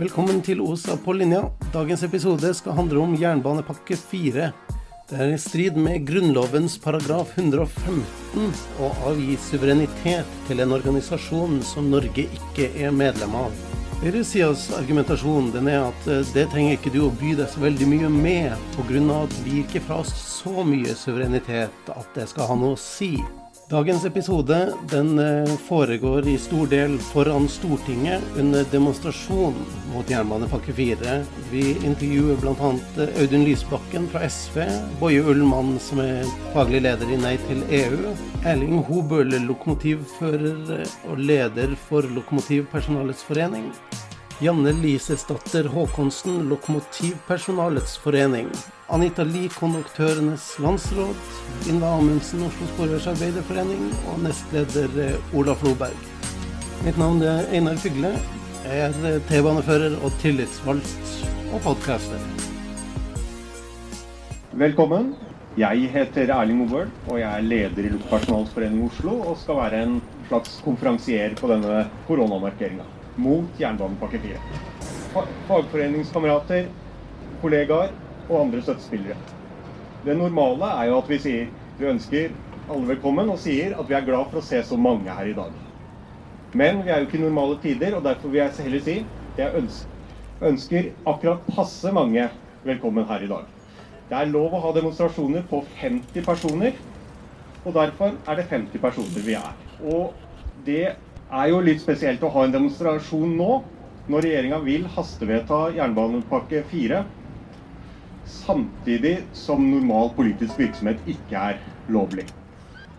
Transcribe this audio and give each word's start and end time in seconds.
Velkommen 0.00 0.38
til 0.40 0.62
OSA 0.64 0.94
på 1.04 1.12
linja. 1.12 1.42
Dagens 1.74 2.00
episode 2.06 2.54
skal 2.56 2.72
handle 2.72 3.02
om 3.02 3.10
jernbanepakke 3.20 3.98
4. 4.00 4.46
Det 5.10 5.18
er 5.20 5.32
i 5.34 5.40
strid 5.42 5.76
med 5.76 6.06
Grunnlovens 6.08 6.78
paragraf 6.80 7.34
115 7.36 8.46
å 8.80 8.88
avgi 9.10 9.34
suverenitet 9.44 10.30
til 10.48 10.64
en 10.64 10.72
organisasjon 10.72 11.58
som 11.68 11.90
Norge 11.92 12.24
ikke 12.24 12.70
er 12.80 12.96
medlem 12.96 13.36
av. 13.42 13.60
Høyresidas 14.00 14.70
argumentasjon 14.78 15.52
den 15.52 15.68
er 15.68 15.90
at 15.90 16.08
eh, 16.08 16.24
det 16.32 16.46
trenger 16.54 16.78
ikke 16.78 16.94
du 16.94 17.02
å 17.04 17.12
by 17.20 17.34
deg 17.42 17.52
så 17.52 17.60
veldig 17.66 17.90
mye 17.92 18.14
med, 18.14 18.56
pga. 18.78 19.04
at 19.18 19.36
vi 19.44 19.60
ikke 19.66 19.84
fra 19.84 20.00
oss 20.00 20.14
så 20.16 20.64
mye 20.64 20.96
suverenitet 20.96 21.92
at 21.92 22.16
det 22.16 22.30
skal 22.32 22.48
ha 22.48 22.56
noe 22.56 22.78
å 22.78 22.80
si. 22.80 23.18
Dagens 23.70 24.04
episode 24.04 24.72
den 24.90 25.18
eh, 25.18 25.56
foregår 25.68 26.28
i 26.28 26.38
stor 26.38 26.66
del 26.66 26.96
foran 26.98 27.44
Stortinget 27.48 28.22
under 28.36 28.64
demonstrasjon 28.72 29.54
mot 29.92 30.10
jernbanepakke 30.10 30.74
4. 30.74 31.12
Vi 31.52 31.76
intervjuer 31.86 32.40
bl.a. 32.42 32.72
Eh, 32.98 33.22
Audun 33.22 33.44
Lysbakken 33.46 34.08
fra 34.10 34.24
SV, 34.26 34.64
Boje 34.98 35.22
Ullmann 35.22 35.78
som 35.78 36.02
er 36.02 36.26
faglig 36.50 36.82
leder 36.82 37.14
i 37.14 37.20
Nei 37.22 37.36
til 37.46 37.62
EU, 37.78 38.10
Erling 38.42 38.82
Hobøl, 38.90 39.38
lokomotivfører 39.46 40.82
og 41.06 41.22
leder 41.30 41.78
for 41.86 42.10
Lokomotivpersonalets 42.18 43.22
forening, 43.22 43.70
Janne 44.40 44.72
Lisesdatter 44.72 45.64
Håkonsen, 45.64 46.48
Lokomotivpersonalets 46.48 47.98
forening. 47.98 48.46
Anita 48.88 49.24
Lie, 49.24 49.48
Konduktørenes 49.52 50.58
landsråd. 50.58 51.18
Linda 51.66 51.90
Amundsen, 51.98 52.46
Oslo 52.46 52.68
Sporveis 52.70 53.08
Arbeiderforening. 53.10 53.90
Og 54.08 54.22
nestleder 54.24 54.94
eh, 55.04 55.34
Ola 55.36 55.52
Floberg. 55.60 56.06
Mitt 56.86 56.96
navn 56.96 57.20
er 57.20 57.50
Einar 57.52 57.76
Fygle. 57.82 58.14
Jeg 58.64 58.78
er 58.86 58.96
eh, 59.10 59.18
T-banefører 59.28 59.98
og 60.00 60.16
tillitsvalgt 60.22 61.12
og 61.52 61.60
podcaster. 61.66 62.22
Velkommen. 64.56 65.10
Jeg 65.60 65.90
heter 65.92 66.32
Erling 66.32 66.62
Mobøl, 66.62 66.88
og 67.10 67.20
jeg 67.20 67.28
er 67.28 67.44
leder 67.44 67.90
i 67.90 67.92
Luftpersonalets 67.92 68.56
forening 68.56 68.88
Oslo 68.88 69.18
og 69.20 69.36
skal 69.42 69.60
være 69.60 69.84
en 69.84 70.00
slags 70.30 70.56
konferansier 70.64 71.36
på 71.36 71.52
denne 71.52 71.84
koronamarkeringa 72.08 72.88
mot 73.20 73.60
jernbanepakke 73.60 74.20
4. 74.22 74.38
Fagforeningskamerater, 75.48 76.70
kollegaer 77.42 77.92
og 78.28 78.36
andre 78.44 78.62
støttespillere. 78.64 79.16
Det 80.04 80.16
normale 80.16 80.70
er 80.80 80.88
jo 80.88 81.00
at 81.02 81.10
vi 81.10 81.18
sier 81.20 81.50
vi 81.80 81.88
ønsker 81.88 82.30
alle 82.70 82.86
velkommen, 82.92 83.30
og 83.32 83.40
sier 83.40 83.74
at 83.76 83.88
vi 83.88 83.96
er 83.96 84.06
glad 84.06 84.28
for 84.30 84.40
å 84.40 84.44
se 84.44 84.60
så 84.64 84.76
mange 84.78 85.10
her 85.10 85.30
i 85.30 85.36
dag. 85.36 85.54
Men 86.56 86.82
vi 86.84 86.92
er 86.92 87.00
jo 87.00 87.08
ikke 87.08 87.18
i 87.18 87.24
normale 87.24 87.56
tider, 87.62 87.96
og 87.96 88.04
derfor 88.04 88.32
vil 88.32 88.42
jeg 88.42 88.66
heller 88.66 88.84
si 88.84 88.96
at 89.32 89.40
jeg 89.40 89.64
ønsker 90.50 90.90
akkurat 91.08 91.48
passe 91.50 91.92
mange 91.94 92.28
velkommen 92.66 93.06
her 93.08 93.24
i 93.24 93.30
dag. 93.30 93.48
Det 94.10 94.18
er 94.18 94.32
lov 94.32 94.54
å 94.54 94.62
ha 94.64 94.72
demonstrasjoner 94.76 95.44
på 95.50 95.62
50 95.80 96.26
personer, 96.26 96.78
og 97.64 97.74
derfor 97.76 98.16
er 98.28 98.40
det 98.40 98.48
50 98.50 98.82
personer 98.82 99.26
vi 99.26 99.36
er. 99.38 99.54
Og 99.80 100.14
det 100.66 100.96
er 101.30 101.50
jo 101.52 101.60
litt 101.62 101.82
spesielt 101.82 102.22
å 102.26 102.30
ha 102.34 102.44
en 102.44 102.54
demonstrasjon 102.54 103.36
nå, 103.38 103.60
når 104.10 104.26
regjeringa 104.26 104.58
vil 104.64 104.86
hastevedta 104.96 105.60
jernbanepakke 105.76 106.64
4, 106.70 107.04
samtidig 108.30 109.16
som 109.36 109.62
normal 109.62 110.10
politisk 110.16 110.58
virksomhet 110.58 111.06
ikke 111.10 111.44
er 111.52 111.60
lovlig. 111.90 112.26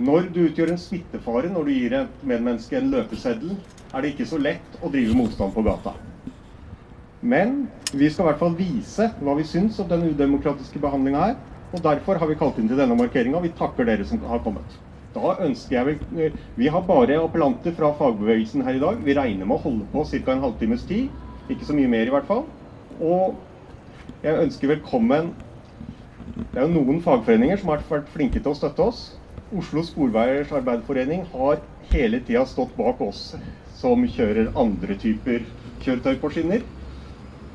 Når 0.02 0.32
du 0.34 0.40
utgjør 0.48 0.72
en 0.74 0.80
smittefare 0.82 1.52
når 1.52 1.68
du 1.68 1.74
gir 1.76 1.98
et 2.00 2.24
medmenneske 2.24 2.80
en 2.80 2.90
løpeseddel, 2.94 3.58
er 3.92 4.02
det 4.02 4.14
ikke 4.14 4.30
så 4.30 4.40
lett 4.40 4.80
å 4.82 4.90
drive 4.90 5.18
motstand 5.18 5.54
på 5.54 5.66
gata. 5.68 5.94
Men 7.22 7.68
vi 7.92 8.08
skal 8.10 8.26
i 8.26 8.30
hvert 8.32 8.40
fall 8.42 8.56
vise 8.58 9.10
hva 9.20 9.36
vi 9.38 9.46
syns 9.46 9.78
om 9.84 9.90
den 9.92 10.08
udemokratiske 10.10 10.80
behandlinga 10.82 11.26
her. 11.26 11.36
Og 11.72 11.84
derfor 11.84 12.18
har 12.20 12.28
vi 12.28 12.40
kalt 12.40 12.58
inn 12.60 12.72
til 12.72 12.80
denne 12.80 12.98
markeringa. 12.98 13.44
Vi 13.44 13.54
takker 13.56 13.88
dere 13.88 14.08
som 14.08 14.20
har 14.28 14.42
kommet. 14.44 14.80
Da 15.16 15.36
ønsker 15.44 15.76
jeg 15.76 15.86
vel, 15.86 16.34
Vi 16.56 16.68
har 16.72 16.86
bare 16.88 17.20
appellanter 17.20 17.74
fra 17.76 17.92
fagbevegelsen 17.98 18.64
her 18.64 18.78
i 18.78 18.84
dag. 18.84 19.02
Vi 19.04 19.16
regner 19.18 19.46
med 19.46 19.58
å 19.58 19.64
holde 19.66 19.88
på 19.92 20.06
ca. 20.08 20.32
en 20.32 20.44
halvtimes 20.46 20.86
tid. 20.88 21.10
Ikke 21.50 21.66
så 21.68 21.76
mye 21.76 21.92
mer, 21.92 22.08
i 22.08 22.14
hvert 22.14 22.28
fall. 22.28 22.46
Og 23.00 23.42
jeg 24.24 24.38
ønsker 24.46 24.68
velkommen 24.76 25.34
Det 26.54 26.60
er 26.60 26.68
jo 26.68 26.84
noen 26.84 27.02
fagforeninger 27.02 27.58
som 27.58 27.70
har 27.72 27.84
vært 27.90 28.10
flinke 28.12 28.40
til 28.40 28.52
å 28.52 28.56
støtte 28.56 28.84
oss. 28.84 29.02
Oslo 29.52 29.84
Skolveiers 29.84 30.52
Arbeiderforening 30.52 31.26
har 31.32 31.62
hele 31.92 32.20
tida 32.28 32.44
stått 32.48 32.76
bak 32.76 33.00
oss 33.04 33.34
som 33.76 34.04
kjører 34.04 34.52
andre 34.60 34.96
typer 35.00 35.48
kjøretøy 35.84 36.20
på 36.20 36.32
skinner. 36.36 36.64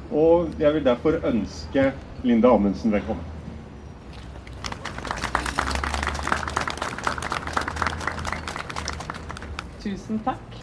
Og 0.09 0.57
jeg 0.61 0.77
vil 0.77 0.85
derfor 0.89 1.21
ønske 1.29 1.91
Linda 2.25 2.53
Amundsen 2.57 2.93
velkommen. 2.93 3.36
Tusen 9.87 10.19
takk. 10.27 10.55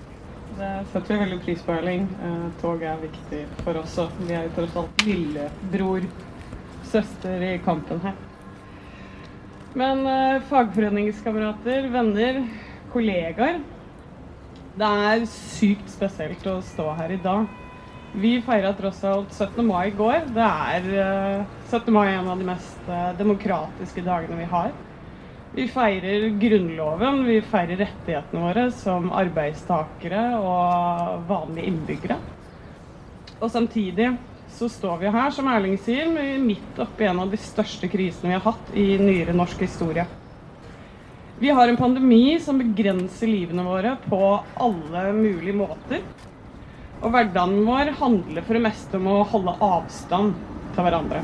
Det 0.58 0.70
setter 0.92 1.14
vi 1.14 1.20
veldig 1.22 1.38
pris 1.46 1.62
på, 1.64 1.72
Erling. 1.72 2.10
Eh, 2.28 2.48
tog 2.60 2.82
er 2.84 2.98
viktig 3.00 3.46
for 3.62 3.80
oss 3.80 3.96
òg. 4.04 4.18
Vi 4.28 4.36
er 4.36 4.50
jo 4.50 4.52
tross 4.58 4.76
alt 4.82 5.06
lillebror, 5.08 6.08
søster 6.92 7.46
i 7.48 7.54
kampen 7.64 8.02
her. 8.04 8.18
Men 9.80 10.04
eh, 10.12 10.44
fagforeningskamerater, 10.50 11.88
venner, 11.94 12.44
kollegaer 12.92 13.62
Det 14.76 14.92
er 15.08 15.24
sykt 15.32 15.88
spesielt 15.96 16.44
å 16.52 16.60
stå 16.74 16.92
her 17.00 17.16
i 17.16 17.24
dag. 17.24 17.48
Vi 18.20 18.36
feira 18.44 18.76
tross 18.76 19.06
alt 19.08 19.32
17. 19.32 19.64
mai 19.66 19.88
i 19.88 19.98
går. 20.04 20.34
Det 20.36 20.50
er 20.52 20.96
eh, 21.08 21.60
17. 21.72 21.94
mai 21.96 22.10
en 22.10 22.28
av 22.28 22.44
de 22.44 22.52
mest 22.52 22.92
eh, 22.92 23.14
demokratiske 23.24 24.04
dagene 24.04 24.44
vi 24.44 24.52
har. 24.52 24.76
Vi 25.56 25.68
feirer 25.70 26.30
Grunnloven, 26.42 27.26
vi 27.28 27.36
feirer 27.46 27.78
rettighetene 27.84 28.42
våre 28.42 28.62
som 28.74 29.12
arbeidstakere 29.14 30.22
og 30.40 31.28
vanlige 31.30 31.70
innbyggere. 31.70 32.18
Og 33.38 33.52
samtidig 33.54 34.08
så 34.58 34.66
står 34.70 34.98
vi 35.04 35.12
her, 35.14 35.30
som 35.36 35.52
Erling 35.54 35.78
sier, 35.78 36.10
midt 36.42 36.82
oppi 36.82 37.06
en 37.06 37.22
av 37.22 37.30
de 37.30 37.38
største 37.38 37.86
krisene 37.92 38.32
vi 38.32 38.40
har 38.40 38.48
hatt 38.48 38.74
i 38.74 38.88
nyere 38.98 39.38
norsk 39.38 39.62
historie. 39.62 40.08
Vi 41.38 41.54
har 41.54 41.70
en 41.70 41.78
pandemi 41.78 42.40
som 42.42 42.58
begrenser 42.58 43.30
livene 43.30 43.68
våre 43.68 43.94
på 44.08 44.24
alle 44.58 45.06
mulige 45.14 45.54
måter. 45.60 46.02
Og 47.04 47.14
hverdagen 47.14 47.62
vår 47.68 47.94
handler 48.02 48.42
for 48.42 48.58
det 48.58 48.66
meste 48.66 48.98
om 48.98 49.12
å 49.12 49.22
holde 49.30 49.54
avstand 49.62 50.34
til 50.74 50.90
hverandre. 50.90 51.22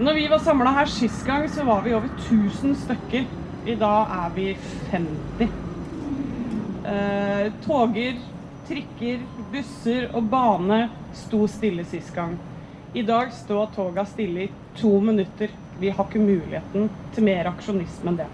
Når 0.00 0.16
vi 0.16 0.30
var 0.30 0.40
samla 0.44 0.78
her 0.78 0.88
sist 0.88 1.26
gang, 1.26 1.50
så 1.50 1.66
var 1.66 1.82
vi 1.82 1.98
over 1.98 2.12
1000 2.14 2.78
stykker. 2.86 3.26
I 3.66 3.74
dag 3.74 4.06
er 4.10 4.30
vi 4.34 4.56
50. 4.90 5.48
Eh, 6.86 7.52
toger, 7.66 8.16
trikker, 8.68 9.20
busser 9.52 10.06
og 10.16 10.30
bane 10.32 10.86
sto 11.12 11.44
stille 11.48 11.84
sist 11.84 12.14
gang. 12.16 12.38
I 12.96 13.02
dag 13.04 13.34
står 13.36 13.68
toga 13.76 14.06
stille 14.08 14.46
i 14.46 14.50
to 14.80 14.94
minutter. 15.04 15.52
Vi 15.80 15.92
har 15.92 16.08
ikke 16.08 16.24
muligheten 16.24 16.88
til 17.12 17.28
mer 17.28 17.52
aksjonisme 17.52 18.14
enn 18.14 18.20
det. 18.22 18.30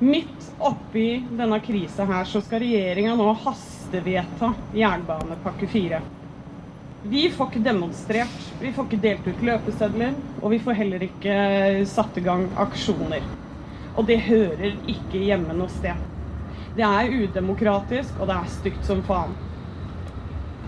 Midt 0.00 0.50
oppi 0.58 1.06
denne 1.28 1.60
krisa 1.64 2.08
her 2.08 2.24
så 2.28 2.40
skal 2.44 2.64
regjeringa 2.64 3.18
nå 3.20 3.30
hastevedta 3.44 4.54
jernbanepakke 4.76 5.68
4. 5.76 6.00
Vi 7.06 7.28
får 7.30 7.50
ikke 7.52 7.62
demonstrert, 7.62 8.48
vi 8.58 8.72
får 8.74 8.86
ikke 8.88 8.98
delt 9.02 9.26
ut 9.30 9.42
løpesedler, 9.46 10.16
og 10.42 10.50
vi 10.50 10.58
får 10.58 10.74
heller 10.80 11.04
ikke 11.06 11.36
satt 11.86 12.16
i 12.18 12.24
gang 12.24 12.48
aksjoner. 12.58 13.28
Og 13.94 14.08
det 14.08 14.24
hører 14.26 14.80
ikke 14.90 15.20
hjemme 15.22 15.54
noe 15.54 15.70
sted. 15.70 16.00
Det 16.74 16.82
er 16.82 17.12
udemokratisk, 17.14 18.18
og 18.18 18.26
det 18.26 18.36
er 18.40 18.50
stygt 18.50 18.88
som 18.88 19.04
faen. 19.06 19.36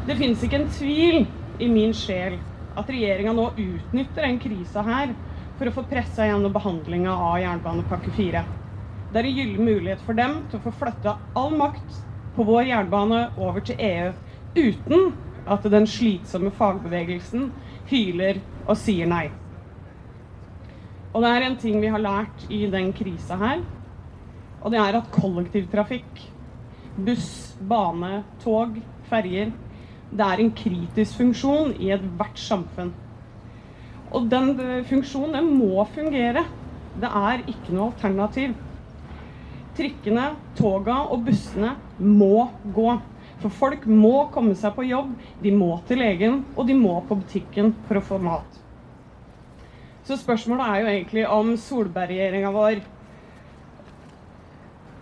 Det 0.07 0.15
fins 0.21 0.45
ikke 0.47 0.61
en 0.63 0.71
tvil 0.71 1.19
i 1.59 1.69
min 1.73 1.97
sjel 1.97 2.39
at 2.79 2.93
regjeringa 2.93 3.35
nå 3.35 3.51
utnytter 3.59 4.29
den 4.29 4.39
krisa 4.41 4.85
her 4.87 5.17
for 5.59 5.67
å 5.69 5.75
få 5.75 5.89
pressa 5.91 6.29
gjennom 6.29 6.55
behandlinga 6.55 7.19
av 7.19 7.41
jernbanepakke 7.43 8.15
4. 8.15 8.45
Det 9.11 9.19
er 9.19 9.27
en 9.27 9.41
gyllen 9.41 9.73
mulighet 9.73 10.07
for 10.07 10.15
dem 10.15 10.45
til 10.47 10.61
å 10.61 10.69
få 10.69 10.77
flytta 10.85 11.19
all 11.35 11.57
makt 11.59 12.05
på 12.37 12.47
vår 12.47 12.71
jernbane 12.71 13.25
over 13.41 13.65
til 13.67 13.81
EU 13.83 14.13
uten 14.55 15.17
at 15.49 15.67
den 15.73 15.87
slitsomme 15.89 16.53
fagbevegelsen 16.55 17.51
hyler 17.91 18.41
og 18.67 18.77
sier 18.79 19.09
nei. 19.09 19.27
Og 21.15 21.25
det 21.25 21.31
er 21.33 21.47
en 21.47 21.57
ting 21.59 21.81
vi 21.81 21.91
har 21.91 22.03
lært 22.03 22.45
i 22.53 22.67
den 22.71 22.93
krisa 22.97 23.39
her, 23.41 23.63
og 24.61 24.75
det 24.75 24.81
er 24.83 24.99
at 24.99 25.11
kollektivtrafikk, 25.15 26.21
buss, 26.99 27.57
bane, 27.71 28.23
tog, 28.43 28.77
ferjer, 29.09 29.53
det 30.09 30.25
er 30.25 30.41
en 30.41 30.55
kritisk 30.57 31.19
funksjon 31.21 31.75
i 31.79 31.93
ethvert 31.95 32.41
samfunn. 32.41 32.95
Og 34.09 34.31
den 34.31 34.55
funksjonen 34.89 35.37
den 35.37 35.51
må 35.59 35.85
fungere. 35.93 36.47
Det 36.99 37.09
er 37.09 37.45
ikke 37.45 37.75
noe 37.77 37.93
alternativ. 37.93 38.55
Trikkene, 39.77 40.31
toga 40.59 41.03
og 41.13 41.27
bussene 41.29 41.75
må 42.01 42.49
gå. 42.75 42.97
For 43.43 43.55
folk 43.55 43.85
må 43.87 44.29
komme 44.35 44.57
seg 44.59 44.75
på 44.75 44.87
jobb, 44.89 45.13
de 45.43 45.53
må 45.55 45.71
til 45.87 46.01
legen, 46.03 46.41
og 46.57 46.67
de 46.67 46.75
må 46.75 46.97
på 47.07 47.21
butikken 47.21 47.75
for 47.87 48.01
å 48.01 48.05
få 48.05 48.19
mat. 48.23 48.59
Så 50.09 50.17
spørsmålet 50.19 50.65
er 50.65 50.81
jo 50.81 50.93
egentlig 50.93 51.27
om 51.29 51.53
Solberg-regjeringa 51.61 52.51
vår 52.55 52.81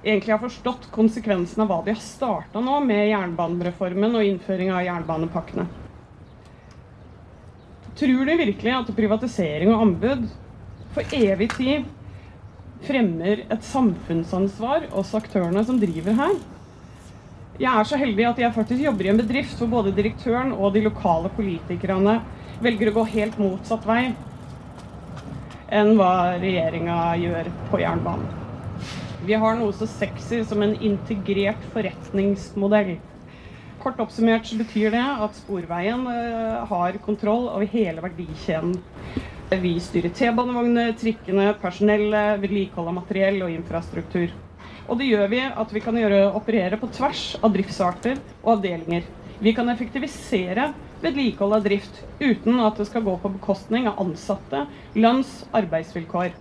egentlig 0.07 0.35
har 0.35 0.43
forstått 0.43 0.89
konsekvensen 0.95 1.63
av 1.65 1.71
hva 1.71 1.81
de 1.87 1.95
har 1.95 2.03
starta 2.03 2.63
nå 2.63 2.79
med 2.87 3.09
jernbanereformen 3.09 4.19
og 4.19 4.27
innføring 4.27 4.71
av 4.75 4.85
jernbanepakkene. 4.87 5.67
Tror 7.97 8.29
de 8.29 8.37
virkelig 8.43 8.75
at 8.77 8.93
privatisering 8.99 9.73
og 9.73 9.87
anbud 9.87 10.27
for 10.95 11.17
evig 11.17 11.49
tid 11.57 11.87
fremmer 12.87 13.47
et 13.47 13.65
samfunnsansvar 13.65 14.91
hos 14.93 15.15
aktørene 15.17 15.65
som 15.67 15.81
driver 15.81 16.19
her? 16.19 16.37
Jeg 17.57 17.73
er 17.73 17.87
så 17.89 17.97
heldig 17.97 18.25
at 18.29 18.41
jeg 18.43 18.53
faktisk 18.53 18.83
jobber 18.85 19.07
i 19.07 19.11
en 19.15 19.21
bedrift 19.21 19.57
hvor 19.57 19.71
både 19.79 19.95
direktøren 19.97 20.51
og 20.53 20.75
de 20.75 20.83
lokale 20.85 21.31
politikerne 21.33 22.19
velger 22.61 22.91
å 22.91 22.99
gå 22.99 23.05
helt 23.15 23.39
motsatt 23.41 23.87
vei 23.89 24.11
enn 25.73 25.95
hva 25.97 26.37
regjeringa 26.37 26.99
gjør 27.19 27.49
på 27.71 27.81
jernbanen. 27.81 28.29
Vi 29.27 29.35
har 29.41 29.57
noe 29.59 29.73
så 29.75 29.89
sexy 29.89 30.43
som 30.47 30.61
en 30.63 30.77
integrert 30.85 31.65
forretningsmodell. 31.73 32.99
Kort 33.83 34.05
oppsummert 34.05 34.47
så 34.47 34.61
betyr 34.61 34.93
det 34.93 35.03
at 35.03 35.41
Sporveien 35.41 36.05
uh, 36.07 36.63
har 36.69 37.01
kontroll 37.03 37.49
over 37.49 37.67
hele 37.73 38.05
verdikjeden. 38.05 38.77
Vi 39.51 39.77
styrer 39.81 40.13
T-banevogner, 40.15 40.93
trikkene, 41.01 41.53
personellet, 41.63 42.37
vedlikehold 42.45 42.93
av 42.93 43.01
materiell 43.01 43.47
og 43.47 43.57
infrastruktur. 43.57 44.29
Og 44.87 44.99
det 45.01 45.09
gjør 45.11 45.31
vi 45.33 45.41
at 45.43 45.73
vi 45.75 45.83
kan 45.83 45.97
gjøre, 45.99 46.33
operere 46.39 46.79
på 46.79 46.89
tvers 46.95 47.23
av 47.43 47.55
driftsarter 47.55 48.21
og 48.43 48.59
avdelinger. 48.59 49.09
Vi 49.43 49.53
kan 49.57 49.69
effektivisere 49.69 50.71
vedlikehold 51.03 51.59
av 51.59 51.65
drift 51.67 51.99
uten 52.23 52.61
at 52.65 52.79
det 52.79 52.87
skal 52.89 53.05
gå 53.05 53.17
på 53.21 53.33
bekostning 53.35 53.89
av 53.91 53.99
ansatte, 54.03 54.65
lønns- 54.97 55.43
arbeidsvilkår. 55.57 56.37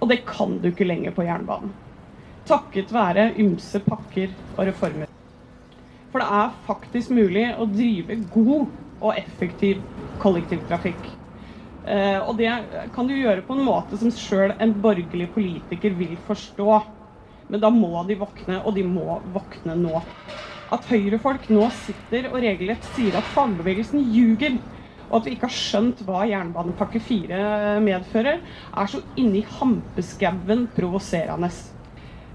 Og 0.00 0.10
det 0.10 0.22
kan 0.26 0.56
du 0.62 0.70
ikke 0.70 0.88
lenger 0.88 1.14
på 1.14 1.26
jernbanen. 1.26 1.74
Takket 2.48 2.92
være 2.94 3.32
ymse 3.42 3.82
pakker 3.84 4.32
og 4.56 4.66
reformer. 4.70 5.08
For 6.08 6.22
det 6.22 6.28
er 6.32 6.54
faktisk 6.64 7.12
mulig 7.12 7.44
å 7.60 7.66
drive 7.68 8.16
god 8.32 8.70
og 9.04 9.18
effektiv 9.20 9.84
kollektivtrafikk. 10.18 11.10
Eh, 11.84 12.18
og 12.18 12.38
det 12.40 12.50
kan 12.94 13.06
du 13.06 13.14
gjøre 13.14 13.44
på 13.46 13.54
en 13.54 13.66
måte 13.66 13.98
som 14.00 14.10
sjøl 14.12 14.54
en 14.56 14.72
borgerlig 14.82 15.28
politiker 15.34 15.94
vil 15.98 16.16
forstå. 16.24 16.70
Men 17.48 17.62
da 17.62 17.70
må 17.72 18.02
de 18.08 18.18
våkne, 18.20 18.60
og 18.62 18.74
de 18.76 18.84
må 18.84 19.20
våkne 19.32 19.76
nå. 19.78 20.02
At 20.74 20.84
høyrefolk 20.90 21.48
nå 21.52 21.68
sitter 21.72 22.28
og 22.28 22.42
regelrett 22.44 22.84
sier 22.92 23.16
at 23.16 23.30
fagbevegelsen 23.32 24.02
ljuger, 24.04 24.58
og 25.08 25.22
at 25.22 25.24
vi 25.24 25.34
ikke 25.36 25.48
har 25.48 25.56
skjønt 25.56 26.02
hva 26.04 26.26
jernbanepakke 26.28 27.00
4 27.00 27.40
medfører, 27.80 28.42
er 28.76 28.92
så 28.92 29.00
inni 29.16 29.40
hampeskauen 29.56 30.66
provoserende. 30.76 31.48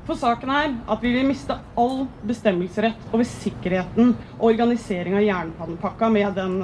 For 0.03 0.19
saken 0.19 0.49
er 0.51 0.71
at 0.91 1.03
vi 1.05 1.13
vil 1.13 1.29
miste 1.29 1.55
all 1.79 2.07
bestemmelsesrett 2.27 3.05
over 3.13 3.23
sikkerheten 3.27 4.15
og 4.39 4.47
organisering 4.49 5.15
av, 5.15 5.23
jernbanepakka 5.23 6.09
med 6.11 6.33
den, 6.35 6.57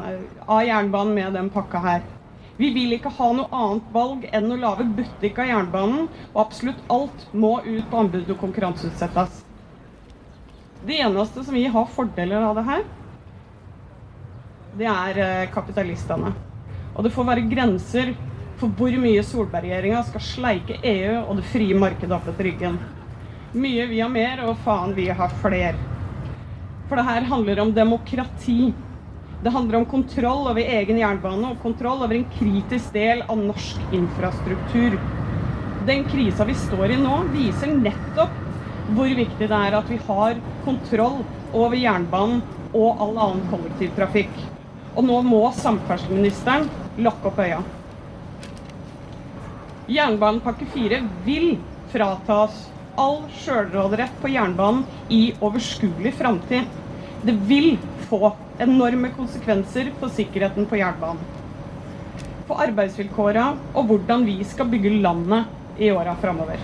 av 0.43 0.65
jernbanen 0.67 1.13
med 1.15 1.37
den 1.37 1.53
pakka 1.53 1.83
her. 1.85 2.07
Vi 2.59 2.69
vil 2.75 2.91
ikke 2.97 3.11
ha 3.15 3.29
noe 3.31 3.47
annet 3.55 3.91
valg 3.95 4.25
enn 4.35 4.51
å 4.51 4.57
lage 4.59 4.83
butikk 4.97 5.37
av 5.39 5.47
jernbanen, 5.47 6.09
og 6.33 6.41
absolutt 6.41 6.81
alt 6.91 7.21
må 7.31 7.53
ut 7.63 7.85
på 7.87 8.01
anbud 8.01 8.33
og 8.33 8.41
konkurranseutsettes. 8.41 9.45
Det 10.83 10.97
eneste 10.99 11.43
som 11.43 11.55
vi 11.55 11.63
har 11.71 11.87
fordeler 11.95 12.43
av 12.43 12.59
det 12.59 12.65
her, 12.67 12.83
det 14.79 14.89
er 14.91 15.21
eh, 15.23 15.49
kapitalistene. 15.53 16.33
Og 16.95 17.05
det 17.07 17.13
får 17.15 17.29
være 17.31 17.47
grenser 17.47 18.11
for 18.59 18.75
hvor 18.75 18.91
mye 18.99 19.23
Solberg-regjeringa 19.23 20.03
skal 20.09 20.23
sleike 20.23 20.81
EU 20.83 21.15
og 21.21 21.39
det 21.39 21.47
frie 21.53 21.79
markedet 21.79 22.11
opp 22.15 22.27
etter 22.27 22.49
ryggen. 22.49 22.75
Mye 23.55 23.87
vi 23.89 24.03
har 24.03 24.11
mer, 24.11 24.43
og 24.45 24.59
faen 24.65 24.91
vi 24.97 25.07
har 25.09 25.31
fler. 25.41 25.79
For 26.89 26.99
det 26.99 27.07
her 27.07 27.31
handler 27.31 27.63
om 27.63 27.71
demokrati. 27.73 28.73
Det 29.39 29.49
handler 29.49 29.77
om 29.77 29.85
kontroll 29.85 30.49
over 30.51 30.59
egen 30.59 30.97
jernbane 30.99 31.53
og 31.53 31.61
kontroll 31.63 32.03
over 32.03 32.17
en 32.17 32.27
kritisk 32.27 32.91
del 32.91 33.21
av 33.23 33.39
norsk 33.39 33.85
infrastruktur. 33.95 34.97
Den 35.79 36.03
krisa 36.11 36.43
vi 36.43 36.55
står 36.59 36.91
i 36.91 36.99
nå, 36.99 37.13
viser 37.31 37.71
nettopp 37.71 38.35
hvor 38.89 39.11
viktig 39.15 39.47
det 39.47 39.55
er 39.55 39.77
at 39.77 39.87
vi 39.87 39.99
har 40.09 40.41
kontroll 40.65 41.21
over 41.55 41.77
jernbanen 41.79 42.41
og 42.75 42.99
all 42.99 43.15
annen 43.15 43.45
kollektivtrafikk. 43.47 44.35
Og 44.97 45.05
nå 45.07 45.21
må 45.23 45.39
samferdselsministeren 45.55 46.67
lokke 46.99 47.31
opp 47.31 47.39
øya. 47.39 47.61
Jernbanepakke 49.89 50.67
4 50.69 50.99
vil 51.23 51.61
fratas 51.89 52.59
all 52.99 53.23
sjølråderett 53.31 54.19
på 54.19 54.33
jernbanen 54.33 54.83
i 55.07 55.29
overskuelig 55.39 56.11
framtid. 56.19 56.67
Det 57.23 57.35
vil 57.47 57.77
få 58.09 58.31
enorme 58.59 59.11
konsekvenser 59.15 59.91
for 59.99 60.11
sikkerheten 60.13 60.65
på 60.69 60.79
jernbanen. 60.79 61.21
For 62.49 62.63
arbeidsvilkåra 62.65 63.45
og 63.77 63.89
hvordan 63.89 64.25
vi 64.25 64.39
skal 64.47 64.69
bygge 64.71 64.97
landet 65.03 65.79
i 65.79 65.91
åra 65.93 66.15
framover. 66.19 66.61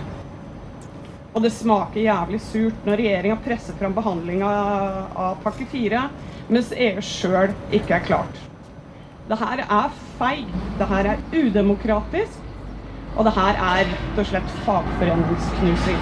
Og 1.36 1.44
det 1.44 1.52
smaker 1.52 2.00
jævlig 2.00 2.40
surt 2.40 2.86
når 2.88 2.98
regjeringa 3.02 3.36
presser 3.44 3.76
fram 3.78 3.94
behandlinga 3.94 4.48
av 4.48 5.38
pakke 5.44 5.66
4, 5.68 6.02
mens 6.48 6.72
EU 6.72 7.02
sjøl 7.04 7.52
ikke 7.76 7.98
er 7.98 8.06
klart. 8.06 8.42
Det 9.26 9.38
her 9.40 9.62
er 9.64 9.94
feig, 10.16 10.46
det 10.78 10.86
her 10.88 11.10
er 11.12 11.24
udemokratisk, 11.34 12.42
og 13.16 13.26
det 13.26 13.34
her 13.36 13.58
er 13.58 13.90
rett 13.90 14.20
og 14.22 14.30
slett 14.30 14.54
fagforeningsknusing. 14.66 16.00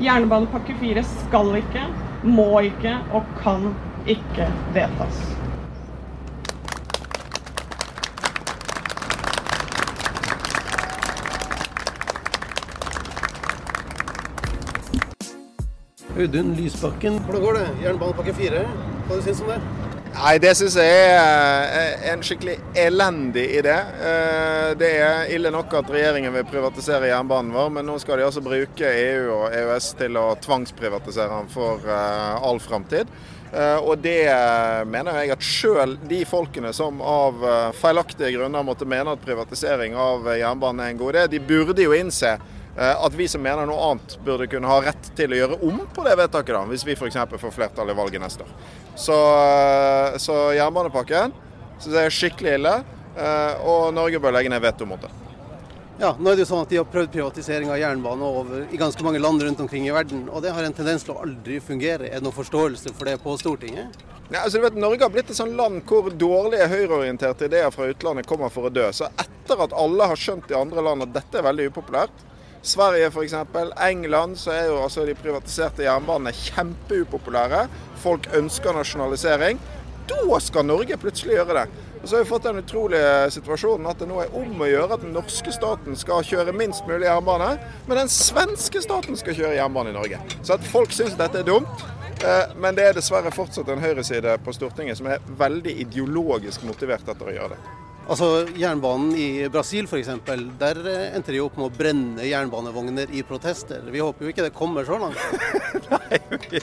Jernbanepakke 0.00 0.76
4 0.80 1.04
skal 1.12 1.54
ikke, 1.60 1.84
må 2.24 2.50
ikke 2.68 2.96
og 3.16 3.28
kan 3.42 3.70
ikke 4.10 4.46
vedtas. 4.74 5.20
Audun 16.20 16.54
Lysbakken, 16.54 17.18
hvordan 17.24 17.42
går 17.42 17.54
det? 17.56 17.68
Jernbanepakke 17.84 18.34
4, 18.34 18.64
hva 19.06 19.20
syns 19.24 19.38
du 19.40 19.46
om 19.46 19.54
det? 19.54 19.60
Nei, 20.20 20.34
Det 20.42 20.50
syns 20.58 20.74
jeg 20.76 21.04
er 21.14 21.70
eh, 21.78 22.02
en 22.10 22.22
skikkelig 22.26 22.58
elendig 22.76 23.46
idé. 23.56 23.76
Eh, 24.10 24.72
det 24.76 24.90
er 25.00 25.30
ille 25.32 25.52
nok 25.54 25.72
at 25.78 25.88
regjeringen 25.88 26.34
vil 26.34 26.44
privatisere 26.50 27.08
jernbanen 27.08 27.54
vår, 27.54 27.70
men 27.78 27.88
nå 27.88 27.96
skal 28.02 28.20
de 28.20 28.26
altså 28.26 28.42
bruke 28.44 28.90
EU 28.90 29.30
og 29.38 29.54
EØS 29.54 29.92
til 30.02 30.18
å 30.20 30.26
tvangsprivatisere 30.44 31.30
den 31.38 31.48
for 31.54 31.86
eh, 31.86 32.48
all 32.50 32.60
framtid. 32.60 33.08
Og 33.82 33.98
det 33.98 34.30
mener 34.86 35.16
jeg 35.18 35.32
at 35.34 35.42
sjøl 35.42 35.96
de 36.06 36.20
folkene 36.28 36.70
som 36.76 37.00
av 37.02 37.42
feilaktige 37.74 38.30
grunner 38.36 38.62
måtte 38.62 38.86
mene 38.86 39.16
at 39.16 39.24
privatisering 39.24 39.96
av 39.98 40.28
jernbanen 40.38 40.84
er 40.84 40.92
en 40.92 41.00
god 41.00 41.16
idé, 41.16 41.24
de 41.32 41.40
burde 41.42 41.82
jo 41.82 41.96
innse 41.96 42.36
at 42.78 43.16
vi 43.18 43.26
som 43.28 43.42
mener 43.42 43.66
noe 43.66 43.88
annet, 43.88 44.14
burde 44.24 44.46
kunne 44.52 44.70
ha 44.70 44.78
rett 44.84 45.10
til 45.18 45.34
å 45.34 45.40
gjøre 45.40 45.58
om 45.66 45.82
på 45.90 46.04
det 46.06 46.14
vedtaket, 46.20 46.54
da, 46.54 46.62
hvis 46.70 46.86
vi 46.86 46.94
f.eks. 46.94 47.18
får 47.42 47.56
flertall 47.56 47.90
i 47.90 47.96
valget 47.98 48.22
neste 48.22 48.46
år. 48.46 48.54
Så, 48.94 49.18
så 50.22 50.38
jernbanepakken 50.54 51.34
syns 51.80 51.96
jeg 51.96 52.06
er 52.06 52.16
skikkelig 52.20 52.54
ille, 52.60 52.76
og 53.66 53.90
Norge 53.98 54.22
bør 54.22 54.38
legge 54.38 54.54
ned 54.54 54.62
veto 54.62 54.86
mot 54.88 55.02
det. 55.02 55.10
Ja, 56.00 56.14
nå 56.16 56.30
er 56.30 56.38
det 56.38 56.46
jo 56.46 56.48
sånn 56.48 56.62
at 56.64 56.70
De 56.72 56.78
har 56.80 56.86
prøvd 56.88 57.10
privatisering 57.12 57.68
av 57.68 57.76
jernbane 57.76 58.24
over 58.24 58.62
i 58.72 58.78
ganske 58.80 59.04
mange 59.04 59.20
land 59.20 59.42
rundt 59.44 59.58
omkring 59.60 59.84
i 59.84 59.92
verden, 59.92 60.22
og 60.32 60.40
det 60.40 60.54
har 60.56 60.64
en 60.64 60.72
tendens 60.72 61.04
til 61.04 61.12
å 61.12 61.20
aldri 61.26 61.58
fungere. 61.60 62.08
Er 62.08 62.22
det 62.22 62.24
noen 62.24 62.38
forståelse 62.38 62.94
for 62.96 63.10
det 63.10 63.18
på 63.20 63.34
Stortinget? 63.36 63.98
Ja, 64.30 64.46
altså 64.46 64.56
du 64.56 64.64
vet, 64.64 64.78
Norge 64.80 65.04
har 65.04 65.12
blitt 65.12 65.28
et 65.28 65.36
sånt 65.36 65.58
land 65.58 65.82
hvor 65.90 66.08
dårlige 66.08 66.70
høyreorienterte 66.72 67.50
ideer 67.50 67.68
fra 67.74 67.90
utlandet 67.92 68.28
kommer 68.30 68.48
for 68.48 68.70
å 68.70 68.72
dø. 68.72 68.86
Så 68.96 69.10
etter 69.20 69.60
at 69.60 69.76
alle 69.76 70.08
har 70.08 70.22
skjønt 70.24 70.48
i 70.48 70.56
andre 70.56 70.86
land 70.86 71.04
at 71.04 71.12
dette 71.18 71.36
er 71.36 71.44
veldig 71.50 71.68
upopulært, 71.68 72.24
Sverige 72.62 73.12
f.eks., 73.12 73.36
England, 73.84 74.40
så 74.40 74.54
er 74.56 74.66
jo 74.68 74.80
altså 74.80 75.04
de 75.08 75.18
privatiserte 75.20 75.84
jernbanene 75.84 76.32
kjempeupopulære. 76.36 77.66
Folk 78.00 78.28
ønsker 78.36 78.76
nasjonalisering. 78.76 79.60
Da 80.08 80.40
skal 80.44 80.68
Norge 80.68 80.96
plutselig 81.00 81.36
gjøre 81.38 81.60
det. 81.60 81.80
Og 82.00 82.08
så 82.08 82.16
har 82.16 82.24
vi 82.24 82.30
fått 82.30 82.46
den 82.48 82.62
utrolige 82.62 83.30
situasjonen 83.34 83.88
at 83.90 84.00
det 84.00 84.08
nå 84.08 84.22
er 84.22 84.36
om 84.36 84.62
å 84.64 84.68
gjøre 84.68 84.96
at 84.96 85.02
den 85.04 85.12
norske 85.12 85.52
staten 85.52 85.98
skal 86.00 86.24
kjøre 86.24 86.54
minst 86.56 86.86
mulig 86.88 87.04
jernbane, 87.04 87.50
men 87.86 88.00
den 88.00 88.12
svenske 88.12 88.80
staten 88.80 89.18
skal 89.20 89.36
kjøre 89.36 89.58
jernbane 89.58 89.92
i 89.92 89.98
Norge. 89.98 90.20
Så 90.40 90.56
at 90.56 90.64
folk 90.72 90.94
syns 90.96 91.18
dette 91.20 91.42
er 91.42 91.48
dumt. 91.48 91.84
Eh, 92.24 92.56
men 92.60 92.76
det 92.76 92.88
er 92.88 92.96
dessverre 92.96 93.32
fortsatt 93.32 93.68
en 93.72 93.80
høyreside 93.80 94.34
på 94.44 94.52
Stortinget 94.56 95.00
som 95.00 95.08
er 95.12 95.22
veldig 95.40 95.76
ideologisk 95.86 96.64
motivert 96.68 97.08
etter 97.08 97.30
å 97.32 97.36
gjøre 97.36 97.56
det. 97.56 97.79
Altså 98.10 98.26
Jernbanen 98.58 99.12
i 99.14 99.26
Brasil 99.54 99.86
f.eks., 99.86 100.08
der 100.58 100.78
endte 101.14 101.30
de 101.30 101.42
opp 101.44 101.54
med 101.60 101.68
å 101.68 101.74
brenne 101.74 102.24
jernbanevogner 102.26 103.12
i 103.14 103.22
protester. 103.22 103.84
Vi 103.86 104.02
håper 104.02 104.26
jo 104.26 104.32
ikke 104.32 104.48
det 104.48 104.54
kommer 104.56 104.88
så 104.88 104.98
langt. 104.98 105.20
Nei, 105.92 106.18
vi, 106.50 106.58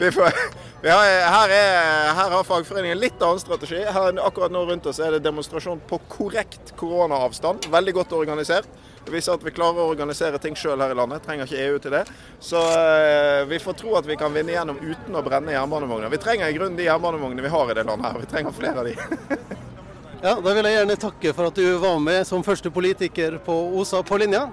vi, 0.00 0.10
får, 0.16 0.34
Har, 0.82 1.04
her, 1.06 1.54
er, 1.54 1.78
her, 2.18 2.34
har 2.34 2.48
fagforeningen 2.48 2.98
litt 2.98 3.22
annen 3.22 3.38
strategi. 3.38 3.84
Her, 3.86 4.18
akkurat 4.26 4.50
nå 4.50 4.64
rundt 4.66 4.90
oss 4.90 4.98
er 4.98 5.14
det 5.14 5.22
demonstrasjon 5.22 5.84
på 5.86 6.00
korrekt 6.10 6.74
koronaavstand. 6.80 7.70
Veldig 7.70 7.94
godt 8.00 8.16
organisert. 8.18 8.66
Det 9.04 9.14
viser 9.14 9.38
at 9.38 9.46
vi 9.46 9.54
klarer 9.54 9.84
å 9.84 9.92
organisere 9.92 10.42
ting 10.42 10.58
sjøl 10.58 10.82
her 10.82 10.96
i 10.96 10.98
landet. 10.98 11.22
Trenger 11.22 11.46
ikke 11.46 11.62
EU 11.62 11.78
til 11.84 11.94
det. 11.94 12.02
Så 12.42 12.58
eh, 12.58 13.44
vi 13.46 13.62
får 13.62 13.78
tro 13.84 13.94
at 14.02 14.10
vi 14.10 14.18
kan 14.18 14.34
vinne 14.34 14.56
gjennom 14.56 14.82
uten 14.82 15.14
å 15.14 15.22
brenne 15.22 15.54
jernbanevogner. 15.54 16.10
Vi 16.10 16.22
trenger 16.26 16.50
i 16.50 16.58
grunnen 16.58 16.76
de 16.76 16.90
jernbanevognene 16.90 17.46
vi 17.46 17.54
har 17.54 17.70
i 17.70 17.78
det 17.78 17.86
landet 17.86 18.10
her. 18.10 18.22
Vi 18.26 18.30
trenger 18.34 18.58
flere 18.58 18.82
av 18.82 18.90
de. 18.90 19.54
ja, 20.22 20.34
Da 20.40 20.54
vil 20.54 20.64
jeg 20.66 20.74
gjerne 20.74 20.96
takke 20.98 21.32
for 21.36 21.50
at 21.50 21.58
du 21.58 21.66
var 21.82 21.98
med 22.02 22.26
som 22.26 22.42
første 22.46 22.70
politiker 22.74 23.38
på 23.44 23.54
OSA 23.78 24.02
på 24.02 24.18
linja. 24.18 24.48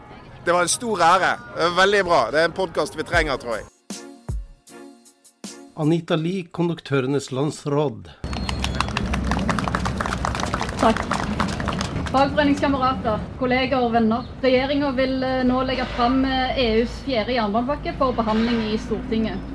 Det 0.45 0.53
var 0.53 0.61
en 0.61 0.69
stor 0.69 1.01
ære. 1.01 1.31
Veldig 1.77 2.03
bra. 2.05 2.19
Det 2.31 2.41
er 2.43 2.51
en 2.51 2.53
podkast 2.53 2.97
vi 2.97 3.03
trenger, 3.03 3.39
tror 3.41 3.57
jeg. 3.57 3.65
Anita 5.75 6.15
Lie, 6.15 6.45
Konduktørenes 6.53 7.31
landsråd. 7.33 8.11
Takk. 10.79 11.01
Fagforeningskamerater, 12.13 13.25
kolleger 13.41 13.81
og 13.83 13.91
venner. 13.97 14.29
Regjeringa 14.45 14.93
vil 14.95 15.17
eh, 15.25 15.41
nå 15.43 15.65
legge 15.67 15.83
fram 15.97 16.21
EUs 16.23 16.53
eh, 16.53 16.85
e 16.85 17.03
fjerde 17.09 17.35
jernbanepakke 17.35 17.95
for 17.99 18.15
behandling 18.15 18.69
i 18.69 18.77
Stortinget. 18.85 19.51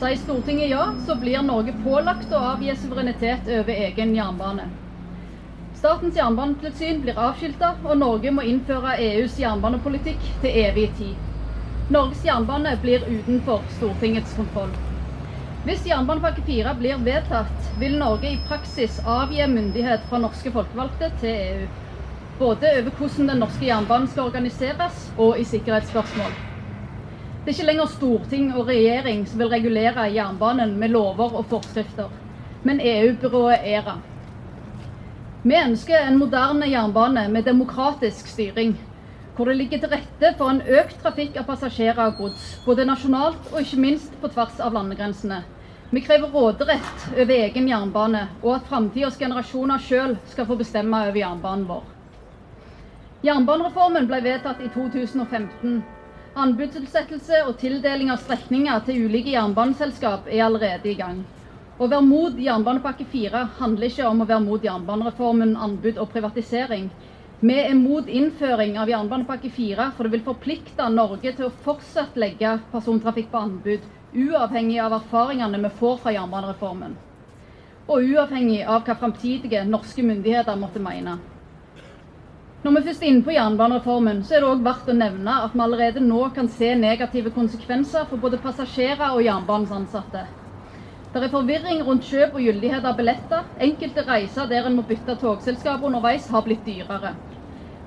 Sier 0.00 0.18
Stortinget 0.24 0.72
ja, 0.72 0.88
så 1.06 1.14
blir 1.20 1.44
Norge 1.46 1.76
pålagt 1.84 2.32
å 2.32 2.40
avgi 2.56 2.74
suverenitet 2.80 3.46
over 3.60 3.84
egen 3.90 4.16
jernbane. 4.16 4.66
Statens 5.80 6.16
jernbanetilsyn 6.18 6.98
blir 7.00 7.16
avskilta, 7.16 7.70
og 7.88 7.96
Norge 7.96 8.28
må 8.36 8.42
innføre 8.44 8.98
EUs 9.00 9.38
jernbanepolitikk 9.40 10.26
til 10.42 10.58
evig 10.66 10.90
tid. 10.98 11.22
Norges 11.88 12.20
jernbane 12.26 12.74
blir 12.82 13.06
utenfor 13.08 13.62
Stortingets 13.72 14.34
kontroll. 14.36 14.74
Hvis 15.64 15.86
jernbanepakke 15.88 16.44
4 16.44 16.74
blir 16.82 17.00
vedtatt, 17.06 17.70
vil 17.80 17.96
Norge 18.02 18.28
i 18.28 18.42
praksis 18.44 18.98
avgi 19.08 19.40
myndighet 19.48 20.04
fra 20.10 20.20
norske 20.20 20.52
folkevalgte 20.52 21.08
til 21.22 21.32
EU. 21.46 21.64
Både 22.44 22.74
over 22.82 22.92
hvordan 23.00 23.32
den 23.32 23.42
norske 23.46 23.70
jernbanen 23.70 24.12
skal 24.12 24.28
organiseres, 24.28 25.00
og 25.16 25.40
i 25.40 25.48
sikkerhetsspørsmål. 25.48 26.36
Det 27.40 27.54
er 27.54 27.56
ikke 27.56 27.70
lenger 27.70 27.92
storting 27.96 28.52
og 28.52 28.68
regjering 28.68 29.24
som 29.24 29.40
vil 29.40 29.54
regulere 29.56 30.10
jernbanen 30.12 30.76
med 30.76 30.92
lover 30.92 31.40
og 31.40 31.48
forskrifter, 31.48 32.12
men 32.68 32.84
EU-byrået 32.84 33.64
ERA. 33.64 34.02
Vi 35.42 35.56
ønsker 35.56 36.02
en 36.04 36.18
moderne 36.20 36.66
jernbane 36.68 37.22
med 37.32 37.46
demokratisk 37.48 38.26
styring, 38.28 38.74
hvor 39.32 39.48
det 39.48 39.54
ligger 39.56 39.80
til 39.80 39.88
rette 39.94 40.34
for 40.36 40.52
en 40.52 40.60
økt 40.60 40.98
trafikk 41.00 41.38
av 41.40 41.46
passasjerer 41.48 42.10
og 42.10 42.18
gods, 42.18 42.42
både 42.66 42.84
nasjonalt 42.84 43.48
og 43.48 43.62
ikke 43.62 43.78
minst 43.80 44.18
på 44.20 44.28
tvers 44.34 44.58
av 44.60 44.76
landegrensene. 44.76 45.38
Vi 45.96 46.02
krever 46.04 46.28
råderett 46.28 47.06
over 47.14 47.32
egen 47.38 47.70
jernbane, 47.72 48.26
og 48.42 48.58
at 48.58 48.68
framtidas 48.68 49.16
generasjoner 49.16 49.80
sjøl 49.80 50.18
skal 50.28 50.44
få 50.50 50.60
bestemme 50.60 51.00
over 51.08 51.16
jernbanen 51.22 51.64
vår. 51.72 51.88
Jernbanereformen 53.24 54.12
ble 54.12 54.20
vedtatt 54.28 54.60
i 54.60 54.68
2015. 54.76 55.80
Anbudsutsettelse 56.36 57.46
og 57.48 57.56
tildeling 57.64 58.12
av 58.12 58.20
strekninger 58.20 58.84
til 58.84 59.06
ulike 59.08 59.32
jernbaneselskap 59.32 60.28
er 60.28 60.44
allerede 60.50 60.92
i 60.92 60.98
gang. 61.00 61.24
Å 61.80 61.86
være 61.88 62.04
mot 62.04 62.34
jernbanepakke 62.36 63.06
4 63.08 63.40
handler 63.56 63.88
ikke 63.88 64.04
om 64.04 64.18
å 64.20 64.26
være 64.28 64.44
mot 64.44 64.64
jernbanereformen, 64.64 65.54
anbud 65.56 65.96
og 66.02 66.10
privatisering. 66.12 66.90
Vi 67.40 67.54
er 67.56 67.72
mot 67.72 68.04
innføring 68.04 68.74
av 68.76 68.90
jernbanepakke 68.92 69.48
4, 69.48 69.86
for 69.96 70.04
det 70.04 70.12
vil 70.12 70.26
forplikte 70.26 70.90
Norge 70.92 71.30
til 71.38 71.46
å 71.46 71.54
fortsatt 71.64 72.18
legge 72.20 72.50
persontrafikk 72.68 73.30
på 73.32 73.40
anbud, 73.40 73.86
uavhengig 74.12 74.76
av 74.84 74.98
erfaringene 74.98 75.62
vi 75.62 75.70
får 75.78 75.96
fra 76.02 76.12
jernbanereformen. 76.12 76.98
Og 77.88 78.10
uavhengig 78.12 78.58
av 78.60 78.84
hva 78.84 78.98
framtidige 79.00 79.62
norske 79.64 80.04
myndigheter 80.04 80.60
måtte 80.60 80.82
mene. 80.84 81.14
Når 82.60 82.76
vi 82.76 82.82
først 82.90 83.06
er 83.06 83.08
inne 83.14 83.24
på 83.24 83.32
jernbanereformen, 83.38 84.20
så 84.28 84.36
er 84.36 84.44
det 84.44 84.50
òg 84.50 84.66
verdt 84.68 84.92
å 84.92 84.98
nevne 85.00 85.38
at 85.46 85.56
vi 85.56 85.64
allerede 85.64 86.04
nå 86.04 86.26
kan 86.36 86.52
se 86.52 86.74
negative 86.76 87.32
konsekvenser 87.32 88.04
for 88.12 88.20
både 88.20 88.42
passasjerer 88.44 89.16
og 89.16 89.24
jernbanens 89.24 89.72
ansatte. 89.72 90.26
Det 91.10 91.24
er 91.26 91.32
forvirring 91.32 91.80
rundt 91.82 92.06
kjøp 92.06 92.36
og 92.38 92.44
gyldighet 92.44 92.84
av 92.86 92.94
billetter. 92.98 93.46
Enkelte 93.66 94.04
reiser 94.06 94.46
der 94.50 94.68
en 94.68 94.76
må 94.78 94.84
bytte 94.86 95.16
togselskap 95.18 95.82
underveis, 95.82 96.28
har 96.30 96.44
blitt 96.46 96.62
dyrere. 96.62 97.16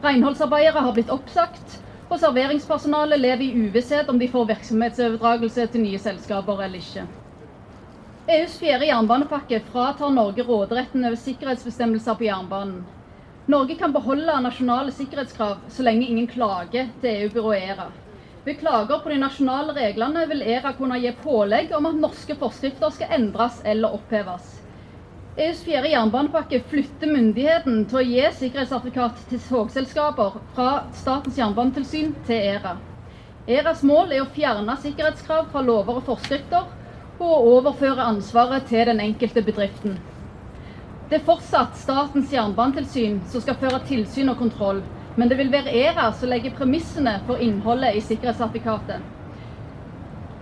Renholdsarbeidere 0.04 0.84
har 0.84 0.96
blitt 0.98 1.14
oppsagt, 1.14 1.78
og 2.12 2.20
serveringspersonalet 2.20 3.22
lever 3.24 3.46
i 3.46 3.68
uvisshet 3.70 4.12
om 4.12 4.20
de 4.20 4.28
får 4.28 4.50
virksomhetsoverdragelse 4.52 5.70
til 5.72 5.86
nye 5.86 6.02
selskaper 6.04 6.66
eller 6.66 6.84
ikke. 6.84 7.06
EUs 8.34 8.60
fjerde 8.60 8.92
jernbanepakke 8.92 9.64
fratar 9.72 10.12
Norge 10.12 10.44
råderetten 10.48 11.08
over 11.08 11.20
sikkerhetsbestemmelser 11.24 12.20
på 12.20 12.28
jernbanen. 12.28 12.84
Norge 13.48 13.80
kan 13.80 13.96
beholde 13.96 14.36
nasjonale 14.44 14.92
sikkerhetskrav 14.96 15.64
så 15.72 15.84
lenge 15.84 16.08
ingen 16.12 16.28
klager 16.28 16.92
til 17.00 17.24
EU-byrået 17.24 17.72
ERA. 17.72 17.90
Ved 18.44 18.60
klager 18.60 19.00
på 19.00 19.10
de 19.10 19.18
nasjonale 19.22 19.72
reglene 19.78 20.26
vil 20.28 20.42
ERA 20.44 20.74
kunne 20.76 20.98
gi 21.00 21.14
pålegg 21.24 21.72
om 21.78 21.86
at 21.88 22.00
norske 22.00 22.36
forskrifter 22.36 22.92
skal 22.92 23.14
endres 23.16 23.62
eller 23.64 23.96
oppheves. 23.96 24.50
EUs 25.40 25.62
fjerde 25.66 25.90
jernbanepakke 25.94 26.60
flytter 26.70 27.10
myndigheten 27.10 27.86
til 27.90 28.02
å 28.02 28.04
gi 28.06 28.26
sikkerhetssertifikat 28.42 29.22
til 29.30 29.40
togselskaper 29.48 30.36
fra 30.54 30.68
Statens 30.94 31.40
jernbanetilsyn 31.40 32.12
til 32.28 32.50
ERA. 32.52 32.76
ERAs 33.48 33.82
mål 33.88 34.12
er 34.12 34.26
å 34.26 34.32
fjerne 34.36 34.76
sikkerhetskrav 34.84 35.48
fra 35.54 35.64
lover 35.64 36.02
og 36.02 36.06
forskrifter, 36.12 36.68
og 37.24 37.32
å 37.32 37.56
overføre 37.56 38.10
ansvaret 38.12 38.68
til 38.68 38.84
den 38.92 39.00
enkelte 39.00 39.42
bedriften. 39.46 39.96
Det 41.08 41.22
er 41.22 41.26
fortsatt 41.26 41.80
Statens 41.80 42.32
jernbanetilsyn 42.36 43.22
som 43.32 43.42
skal 43.44 43.58
føre 43.62 43.80
tilsyn 43.88 44.32
og 44.36 44.40
kontroll, 44.44 44.84
men 45.16 45.30
det 45.30 45.38
vil 45.38 45.52
være 45.54 45.74
ERA 45.78 46.08
som 46.18 46.30
legger 46.30 46.56
premissene 46.58 47.20
for 47.28 47.42
innholdet 47.42 47.98
i 47.98 48.06
sikkerhetssertifikatet 48.06 49.10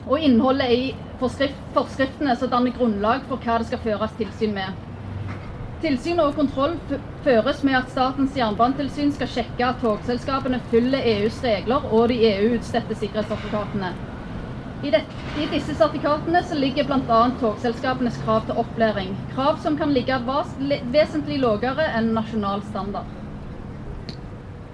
og 0.06 0.20
innholdet 0.20 0.72
i 0.74 0.86
forskriftene 1.22 2.36
som 2.36 2.50
danner 2.50 2.74
grunnlag 2.74 3.28
for 3.30 3.42
hva 3.42 3.60
det 3.62 3.68
skal 3.70 3.82
føres 3.84 4.16
tilsyn 4.18 4.56
med. 4.56 4.80
Tilsyn 5.82 6.22
og 6.22 6.36
kontroll 6.38 6.75
føres 7.25 7.62
med 7.66 7.78
at 7.78 7.90
Statens 7.90 8.36
jernbanetilsyn 8.38 9.13
skal 9.16 9.30
sjekke 9.30 9.66
at 9.66 9.80
togselskapene 9.82 10.60
følger 10.70 11.06
EUs 11.16 11.40
regler 11.46 11.86
og 11.90 12.10
de 12.12 12.20
EU-utstedte 12.32 12.98
sikkerhetssertifikatene. 12.98 13.96
I, 14.82 14.90
I, 14.90 15.46
disse 15.46 15.75
sertifikatene 15.78 16.42
ligger 16.58 16.88
bl.a. 16.90 17.22
togselskapenes 17.38 18.18
krav 18.22 18.48
til 18.48 18.58
opplæring. 18.58 19.20
Krav 19.30 19.60
som 19.62 19.78
kan 19.78 19.94
ligge 19.94 20.18
vesentlig 20.25 21.38
lavere 21.42 21.92
enn 22.00 22.13
nasjonal 22.18 22.66
standard. 22.66 23.13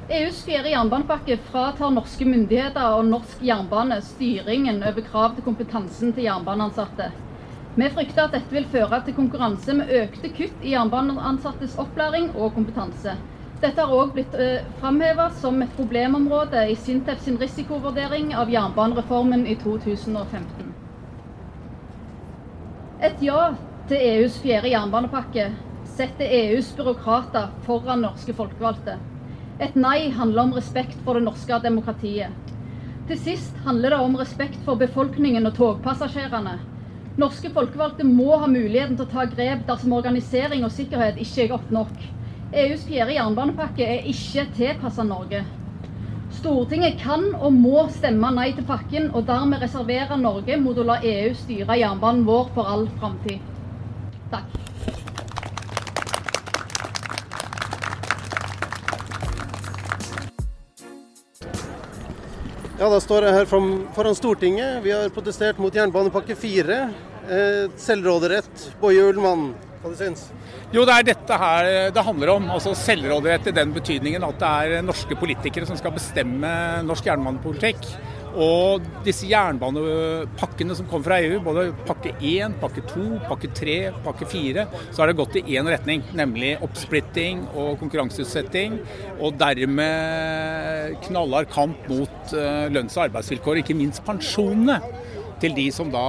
EUs 0.08 0.38
fjerde 0.46 0.70
jernbanepakke 0.72 1.36
fratar 1.50 1.90
norske 1.92 2.24
myndigheter 2.24 2.94
og 2.96 3.10
norsk 3.10 3.42
jernbane 3.44 3.98
styringen 4.00 4.78
over 4.80 5.04
krav 5.04 5.34
til 5.36 5.44
kompetansen 5.44 6.14
til 6.16 6.24
jernbaneansatte. 6.24 7.10
Vi 7.76 7.90
frykter 7.92 8.22
at 8.24 8.38
dette 8.38 8.56
vil 8.56 8.70
føre 8.72 9.02
til 9.04 9.18
konkurranse 9.18 9.76
med 9.76 9.92
økte 9.98 10.32
kutt 10.38 10.64
i 10.64 10.72
jernbaneansattes 10.72 11.76
opplæring 11.84 12.30
og 12.38 12.54
kompetanse. 12.56 13.18
Dette 13.60 13.84
har 13.84 13.92
òg 13.98 14.14
blitt 14.16 14.38
eh, 14.40 14.64
framheva 14.80 15.28
som 15.42 15.60
et 15.66 15.76
problemområde 15.76 16.64
i 16.72 16.80
Sintef 16.80 17.20
sin 17.26 17.36
risikovurdering 17.44 18.32
av 18.32 18.48
jernbanereformen 18.54 19.44
i 19.44 19.58
2015. 19.60 20.72
Et 23.12 23.28
ja 23.28 23.44
til 23.92 24.08
EUs 24.14 24.40
fjerde 24.40 24.72
jernbanepakke 24.72 25.52
setter 26.00 26.32
EUs 26.40 26.72
byråkrater 26.80 27.52
foran 27.68 28.08
norske 28.08 28.40
folkevalgte. 28.40 28.96
Et 29.58 29.74
nei 29.76 30.12
handler 30.14 30.44
om 30.44 30.54
respekt 30.54 31.00
for 31.02 31.18
det 31.18 31.26
norske 31.26 31.58
demokratiet. 31.64 32.30
Til 33.08 33.18
sist 33.18 33.56
handler 33.66 33.96
det 33.96 34.02
om 34.06 34.18
respekt 34.20 34.60
for 34.66 34.78
befolkningen 34.78 35.50
og 35.50 35.56
togpassasjerene. 35.58 36.60
Norske 37.18 37.50
folkevalgte 37.50 38.06
må 38.06 38.38
ha 38.38 38.46
muligheten 38.52 38.94
til 39.00 39.08
å 39.08 39.10
ta 39.10 39.26
grep 39.32 39.64
dersom 39.66 39.96
organisering 39.98 40.66
og 40.68 40.76
sikkerhet 40.76 41.18
ikke 41.24 41.48
er 41.48 41.50
godt 41.56 41.72
nok. 41.74 41.96
EUs 42.54 42.86
fjerde 42.86 43.16
jernbanepakke 43.18 43.88
er 43.96 44.06
ikke 44.12 44.46
tilpasset 44.60 45.10
Norge. 45.10 45.42
Stortinget 46.38 47.00
kan 47.02 47.26
og 47.34 47.56
må 47.56 47.88
stemme 47.98 48.30
nei 48.36 48.52
til 48.54 48.68
pakken, 48.68 49.10
og 49.16 49.26
dermed 49.26 49.64
reservere 49.64 50.20
Norge 50.22 50.60
mot 50.62 50.78
å 50.78 50.86
la 50.86 51.02
EU 51.02 51.34
styre 51.34 51.80
jernbanen 51.82 52.28
vår 52.28 52.54
for 52.54 52.70
all 52.70 52.86
framtid. 53.00 53.42
Takk. 54.30 54.67
Ja, 62.78 62.86
Da 62.94 63.00
står 63.02 63.26
jeg 63.26 63.34
her 63.34 63.48
foran 63.50 64.16
Stortinget. 64.16 64.84
Vi 64.84 64.92
har 64.94 65.10
protestert 65.10 65.58
mot 65.58 65.74
jernbanepakke 65.74 66.36
4. 66.38 66.76
Eh, 67.26 67.72
selvråderett. 67.82 68.68
Boje 68.80 69.02
Ullmann, 69.10 69.48
hva 69.82 69.90
du 69.90 69.98
syns 69.98 70.28
Jo, 70.72 70.84
det 70.86 70.94
er 70.94 71.08
dette 71.10 71.40
her 71.42 71.90
det 71.92 72.04
handler 72.06 72.36
om. 72.36 72.46
altså 72.54 72.76
Selvråderett 72.78 73.50
i 73.50 73.56
den 73.58 73.74
betydningen 73.74 74.24
at 74.24 74.38
det 74.40 74.52
er 74.78 74.86
norske 74.86 75.18
politikere 75.18 75.66
som 75.66 75.76
skal 75.80 75.96
bestemme 75.96 76.52
norsk 76.86 77.10
jernbanepolitikk. 77.10 77.82
Og 78.38 78.86
disse 79.06 79.26
jernbanepakkene 79.30 80.76
som 80.78 80.86
kom 80.90 81.02
fra 81.06 81.18
EU, 81.26 81.40
både 81.42 81.72
pakke 81.88 82.14
1, 82.20 82.60
pakke 82.62 82.84
2, 82.92 83.06
pakke 83.26 83.50
3, 83.58 83.78
pakke 84.06 84.28
4, 84.30 84.66
så 84.92 85.02
har 85.02 85.10
det 85.10 85.18
gått 85.18 85.40
i 85.42 85.46
én 85.58 85.70
retning. 85.70 86.06
Nemlig 86.18 86.54
oppsplitting 86.66 87.48
og 87.58 87.80
konkurranseutsetting. 87.82 88.78
Og 89.18 89.38
dermed 89.42 90.98
knallhard 91.08 91.50
kamp 91.54 91.90
mot 91.90 92.34
eh, 92.38 92.68
lønns- 92.74 92.98
og 93.00 93.08
arbeidsvilkår, 93.08 93.64
ikke 93.64 93.78
minst 93.78 94.06
pensjonene 94.06 94.82
til 95.42 95.54
de 95.58 95.70
som 95.74 95.90
da 95.94 96.08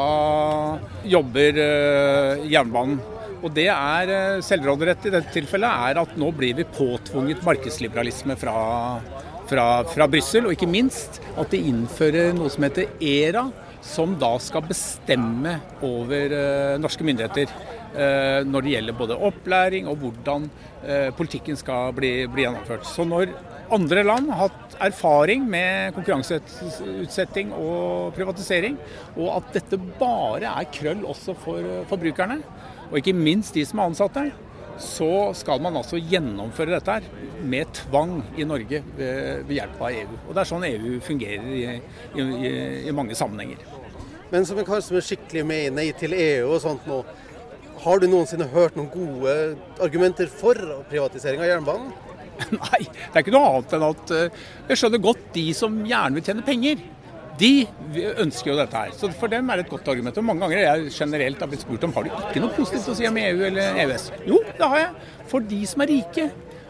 jobber 1.09 1.63
eh, 1.65 2.45
jernbanen. 2.53 3.01
Og 3.39 3.53
det 3.55 3.69
er 3.71 4.11
eh, 4.11 4.41
selvråderett 4.45 5.09
i 5.09 5.15
dette 5.15 5.33
tilfellet 5.35 5.89
er 5.89 6.01
at 6.03 6.17
nå 6.19 6.31
blir 6.35 6.57
vi 6.59 6.67
påtvunget 6.75 7.45
markedsliberalisme 7.47 8.37
fra, 8.41 8.57
fra, 9.49 9.67
fra 9.89 10.09
Brussel. 10.11 10.47
Og 10.47 10.55
ikke 10.57 10.71
minst 10.71 11.21
at 11.39 11.51
de 11.53 11.63
innfører 11.71 12.35
noe 12.37 12.53
som 12.53 12.67
heter 12.67 12.91
ERA, 13.01 13.49
som 13.85 14.17
da 14.19 14.33
skal 14.43 14.67
bestemme 14.67 15.59
over 15.87 16.35
uh, 16.35 16.79
norske 16.83 17.07
myndigheter. 17.07 17.53
Uh, 17.89 18.45
når 18.45 18.65
det 18.65 18.73
gjelder 18.75 18.97
både 18.99 19.17
opplæring 19.29 19.87
og 19.89 20.03
hvordan 20.03 20.49
uh, 20.49 21.09
politikken 21.17 21.57
skal 21.57 21.95
bli, 21.97 22.13
bli, 22.29 22.45
gjennomført. 22.45 22.85
Så 22.87 23.07
når 23.09 23.33
andre 23.73 24.05
land 24.05 24.29
har 24.33 24.49
hatt 24.49 24.77
erfaring 24.89 25.47
med 25.49 25.95
konkurranseutsetting 25.97 27.55
og 27.57 28.13
privatisering, 28.17 28.77
og 29.17 29.39
at 29.39 29.57
dette 29.57 29.81
bare 30.01 30.53
er 30.53 30.69
krøll 30.73 31.03
også 31.09 31.35
for 31.41 31.73
forbrukerne, 31.91 32.39
og 32.89 33.01
ikke 33.01 33.17
minst 33.17 33.57
de 33.57 33.65
som 33.69 33.83
er 33.83 33.91
ansatte, 33.91 34.29
så 34.83 35.35
skal 35.37 35.63
man 35.63 35.77
altså 35.81 35.99
gjennomføre 36.01 36.77
dette 36.77 36.99
her 36.99 37.07
med 37.49 37.71
tvang 37.77 38.19
i 38.39 38.47
Norge 38.49 38.83
ved, 38.97 39.53
hjelp 39.53 39.81
av 39.83 39.95
EU. 39.95 40.19
Og 40.27 40.35
Det 40.35 40.43
er 40.43 40.51
sånn 40.51 40.67
EU 40.69 40.99
fungerer 41.05 41.49
i, 41.55 41.63
i, 42.19 42.27
i, 42.89 42.95
mange 42.95 43.17
sammenhenger. 43.19 43.63
Men 44.33 44.47
som 44.47 44.59
en 44.61 44.67
kar 44.69 44.83
som 44.85 44.99
er 44.99 45.07
skikkelig 45.07 45.45
med 45.49 45.79
nei 45.79 45.89
til 45.97 46.15
EU 46.17 46.51
og 46.53 46.61
sånt 46.65 46.87
nå, 46.89 47.01
har 47.79 48.03
du 48.03 48.09
noensinne 48.11 48.49
hørt 48.51 48.77
noen 48.77 48.91
gode 48.91 49.35
argumenter 49.85 50.31
for 50.31 50.59
privatisering 50.91 51.43
av 51.45 51.51
jernbanen? 51.53 51.93
Nei, 52.55 52.85
det 52.87 53.17
er 53.17 53.25
ikke 53.25 53.35
noe 53.35 53.49
annet 53.51 53.73
enn 53.75 53.85
at 53.87 54.13
eh, 54.15 54.43
jeg 54.69 54.79
skjønner 54.79 55.01
godt 55.03 55.25
de 55.35 55.45
som 55.59 55.79
gjerne 55.87 56.19
vil 56.19 56.27
tjene 56.27 56.45
penger. 56.47 56.83
De 57.39 57.53
ønsker 58.19 58.51
jo 58.51 58.59
dette 58.59 58.81
her. 58.81 58.93
Så 58.97 59.11
for 59.19 59.31
dem 59.31 59.49
er 59.51 59.61
det 59.61 59.67
et 59.67 59.73
godt 59.73 59.89
argument. 59.93 60.19
Og 60.19 60.27
mange 60.27 60.43
ganger 60.45 60.59
er 60.59 60.67
jeg 60.67 60.93
generelt 60.97 61.41
har 61.43 61.51
blitt 61.51 61.65
spurt 61.65 61.87
om 61.87 61.95
har 61.95 62.07
du 62.07 62.13
ikke 62.13 62.43
noe 62.43 62.57
positivt 62.57 62.91
å 62.91 62.99
si 62.99 63.09
om 63.09 63.21
EU 63.21 63.47
eller 63.49 63.81
EØS. 63.85 64.11
Jo, 64.27 64.43
det 64.49 64.71
har 64.75 64.83
jeg. 64.83 65.09
For 65.31 65.49
de 65.55 65.63
som 65.71 65.85
er 65.85 65.93
rike. 65.93 66.29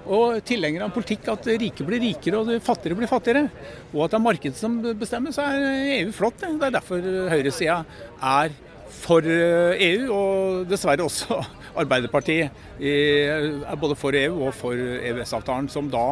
Og 0.09 0.39
tilhengere 0.49 0.87
av 0.87 0.95
politikk 0.95 1.27
at 1.29 1.45
rike 1.61 1.85
blir 1.85 2.01
rikere 2.01 2.41
og 2.41 2.53
fattigere 2.65 2.97
blir 2.97 3.11
fattigere. 3.11 3.49
Og 3.93 4.07
at 4.07 4.15
det 4.15 4.21
er 4.21 4.25
markedet 4.25 4.61
som 4.61 4.79
bestemmer, 5.01 5.35
så 5.37 5.45
er 5.49 5.99
EU 5.99 6.15
flott. 6.17 6.41
Det 6.41 6.71
er 6.71 6.79
derfor 6.79 7.11
høyresida 7.33 7.83
er 8.19 8.57
for 8.99 9.25
EU, 9.25 10.07
og 10.11 10.69
dessverre 10.69 11.05
også 11.05 11.43
Arbeiderpartiet 11.83 12.81
er 12.81 13.77
både 13.79 13.95
for 14.01 14.17
EU 14.17 14.41
og 14.49 14.57
for 14.57 14.75
EØS-avtalen, 14.75 15.69
som 15.71 15.93
da 15.93 16.07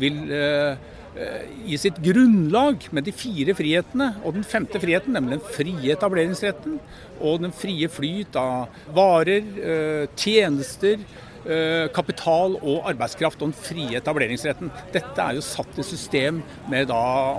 vil 0.00 0.16
eh, 0.32 0.72
Eh, 0.72 0.78
i 1.68 1.76
sitt 1.76 1.98
grunnlag 2.00 2.86
med 2.96 3.04
de 3.04 3.12
fire 3.12 3.52
frihetene, 3.56 4.14
og 4.24 4.38
den 4.38 4.46
femte 4.48 4.80
friheten, 4.80 5.12
nemlig 5.12 5.38
den 5.38 5.50
frie 5.52 5.92
etableringsretten, 5.92 6.78
og 7.20 7.42
den 7.44 7.52
frie 7.54 7.88
flyt 7.92 8.38
av 8.38 8.72
varer, 8.94 9.44
eh, 9.60 10.06
tjenester, 10.16 11.04
eh, 11.44 11.88
kapital 11.92 12.56
og 12.62 12.88
arbeidskraft, 12.88 13.42
og 13.42 13.52
den 13.52 13.60
frie 13.60 14.00
etableringsretten. 14.00 14.70
Dette 14.92 15.18
er 15.18 15.34
jo 15.34 15.44
satt 15.44 15.78
i 15.78 15.82
system 15.82 16.42
med 16.68 16.88
da 16.88 17.38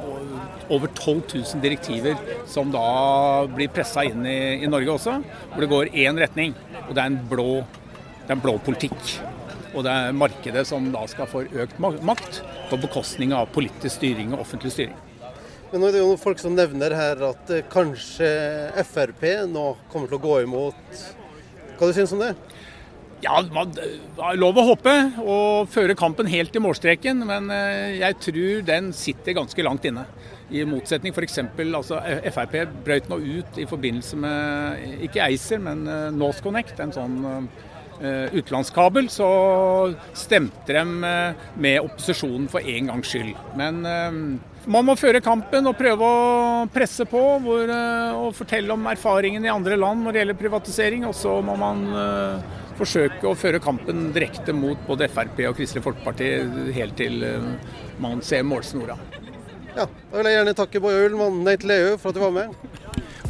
over 0.69 0.87
12 0.93 1.23
000 1.33 1.61
direktiver 1.61 2.15
som 2.45 2.71
da 2.71 3.47
blir 3.47 3.69
pressa 3.69 4.05
inn 4.05 4.25
i, 4.25 4.63
i 4.63 4.67
Norge 4.67 4.99
også, 4.99 5.23
hvor 5.49 5.61
det 5.61 5.69
går 5.69 5.93
én 5.95 6.19
retning, 6.19 6.53
og 6.87 6.93
det 6.95 7.01
er 7.01 7.07
en 7.07 7.21
blå, 7.27 7.65
det 8.27 8.29
er 8.29 8.37
en 8.37 8.45
blå 8.45 8.59
politikk. 8.59 9.32
Og 9.73 9.85
det 9.85 9.93
er 9.93 10.15
markedet 10.15 10.65
som 10.69 10.85
da 10.93 11.01
skal 11.09 11.29
få 11.29 11.45
økt 11.49 11.79
makt 11.81 12.43
på 12.69 12.79
bekostning 12.83 13.33
av 13.35 13.49
politisk 13.53 13.97
styring 13.97 14.35
og 14.35 14.45
offentlig 14.45 14.73
styring. 14.75 14.97
Men 15.73 15.81
nå 15.81 15.89
er 15.89 15.95
det 15.95 16.03
jo 16.03 16.17
folk 16.21 16.37
som 16.37 16.53
nevner 16.53 16.93
her 16.93 17.21
at 17.31 17.49
eh, 17.49 17.65
kanskje 17.65 18.27
Frp 18.85 19.23
nå 19.49 19.71
kommer 19.89 20.11
til 20.11 20.19
å 20.19 20.21
gå 20.21 20.35
imot. 20.43 20.99
Hva 21.79 21.89
du 21.89 21.95
synes 21.97 22.13
om 22.13 22.21
det? 22.21 22.35
Ja, 23.23 23.39
man 23.55 23.71
har 24.19 24.37
lov 24.37 24.59
å 24.59 24.65
håpe 24.67 24.93
og 25.23 25.71
føre 25.71 25.95
kampen 25.97 26.27
helt 26.29 26.51
til 26.53 26.61
målstreken, 26.61 27.23
men 27.25 27.49
eh, 27.55 27.97
jeg 28.03 28.19
tror 28.21 28.65
den 28.67 28.93
sitter 28.93 29.39
ganske 29.39 29.65
langt 29.65 29.89
inne. 29.89 30.05
I 30.53 30.61
motsetning 30.69 31.15
f.eks. 31.15 31.39
Altså, 31.63 31.97
Frp 32.35 32.57
brøt 32.85 33.09
nå 33.09 33.17
ut 33.17 33.57
i 33.57 33.65
forbindelse 33.65 34.19
med 34.21 35.05
ikke 35.07 35.25
ACER, 35.25 35.63
men 35.71 35.87
eh, 35.89 36.09
NorthConnect, 36.13 36.83
en 36.85 36.93
sånn 36.93 37.17
utenlandskabel, 37.99 39.09
så 39.11 39.27
stemte 40.17 40.73
de 40.73 41.09
eh, 41.09 41.45
med 41.55 41.83
opposisjonen 41.83 42.49
for 42.51 42.65
en 42.65 42.89
gangs 42.91 43.11
skyld. 43.13 43.33
Men 43.59 43.83
eh, 43.87 44.17
man 44.73 44.87
må 44.87 44.95
føre 44.99 45.23
kampen 45.23 45.67
og 45.67 45.77
prøve 45.79 46.07
å 46.07 46.65
presse 46.73 47.05
på 47.09 47.21
hvor, 47.43 47.71
og 48.15 48.29
fortelle 48.37 48.71
om 48.71 48.85
erfaringen 48.87 49.43
i 49.43 49.51
andre 49.51 49.75
land 49.75 50.05
når 50.05 50.15
det 50.15 50.21
gjelder 50.21 50.39
privatisering. 50.39 51.03
Og 51.09 51.17
så 51.19 51.33
må 51.43 51.57
man 51.59 51.83
forsøke 52.79 53.27
å 53.27 53.35
føre 53.35 53.59
kampen 53.59 54.07
direkte 54.15 54.55
mot 54.55 54.79
både 54.87 55.11
Frp 55.11 55.43
og 55.49 55.59
Kristelig 55.59 55.83
Folkeparti 55.83 56.31
helt 56.79 56.95
til 56.95 57.27
man 57.99 58.23
ser 58.23 58.47
målsnora. 58.47 58.95
Ja, 59.75 59.87
da 59.89 60.15
vil 60.15 60.31
jeg 60.31 60.39
gjerne 60.39 60.57
takke 60.57 60.81
Boje 60.87 61.05
Ullmann, 61.09 61.43
Nei 61.43 61.57
til 61.59 61.75
EU, 61.75 61.95
for 61.97 62.13
at 62.13 62.19
du 62.19 62.23
var 62.23 62.35
med. 62.39 62.55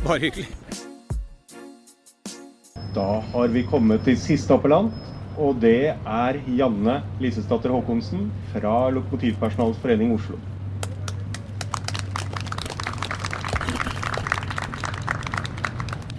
Bare 0.03 0.19
hyggelig. 0.27 0.49
Da 2.93 3.23
har 3.33 3.47
vi 3.49 3.63
kommet 3.65 4.03
til 4.05 4.17
siste 4.21 4.53
appellant, 4.53 4.93
og 5.41 5.55
det 5.63 5.95
er 5.97 6.37
Janne 6.53 6.99
Lisesdatter 7.23 7.71
Håkonsen 7.73 8.27
fra 8.51 8.73
Lokomotivpersonalets 8.93 9.79
forening 9.81 10.11
Oslo. 10.13 10.37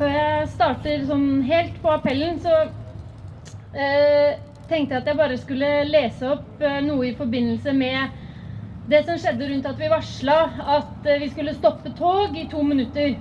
Før 0.01 0.11
jeg 0.11 0.49
starter 0.57 1.05
sånn 1.07 1.29
helt 1.47 1.77
på 1.85 1.93
appellen, 1.95 2.41
så 2.43 2.57
eh, 3.79 4.35
tenkte 4.67 4.97
jeg 4.97 5.05
at 5.05 5.13
jeg 5.13 5.21
bare 5.21 5.39
skulle 5.39 5.71
lese 5.93 6.33
opp 6.33 6.65
eh, 6.65 6.81
noe 6.83 7.13
i 7.13 7.15
forbindelse 7.15 7.77
med 7.79 8.19
det 8.91 9.05
som 9.07 9.23
skjedde 9.23 9.47
rundt 9.53 9.71
at 9.71 9.79
vi 9.79 9.93
varsla 9.95 10.41
at 10.81 11.07
eh, 11.07 11.23
vi 11.23 11.31
skulle 11.31 11.55
stoppe 11.55 11.95
tog 11.95 12.35
i 12.35 12.49
to 12.51 12.67
minutter. 12.67 13.15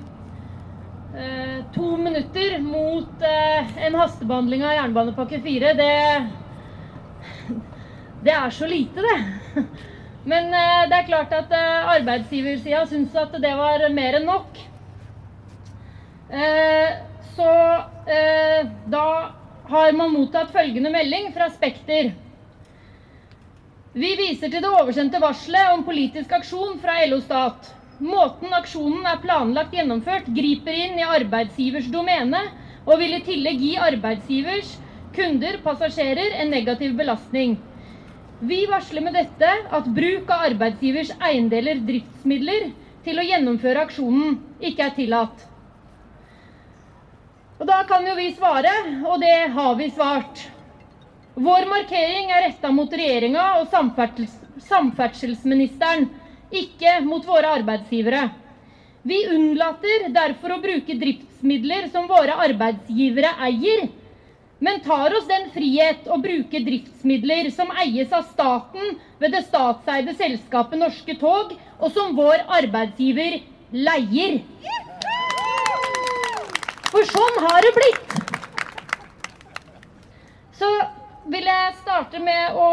Eh, 1.14 1.64
to 1.74 1.98
minutter 1.98 2.60
mot 2.60 3.22
eh, 3.22 3.86
en 3.86 3.96
hastebehandling 3.96 4.64
av 4.66 4.72
jernbanepakke 4.74 5.38
4, 5.44 5.74
det 5.78 6.30
Det 8.24 8.32
er 8.34 8.50
så 8.50 8.66
lite, 8.66 9.04
det. 9.06 9.64
Men 10.32 10.50
eh, 10.58 10.88
det 10.90 10.98
er 10.98 11.06
klart 11.12 11.36
at 11.38 11.54
arbeidsgiversida 11.54 12.82
syns 12.90 13.14
at 13.20 13.38
det 13.44 13.52
var 13.60 13.86
mer 13.94 14.18
enn 14.18 14.26
nok. 14.26 14.58
Så 17.36 17.50
da 18.90 19.06
har 19.70 19.94
man 19.94 20.16
mottatt 20.16 20.50
følgende 20.56 20.90
melding 20.90 21.30
fra 21.36 21.52
Spekter. 21.54 22.10
Vi 23.94 24.16
viser 24.18 24.50
til 24.50 24.64
det 24.66 24.72
oversendte 24.72 25.22
varselet 25.22 25.76
om 25.76 25.86
politisk 25.86 26.34
aksjon 26.40 26.80
fra 26.82 26.98
LO 27.06 27.20
Stat. 27.22 27.70
Måten 28.02 28.54
aksjonen 28.58 29.06
er 29.06 29.20
planlagt 29.22 29.74
gjennomført, 29.76 30.26
griper 30.34 30.74
inn 30.74 30.98
i 30.98 31.06
arbeidsgivers 31.06 31.90
domene 31.94 32.40
og 32.90 32.98
vil 33.00 33.14
i 33.20 33.22
tillegg 33.26 33.60
gi 33.62 33.74
arbeidsgivers 33.78 34.72
kunder, 35.14 35.60
passasjerer, 35.62 36.34
en 36.42 36.50
negativ 36.50 36.96
belastning. 36.98 37.60
Vi 38.44 38.64
varsler 38.68 39.06
med 39.06 39.14
dette 39.16 39.50
at 39.78 39.86
bruk 39.96 40.32
av 40.34 40.48
arbeidsgivers 40.50 41.14
eiendeler, 41.24 41.80
driftsmidler, 41.86 42.72
til 43.04 43.20
å 43.20 43.26
gjennomføre 43.28 43.84
aksjonen 43.86 44.38
ikke 44.64 44.86
er 44.88 44.96
tillatt. 44.98 45.46
Og 47.60 47.68
Da 47.70 47.84
kan 47.88 48.04
jo 48.08 48.16
vi 48.18 48.32
svare, 48.36 48.72
og 49.06 49.20
det 49.22 49.36
har 49.54 49.76
vi 49.80 49.90
svart. 49.94 50.48
Vår 51.36 51.66
markering 51.70 52.32
er 52.32 52.44
retta 52.48 52.72
mot 52.72 52.92
regjeringa 52.92 53.46
og 53.62 53.70
samferdsels 53.72 54.40
samferdselsministeren 54.68 56.10
ikke 56.54 57.00
mot 57.06 57.26
våre 57.28 57.52
arbeidsgivere. 57.60 58.28
Vi 59.04 59.20
unnlater 59.34 60.08
derfor 60.16 60.56
å 60.56 60.62
bruke 60.64 60.96
driftsmidler 60.96 61.90
som 61.92 62.08
våre 62.08 62.38
arbeidsgivere 62.46 63.34
eier, 63.50 63.90
men 64.64 64.80
tar 64.86 65.12
oss 65.18 65.26
den 65.28 65.50
frihet 65.52 66.08
å 66.08 66.16
bruke 66.24 66.62
driftsmidler 66.64 67.50
som 67.52 67.74
eies 67.84 68.14
av 68.16 68.24
staten 68.30 68.96
ved 69.20 69.36
det 69.36 69.44
statseide 69.50 70.16
selskapet 70.16 70.80
Norske 70.80 71.18
Tog, 71.20 71.52
og 71.82 71.92
som 71.92 72.16
vår 72.16 72.46
arbeidsgiver 72.62 73.42
leier. 73.76 74.40
For 76.94 77.04
sånn 77.12 77.40
har 77.44 77.66
det 77.66 77.76
blitt. 77.76 78.18
Så 80.56 80.70
vil 81.34 81.48
jeg 81.50 81.80
starte 81.82 82.24
med 82.24 82.56
å 82.56 82.70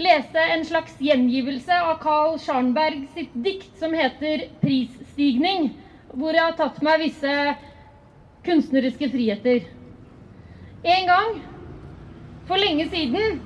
lese 0.00 0.42
en 0.54 0.64
slags 0.64 0.96
gjengivelse 1.00 1.76
av 1.82 1.98
Carl 2.02 2.38
Scharnberg 2.40 3.06
sitt 3.14 3.34
dikt 3.34 3.78
som 3.78 3.92
heter 3.94 4.46
'Prisstigning', 4.60 5.70
hvor 6.14 6.32
jeg 6.34 6.42
har 6.42 6.56
tatt 6.58 6.80
meg 6.82 7.04
visse 7.04 7.34
kunstneriske 8.44 9.10
friheter. 9.12 9.68
En 10.84 11.06
gang, 11.06 11.40
for 12.48 12.56
lenge 12.56 12.88
siden, 12.88 13.40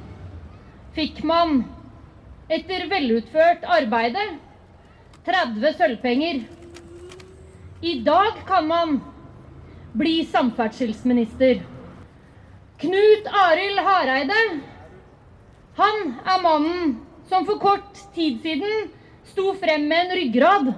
fikk 0.95 1.25
man 1.27 1.65
etter 2.49 2.87
velutført 2.89 3.65
arbeide 3.67 4.23
30 5.27 5.73
sølvpenger. 5.79 6.43
I 7.83 7.95
dag 8.05 8.45
kan 8.47 8.69
man 8.69 9.01
bli 9.93 10.23
samferdselsminister. 10.25 11.63
Knut 12.79 13.29
Arild 13.45 13.81
Hareide, 13.87 14.41
han 15.77 16.11
er 16.23 16.43
mannen 16.43 16.97
som 17.29 17.47
for 17.47 17.59
kort 17.59 17.99
tid 18.15 18.41
siden 18.43 18.89
sto 19.27 19.55
frem 19.59 19.89
med 19.89 20.05
en 20.05 20.17
ryggrad. 20.19 20.73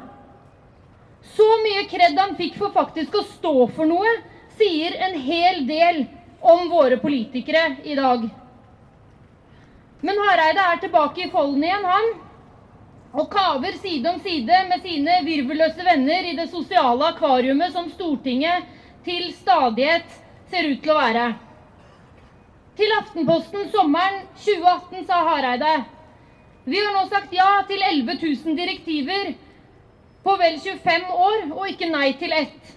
Så 1.37 1.46
mye 1.64 1.85
kred 1.90 2.18
han 2.18 2.37
fikk 2.38 2.56
for 2.61 2.72
faktisk 2.72 3.18
å 3.18 3.24
stå 3.26 3.54
for 3.76 3.88
noe, 3.88 4.12
sier 4.56 4.94
en 5.04 5.18
hel 5.20 5.64
del 5.68 6.04
om 6.40 6.68
våre 6.70 6.96
politikere 7.02 7.82
i 7.85 7.96
dag. 7.98 8.28
Men 10.06 10.22
Hareide 10.22 10.64
er 10.70 10.80
tilbake 10.80 11.26
i 11.26 11.32
folden 11.32 11.64
igjen, 11.66 11.85
han 11.85 12.14
og 13.16 13.30
kaver 13.32 13.76
side 13.80 14.11
om 14.11 14.18
side 14.20 14.59
med 14.68 14.82
sine 14.85 15.20
virvelløse 15.24 15.85
venner 15.85 16.26
i 16.28 16.35
det 16.37 16.50
sosiale 16.52 17.11
akvariumet 17.14 17.72
som 17.72 17.88
Stortinget 17.88 18.66
til 19.06 19.30
stadighet 19.32 20.18
ser 20.52 20.68
ut 20.68 20.82
til 20.82 20.92
å 20.92 20.98
være. 20.98 21.26
Til 22.76 22.92
Aftenposten 22.92 23.70
sommeren 23.72 24.26
2018 24.36 25.06
sa 25.08 25.22
Hareide 25.30 25.76
vi 26.66 26.80
har 26.82 26.92
nå 26.92 27.04
sagt 27.08 27.30
ja 27.32 27.62
til 27.68 27.78
11 27.78 28.16
000 28.20 28.56
direktiver 28.58 29.28
på 30.26 30.32
vel 30.40 30.56
25 30.58 31.12
år, 31.14 31.44
og 31.54 31.68
ikke 31.70 31.86
nei 31.86 32.08
til 32.18 32.32
ett. 32.34 32.72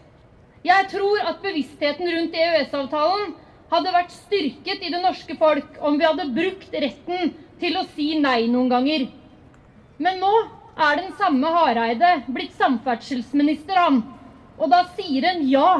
Jeg 0.61 0.85
tror 0.91 1.23
at 1.31 1.39
bevisstheten 1.41 2.11
rundt 2.13 2.35
EØS-avtalen 2.37 3.31
hadde 3.71 3.93
vært 3.95 4.13
styrket 4.13 4.85
i 4.85 4.91
det 4.93 4.99
norske 5.01 5.33
folk 5.39 5.79
om 5.81 5.97
vi 5.97 6.05
hadde 6.05 6.27
brukt 6.35 6.77
retten 6.85 7.33
til 7.59 7.79
å 7.79 7.87
si 7.95 8.11
nei 8.21 8.43
noen 8.51 8.69
ganger. 8.69 9.07
Men 9.97 10.21
nå 10.21 10.33
er 10.77 11.01
den 11.01 11.09
samme 11.17 11.49
Hareide 11.55 12.11
blitt 12.29 12.53
samferdselsminister, 12.61 13.73
han. 13.73 14.03
Og 14.61 14.69
da 14.69 14.83
sier 14.93 15.31
en 15.31 15.41
ja, 15.49 15.71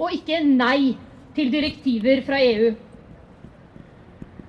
og 0.00 0.16
ikke 0.16 0.40
nei, 0.46 0.96
til 1.36 1.52
direktiver 1.52 2.24
fra 2.24 2.40
EU. 2.40 2.72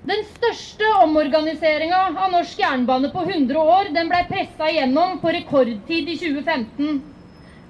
Den 0.03 0.23
største 0.27 0.87
omorganiseringa 1.05 1.99
av 2.19 2.31
norsk 2.33 2.59
jernbane 2.59 3.07
på 3.13 3.21
100 3.23 3.59
år 3.75 3.91
den 3.95 4.09
ble 4.11 4.19
pressa 4.27 4.67
igjennom 4.67 5.21
på 5.21 5.31
rekordtid 5.31 6.09
i 6.11 6.17
2015. 6.19 6.97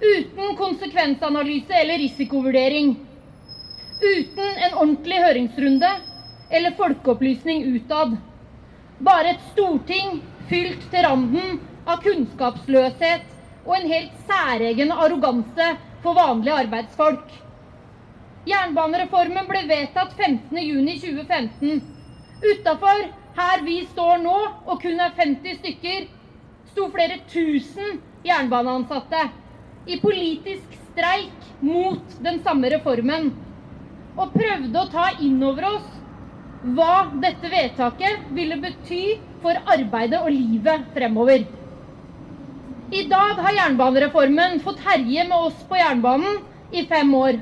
Uten 0.04 0.56
konsekvensanalyse 0.58 1.78
eller 1.78 2.02
risikovurdering. 2.02 2.89
Uten 4.02 4.50
en 4.65 4.74
ordentlig 4.80 5.22
høringsrunde 5.28 5.93
eller 6.50 6.74
folkeopplysning 6.82 7.67
utad. 7.76 8.17
Bare 8.98 9.36
et 9.36 9.46
storting 9.52 10.17
fylt 10.50 10.89
til 10.89 11.06
randen 11.06 11.62
av 11.86 12.02
kunnskapsløshet 12.02 13.30
og 13.63 13.78
en 13.78 13.89
helt 13.93 14.17
særegen 14.26 14.91
arroganse 14.91 15.69
for 16.02 16.17
vanlige 16.17 16.58
arbeidsfolk. 16.65 17.30
Jernbanereformen 18.50 19.46
ble 19.48 19.67
vedtatt 19.69 20.17
15.6.2015. 20.17 21.92
Utafor 22.43 23.06
her 23.38 23.63
vi 23.63 23.77
står 23.91 24.19
nå, 24.23 24.36
og 24.67 24.82
kun 24.82 24.99
er 24.99 25.15
50 25.15 25.62
stykker, 25.62 26.06
sto 26.73 26.89
flere 26.91 27.21
tusen 27.32 28.01
jernbaneansatte 28.27 29.23
i 29.88 29.99
politisk 30.01 30.75
streik 30.91 31.47
mot 31.63 32.17
den 32.23 32.41
samme 32.43 32.69
reformen. 32.73 33.32
Og 34.19 34.36
prøvde 34.36 34.79
å 34.79 34.91
ta 34.91 35.08
inn 35.25 35.41
over 35.43 35.69
oss 35.71 35.89
hva 36.63 37.10
dette 37.19 37.49
vedtaket 37.51 38.29
ville 38.36 38.60
bety 38.62 39.03
for 39.43 39.58
arbeidet 39.73 40.21
og 40.21 40.32
livet 40.32 40.86
fremover. 40.95 41.43
I 42.93 43.08
dag 43.10 43.39
har 43.41 43.58
jernbanereformen 43.58 44.60
fått 44.63 44.84
herje 44.86 45.25
med 45.27 45.47
oss 45.49 45.63
på 45.67 45.79
jernbanen 45.79 46.43
i 46.71 46.86
fem 46.88 47.10
år. 47.17 47.39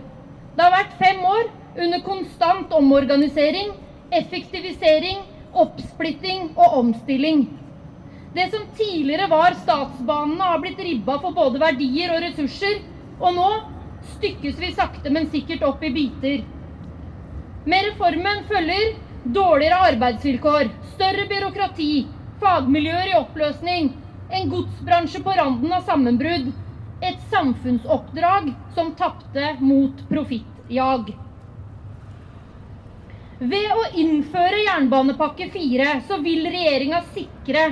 Det 0.55 0.63
har 0.63 0.73
vært 0.73 0.97
fem 1.01 1.19
år 1.27 1.49
under 1.81 2.01
konstant 2.05 2.73
omorganisering, 2.75 3.73
effektivisering, 4.11 5.23
oppsplitting 5.51 6.51
og 6.55 6.77
omstilling. 6.79 7.43
Det 8.33 8.47
som 8.51 8.63
tidligere 8.77 9.27
var 9.31 9.55
statsbanene, 9.59 10.43
har 10.43 10.61
blitt 10.63 10.79
ribba 10.79 11.17
for 11.19 11.35
både 11.35 11.59
verdier 11.59 12.13
og 12.15 12.23
ressurser, 12.23 12.79
og 13.19 13.35
nå 13.35 13.49
stykkes 14.15 14.59
vi 14.59 14.71
sakte, 14.75 15.11
men 15.11 15.29
sikkert 15.31 15.65
opp 15.67 15.83
i 15.83 15.91
biter. 15.95 16.43
Med 17.67 17.89
reformen 17.91 18.45
følger 18.49 18.95
dårligere 19.23 19.81
arbeidsvilkår, 19.91 20.71
større 20.95 21.27
byråkrati, 21.29 21.91
fagmiljøer 22.41 23.11
i 23.11 23.17
oppløsning, 23.19 23.91
en 24.31 24.49
godsbransje 24.49 25.21
på 25.25 25.35
randen 25.37 25.75
av 25.75 25.83
sammenbrudd, 25.85 26.53
et 27.01 27.19
samfunnsoppdrag 27.33 28.53
som 28.75 28.93
tapte 28.97 29.57
mot 29.59 30.01
profittjag. 30.09 31.11
Ved 33.41 33.71
å 33.73 33.83
innføre 33.97 34.59
jernbanepakke 34.67 35.47
4 35.49 35.85
så 36.05 36.19
vil 36.21 36.43
regjeringa 36.45 36.99
sikre 37.15 37.63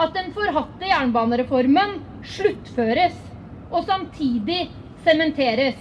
at 0.00 0.14
den 0.16 0.30
forhatte 0.32 0.88
jernbanereformen 0.88 1.98
sluttføres 2.24 3.18
og 3.68 3.84
samtidig 3.84 4.62
sementeres. 5.04 5.76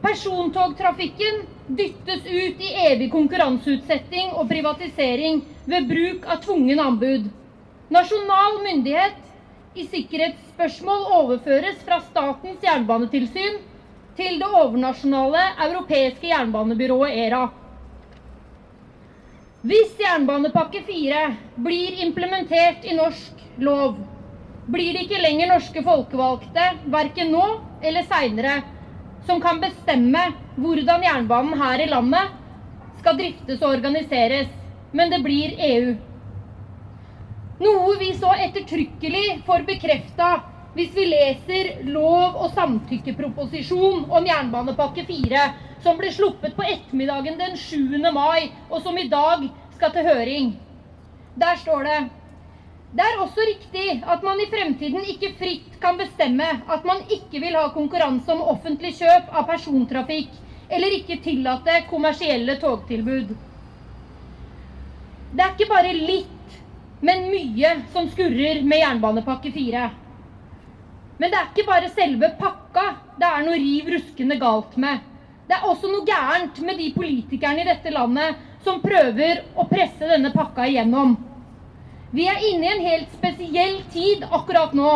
Persontogtrafikken 0.00 1.42
dyttes 1.74 2.22
ut 2.30 2.62
i 2.62 2.70
evig 2.86 3.10
konkurranseutsetting 3.12 4.30
og 4.38 4.46
privatisering 4.52 5.42
ved 5.66 5.90
bruk 5.90 6.30
av 6.30 6.38
tvungen 6.46 6.86
anbud. 6.86 7.26
Nasjonal 7.90 8.62
myndighet 8.62 9.18
i 9.74 9.88
sikkerhetsspørsmål 9.90 11.08
overføres 11.18 11.82
fra 11.82 11.98
Statens 12.06 12.62
jernbanetilsyn 12.62 13.58
til 14.18 14.38
det 14.38 14.54
overnasjonale 14.54 15.48
europeiske 15.66 16.30
jernbanebyrået 16.30 17.18
ERA. 17.26 17.48
Hvis 19.60 19.90
jernbanepakke 20.00 20.80
4 20.86 21.16
blir 21.60 21.98
implementert 22.00 22.86
i 22.88 22.94
norsk 22.96 23.42
lov, 23.60 23.98
blir 24.72 24.94
det 24.96 25.02
ikke 25.04 25.20
lenger 25.20 25.50
norske 25.50 25.82
folkevalgte, 25.84 26.64
verken 26.88 27.28
nå 27.34 27.42
eller 27.84 28.06
seinere, 28.08 28.54
som 29.28 29.42
kan 29.44 29.60
bestemme 29.60 30.22
hvordan 30.56 31.04
jernbanen 31.04 31.60
her 31.60 31.82
i 31.84 31.90
landet 31.90 32.38
skal 33.02 33.18
driftes 33.20 33.60
og 33.60 33.74
organiseres, 33.74 34.48
men 34.96 35.12
det 35.12 35.20
blir 35.24 35.52
EU. 35.66 35.92
Noe 37.60 37.98
vi 38.00 38.14
så 38.16 38.32
ettertrykkelig 38.40 39.42
får 39.44 39.68
bekrefta 39.68 40.30
hvis 40.74 40.94
vi 40.94 41.04
leser 41.10 41.70
lov- 41.90 42.36
og 42.44 42.52
samtykkeproposisjon 42.54 44.06
om 44.10 44.26
jernbanepakke 44.26 45.04
4, 45.08 45.42
som 45.82 45.98
ble 45.98 46.12
sluppet 46.14 46.54
på 46.56 46.66
ettermiddagen 46.66 47.38
den 47.40 47.56
7. 47.58 47.98
mai, 48.14 48.50
og 48.70 48.82
som 48.82 48.98
i 48.98 49.08
dag 49.08 49.48
skal 49.74 49.92
til 49.96 50.06
høring. 50.06 50.52
Der 51.34 51.56
står 51.56 51.84
det 51.88 52.00
det 52.90 53.04
er 53.06 53.20
også 53.22 53.44
riktig 53.46 54.00
at 54.02 54.22
man 54.26 54.40
i 54.42 54.48
fremtiden 54.50 55.04
ikke 55.12 55.28
fritt 55.38 55.76
kan 55.82 55.94
bestemme 55.98 56.46
at 56.66 56.82
man 56.84 57.04
ikke 57.06 57.38
vil 57.38 57.54
ha 57.54 57.68
konkurranse 57.70 58.32
om 58.34 58.42
offentlig 58.50 58.96
kjøp 58.98 59.28
av 59.30 59.46
persontrafikk, 59.46 60.32
eller 60.70 60.96
ikke 60.98 61.20
tillate 61.22 61.84
kommersielle 61.90 62.56
togtilbud. 62.58 63.30
Det 65.30 65.44
er 65.44 65.54
ikke 65.54 65.70
bare 65.70 65.94
litt, 65.94 66.58
men 67.06 67.28
mye 67.30 67.72
som 67.94 68.10
skurrer 68.10 68.64
med 68.66 68.82
jernbanepakke 68.82 69.54
4. 69.54 69.86
Men 71.20 71.28
det 71.28 71.36
er 71.36 71.48
ikke 71.50 71.68
bare 71.68 71.92
selve 71.92 72.30
pakka 72.40 72.86
det 73.20 73.28
er 73.28 73.42
noe 73.44 73.58
riv 73.60 73.90
ruskende 73.92 74.38
galt 74.40 74.76
med. 74.80 75.02
Det 75.50 75.56
er 75.58 75.66
også 75.68 75.90
noe 75.92 76.06
gærent 76.08 76.60
med 76.64 76.78
de 76.80 76.86
politikerne 76.94 77.60
i 77.60 77.68
dette 77.68 77.92
landet 77.92 78.38
som 78.64 78.80
prøver 78.80 79.42
å 79.60 79.66
presse 79.68 80.08
denne 80.08 80.30
pakka 80.32 80.64
igjennom. 80.70 81.12
Vi 82.14 82.24
er 82.30 82.40
inne 82.48 82.66
i 82.66 82.72
en 82.72 82.84
helt 82.86 83.12
spesiell 83.18 83.82
tid 83.92 84.24
akkurat 84.30 84.72
nå. 84.74 84.94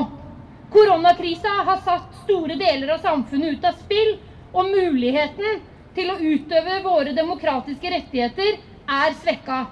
Koronakrisa 0.73 1.53
har 1.69 1.83
satt 1.85 2.17
store 2.25 2.57
deler 2.59 2.95
av 2.97 3.05
samfunnet 3.05 3.59
ut 3.59 3.69
av 3.69 3.77
spill, 3.85 4.17
og 4.55 4.71
muligheten 4.71 5.61
til 5.95 6.11
å 6.11 6.19
utøve 6.19 6.81
våre 6.87 7.13
demokratiske 7.15 7.91
rettigheter 7.91 8.57
er 8.91 9.17
svekka. 9.21 9.65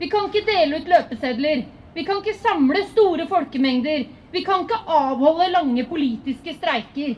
Vi 0.00 0.08
kan 0.10 0.26
ikke 0.28 0.46
dele 0.48 0.80
ut 0.80 0.88
løpesedler. 0.88 1.62
Vi 1.94 2.04
kan 2.08 2.20
ikke 2.20 2.40
samle 2.40 2.82
store 2.90 3.26
folkemengder. 3.28 4.08
Vi 4.30 4.44
kan 4.46 4.62
ikke 4.62 4.78
avholde 4.86 5.48
lange 5.50 5.84
politiske 5.90 6.54
streiker. 6.54 7.16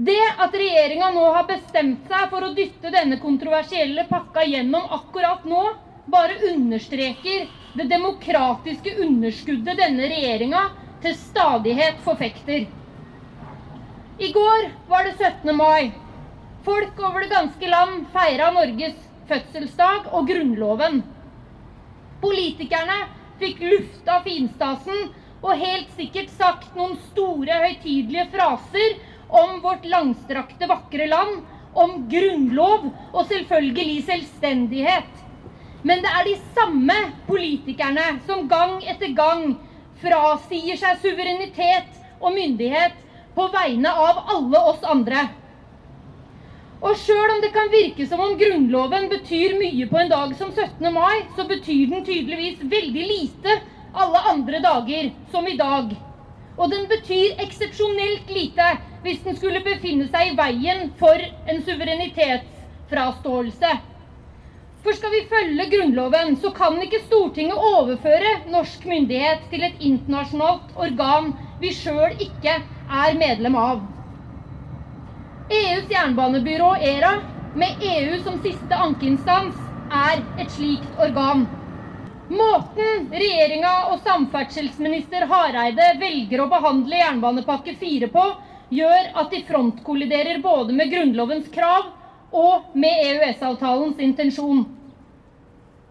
Det 0.00 0.20
at 0.40 0.54
regjeringa 0.56 1.10
nå 1.12 1.26
har 1.34 1.44
bestemt 1.48 2.06
seg 2.08 2.30
for 2.32 2.46
å 2.46 2.54
dytte 2.56 2.92
denne 2.94 3.18
kontroversielle 3.20 4.06
pakka 4.08 4.46
gjennom 4.48 4.86
akkurat 4.96 5.44
nå, 5.44 5.64
bare 6.10 6.38
understreker 6.48 7.50
det 7.76 7.86
demokratiske 7.90 8.96
underskuddet 9.04 9.76
denne 9.78 10.08
regjeringa 10.08 10.62
til 11.04 11.14
stadighet 11.20 12.00
forfekter. 12.06 12.64
I 14.20 14.32
går 14.32 14.66
var 14.88 15.04
det 15.04 15.14
17. 15.18 15.52
mai. 15.56 15.92
Folk 16.64 16.98
over 17.00 17.24
det 17.24 17.30
ganske 17.34 17.68
land 17.68 18.08
feira 18.12 18.50
Norges 18.56 18.96
fødselsdag 19.28 20.10
og 20.16 20.26
Grunnloven. 20.28 21.00
Politikerne 22.20 22.98
fikk 23.40 23.62
lufta 23.64 24.18
finstasen 24.24 25.08
og 25.40 25.56
helt 25.56 25.88
sikkert 25.96 26.28
sagt 26.36 26.76
noen 26.76 26.96
store, 27.08 27.62
høytidelige 27.64 28.26
fraser 28.34 28.96
om 29.40 29.60
vårt 29.64 29.86
langstrakte, 29.88 30.68
vakre 30.68 31.06
land, 31.08 31.40
om 31.72 32.00
grunnlov 32.10 32.88
og 33.14 33.26
selvfølgelig 33.30 34.00
selvstendighet. 34.08 35.10
Men 35.86 36.02
det 36.04 36.10
er 36.12 36.26
de 36.28 36.36
samme 36.58 36.96
politikerne 37.28 38.18
som 38.26 38.44
gang 38.50 38.80
etter 38.90 39.14
gang 39.16 39.54
frasier 40.00 40.76
seg 40.76 40.98
suverenitet 41.00 42.00
og 42.20 42.34
myndighet 42.34 42.96
på 43.36 43.46
vegne 43.54 43.92
av 43.94 44.18
alle 44.34 44.60
oss 44.72 44.82
andre. 44.84 45.24
Og 46.80 46.94
sjøl 46.96 47.28
om 47.34 47.42
det 47.44 47.50
kan 47.52 47.68
virke 47.72 48.06
som 48.08 48.20
om 48.24 48.38
Grunnloven 48.40 49.10
betyr 49.12 49.52
mye 49.60 49.86
på 49.90 49.98
en 50.00 50.08
dag 50.08 50.30
som 50.38 50.52
17. 50.52 50.92
mai, 50.94 51.26
så 51.36 51.44
betyr 51.44 51.90
den 51.90 52.04
tydeligvis 52.06 52.62
veldig 52.64 53.02
lite 53.04 53.56
alle 53.92 54.18
andre 54.30 54.60
dager, 54.64 55.10
som 55.32 55.48
i 55.48 55.56
dag. 55.58 55.96
Og 56.56 56.70
den 56.72 56.88
betyr 56.88 57.34
eksepsjonelt 57.44 58.30
lite 58.32 58.78
hvis 59.04 59.20
den 59.26 59.36
skulle 59.36 59.60
befinne 59.64 60.08
seg 60.08 60.30
i 60.30 60.36
veien 60.40 60.90
for 60.96 61.20
en 61.20 61.60
suverenitetsfraståelse. 61.68 63.76
For 64.80 64.92
skal 64.96 65.12
vi 65.12 65.28
følge 65.28 65.68
Grunnloven, 65.76 66.36
så 66.40 66.48
kan 66.56 66.80
ikke 66.80 67.04
Stortinget 67.04 67.60
overføre 67.76 68.48
norsk 68.48 68.88
myndighet 68.88 69.44
til 69.52 69.68
et 69.68 69.76
internasjonalt 69.84 70.72
organ 70.80 71.34
vi 71.60 71.76
sjøl 71.76 72.16
ikke 72.16 72.56
er 72.88 73.12
medlem 73.20 73.52
av. 73.60 73.99
EUs 75.50 75.90
jernbanebyrå 75.90 76.76
ERA, 76.76 77.22
med 77.52 77.74
EU 77.80 78.18
som 78.22 78.38
siste 78.38 78.76
ankeinstans, 78.76 79.56
er 79.90 80.20
et 80.38 80.52
slikt 80.54 80.94
organ. 81.02 81.48
Måten 82.30 83.08
regjeringa 83.10 83.72
og 83.90 84.04
samferdselsminister 84.04 85.26
Hareide 85.26 85.88
velger 85.98 86.44
å 86.44 86.46
behandle 86.52 87.00
jernbanepakke 87.00 87.74
4 87.80 88.06
på, 88.14 88.26
gjør 88.70 89.10
at 89.18 89.34
de 89.34 89.40
frontkolliderer 89.48 90.38
både 90.44 90.76
med 90.78 90.92
Grunnlovens 90.92 91.50
krav 91.50 91.88
og 92.30 92.70
med 92.78 93.02
EØS-avtalens 93.08 93.98
intensjon. 93.98 94.62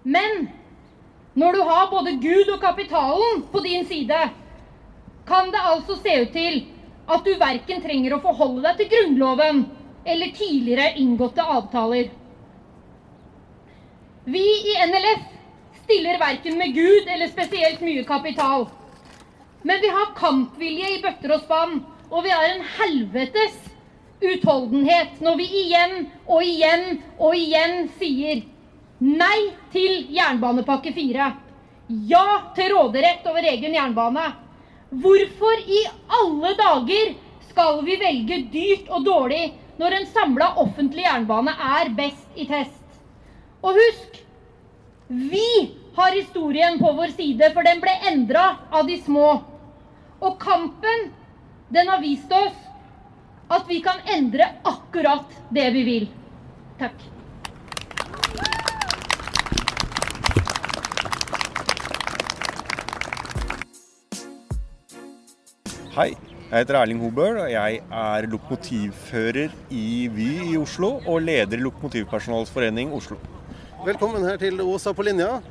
Men 0.08 0.46
når 1.36 1.58
du 1.60 1.66
har 1.68 1.92
både 1.92 2.16
Gud 2.24 2.54
og 2.56 2.62
kapitalen 2.64 3.44
på 3.52 3.60
din 3.68 3.84
side, 3.84 4.22
kan 5.28 5.52
det 5.52 5.68
altså 5.74 6.00
se 6.00 6.22
ut 6.24 6.32
til 6.32 6.62
at 7.10 7.26
du 7.26 7.34
verken 7.42 7.82
trenger 7.82 8.16
å 8.16 8.22
forholde 8.24 8.64
deg 8.68 8.80
til 8.80 8.90
Grunnloven 8.94 9.64
eller 10.06 10.34
tidligere 10.38 10.94
inngåtte 11.02 11.44
avtaler. 11.44 12.10
Vi 14.30 14.46
i 14.46 14.76
NLF 14.86 15.24
stiller 15.84 16.20
verken 16.22 16.58
med 16.58 16.76
Gud 16.76 17.10
eller 17.10 17.32
spesielt 17.32 17.82
mye 17.82 18.04
kapital. 18.06 18.68
Men 19.66 19.82
vi 19.82 19.90
har 19.92 20.14
kampvilje 20.16 20.94
i 20.96 21.02
bøtter 21.04 21.34
og 21.36 21.42
spann, 21.44 21.80
og 22.10 22.24
vi 22.24 22.32
har 22.32 22.46
en 22.48 22.64
helvetes 22.78 23.58
utholdenhet 24.20 25.20
når 25.24 25.38
vi 25.40 25.48
igjen 25.64 25.96
og 26.28 26.44
igjen 26.44 26.86
og 27.18 27.36
igjen 27.38 27.86
sier 28.00 28.44
nei 29.00 29.50
til 29.74 30.10
jernbanepakke 30.12 30.92
4. 30.96 31.30
Ja 32.10 32.26
til 32.56 32.74
råderett 32.76 33.26
over 33.32 33.46
egen 33.50 33.74
jernbane. 33.74 34.28
Hvorfor 34.90 35.66
i 35.70 35.84
alle 36.20 36.56
dager 36.58 37.12
skal 37.50 37.84
vi 37.86 37.98
velge 38.02 38.40
dyrt 38.54 38.88
og 38.90 39.06
dårlig 39.06 39.44
når 39.80 39.96
en 39.96 40.08
samla 40.16 40.48
offentlig 40.64 41.06
jernbane 41.06 41.54
er 41.54 41.92
best 41.98 42.40
i 42.40 42.48
test? 42.50 42.98
Og 43.62 43.78
husk 43.78 44.18
vi 45.10 45.46
har 45.98 46.16
historien 46.16 46.80
på 46.80 46.92
vår 46.98 47.14
side, 47.18 47.52
for 47.54 47.66
den 47.66 47.82
ble 47.82 47.94
endra 48.12 48.46
av 48.72 48.88
de 48.88 48.98
små. 49.02 49.30
Og 50.22 50.36
kampen, 50.42 51.10
den 51.74 51.90
har 51.90 52.02
vist 52.02 52.32
oss 52.34 52.58
at 53.50 53.66
vi 53.70 53.80
kan 53.82 54.02
endre 54.14 54.46
akkurat 54.70 55.34
det 55.50 55.70
vi 55.74 55.86
vil. 55.88 56.12
Takk. 56.82 57.02
Hei, 66.00 66.14
jeg 66.48 66.62
heter 66.62 66.78
Erling 66.80 67.02
Hobøl, 67.04 67.42
og 67.42 67.50
jeg 67.52 67.82
er 67.92 68.26
lokomotivfører 68.32 69.52
i 69.76 70.06
Vy 70.08 70.28
i 70.46 70.54
Oslo 70.56 70.94
og 71.02 71.26
leder 71.26 71.60
i 71.60 71.66
Lokomotivpersonalets 71.66 72.54
forening 72.56 72.94
Oslo. 72.96 73.18
Velkommen 73.84 74.24
her 74.24 74.40
til 74.40 74.62
Åsa 74.64 74.94
på 74.96 75.04
linja. 75.04 75.42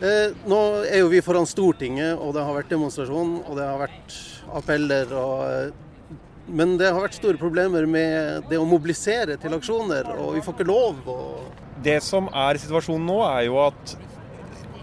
Eh, 0.00 0.32
nå 0.48 0.62
er 0.86 1.02
jo 1.02 1.10
vi 1.12 1.20
foran 1.26 1.44
Stortinget, 1.44 2.14
og 2.16 2.32
det 2.32 2.46
har 2.46 2.56
vært 2.56 2.72
demonstrasjon 2.72 3.34
og 3.42 3.52
det 3.60 3.68
har 3.68 3.82
vært 3.82 4.16
appeller. 4.62 5.12
Og, 5.12 5.44
eh, 5.44 6.16
men 6.56 6.78
det 6.80 6.88
har 6.88 7.04
vært 7.04 7.20
store 7.20 7.36
problemer 7.36 7.84
med 7.84 8.48
det 8.48 8.56
å 8.56 8.64
mobilisere 8.64 9.36
til 9.36 9.60
aksjoner, 9.60 10.08
og 10.16 10.38
vi 10.38 10.46
får 10.46 10.56
ikke 10.56 10.70
lov. 10.72 11.04
Og... 11.04 11.64
Det 11.84 12.00
som 12.00 12.32
er 12.32 12.64
situasjonen 12.64 13.04
nå, 13.12 13.20
er 13.28 13.50
jo 13.50 13.60
at 13.66 13.98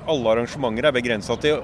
alle 0.09 0.33
arrangementer 0.33 0.87
er 0.87 0.95
begrensa 0.95 1.37
til 1.41 1.61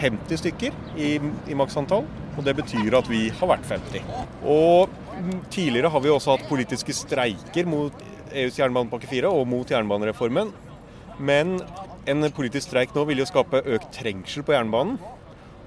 50 0.00 0.42
stykker 0.42 0.74
i, 1.00 1.14
i 1.20 1.58
maksantall. 1.58 2.06
Og 2.36 2.46
det 2.46 2.54
betyr 2.60 2.96
at 2.96 3.08
vi 3.10 3.26
har 3.34 3.50
vært 3.50 3.68
50. 3.68 4.04
Og 4.48 4.90
tidligere 5.52 5.90
har 5.92 6.02
vi 6.04 6.12
også 6.12 6.36
hatt 6.36 6.48
politiske 6.48 6.94
streiker 6.96 7.68
mot 7.68 8.04
EUs 8.30 8.58
jernbanepakke 8.60 9.08
4 9.10 9.30
og 9.30 9.48
mot 9.50 9.70
jernbanereformen. 9.70 10.52
Men 11.20 11.58
en 12.08 12.28
politisk 12.32 12.70
streik 12.70 12.94
nå 12.96 13.04
vil 13.08 13.20
jo 13.20 13.28
skape 13.28 13.64
økt 13.66 13.90
trengsel 13.96 14.46
på 14.46 14.54
jernbanen. 14.56 15.00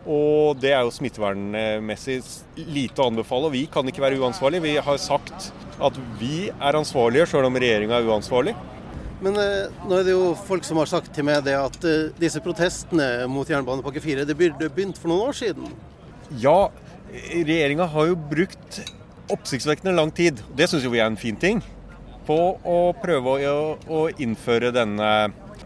Og 0.03 0.59
det 0.59 0.73
er 0.75 0.81
jo 0.83 0.91
smittevernmessig 0.91 2.17
lite 2.59 2.99
å 2.99 3.07
anbefale. 3.11 3.51
Vi 3.53 3.67
kan 3.71 3.87
ikke 3.87 4.03
være 4.03 4.19
uansvarlige. 4.19 4.65
Vi 4.65 4.73
har 4.83 4.99
sagt 4.99 5.51
at 5.83 5.99
vi 6.19 6.49
er 6.51 6.79
ansvarlige, 6.79 7.29
sjøl 7.31 7.47
om 7.47 7.59
regjeringa 7.59 8.01
er 8.01 8.09
uansvarlig. 8.11 8.55
Men 9.23 9.37
eh, 9.39 9.71
nå 9.87 9.99
er 9.99 10.07
det 10.07 10.15
jo 10.15 10.31
folk 10.47 10.65
som 10.67 10.79
har 10.81 10.89
sagt 10.91 11.13
til 11.15 11.23
meg 11.27 11.45
det 11.45 11.55
at 11.55 11.85
eh, 11.87 12.09
disse 12.19 12.41
protestene 12.43 13.27
mot 13.31 13.47
jernbanepakke 13.47 14.03
4 14.03 14.25
det 14.27 14.35
burde 14.39 14.71
begynt 14.73 14.99
for 14.99 15.11
noen 15.11 15.29
år 15.29 15.37
siden. 15.37 15.69
Ja, 16.41 16.67
regjeringa 17.31 17.87
har 17.93 18.09
jo 18.09 18.17
brukt 18.17 18.81
oppsiktsvekkende 19.31 19.95
lang 19.95 20.11
tid, 20.11 20.41
det 20.57 20.67
syns 20.67 20.83
vi 20.91 20.99
er 20.99 21.07
en 21.07 21.19
fin 21.19 21.37
ting, 21.39 21.61
på 22.27 22.37
å 22.67 22.79
prøve 22.99 23.37
å, 23.47 23.61
å 23.87 24.01
innføre 24.11 24.73
denne 24.75 25.07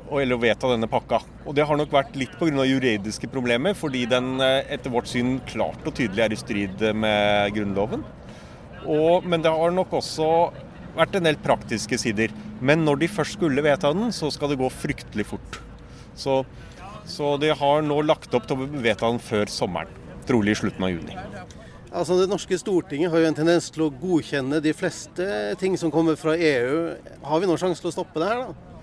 eller 0.07 0.37
å 0.37 0.39
vedta 0.39 0.69
denne 0.71 0.87
pakka. 0.87 1.19
Og 1.49 1.55
Det 1.57 1.65
har 1.67 1.79
nok 1.79 1.91
vært 1.91 2.15
litt 2.15 2.37
pga. 2.39 2.63
juridiske 2.63 3.27
problemer, 3.27 3.73
fordi 3.75 4.05
den 4.07 4.37
etter 4.39 4.93
vårt 4.93 5.09
syn 5.11 5.41
klart 5.49 5.83
og 5.83 5.97
tydelig 5.97 6.23
er 6.23 6.35
i 6.35 6.39
strid 6.39 6.85
med 6.95 7.51
Grunnloven. 7.57 8.05
Og, 8.85 9.25
men 9.27 9.43
det 9.43 9.51
har 9.51 9.73
nok 9.75 9.97
også 9.99 10.29
vært 10.95 11.17
en 11.17 11.27
del 11.27 11.39
praktiske 11.43 11.99
sider. 11.99 12.31
Men 12.61 12.85
når 12.85 13.03
de 13.03 13.11
først 13.11 13.37
skulle 13.37 13.63
vedta 13.65 13.91
den, 13.93 14.11
så 14.15 14.31
skal 14.33 14.51
det 14.51 14.59
gå 14.61 14.69
fryktelig 14.73 15.27
fort. 15.29 15.59
Så, 16.17 16.41
så 17.05 17.35
de 17.41 17.53
har 17.53 17.85
nå 17.85 18.01
lagt 18.05 18.33
opp 18.33 18.47
til 18.49 18.57
å 18.57 18.69
vedta 18.81 19.11
den 19.11 19.21
før 19.21 19.51
sommeren. 19.51 19.91
Trolig 20.27 20.55
i 20.55 20.61
slutten 20.63 20.83
av 20.83 20.91
juni. 20.91 21.17
Altså 21.87 22.17
Det 22.19 22.27
norske 22.29 22.57
Stortinget 22.59 23.13
har 23.13 23.21
jo 23.21 23.27
en 23.29 23.37
tendens 23.37 23.69
til 23.73 23.85
å 23.85 23.91
godkjenne 23.93 24.59
de 24.63 24.73
fleste 24.75 25.27
ting 25.61 25.77
som 25.79 25.93
kommer 25.93 26.17
fra 26.19 26.35
EU. 26.35 26.97
Har 27.23 27.39
vi 27.39 27.47
noen 27.47 27.61
sjanse 27.61 27.83
til 27.83 27.91
å 27.91 27.95
stoppe 27.95 28.21
det 28.21 28.31
her, 28.31 28.47
da? 28.47 28.73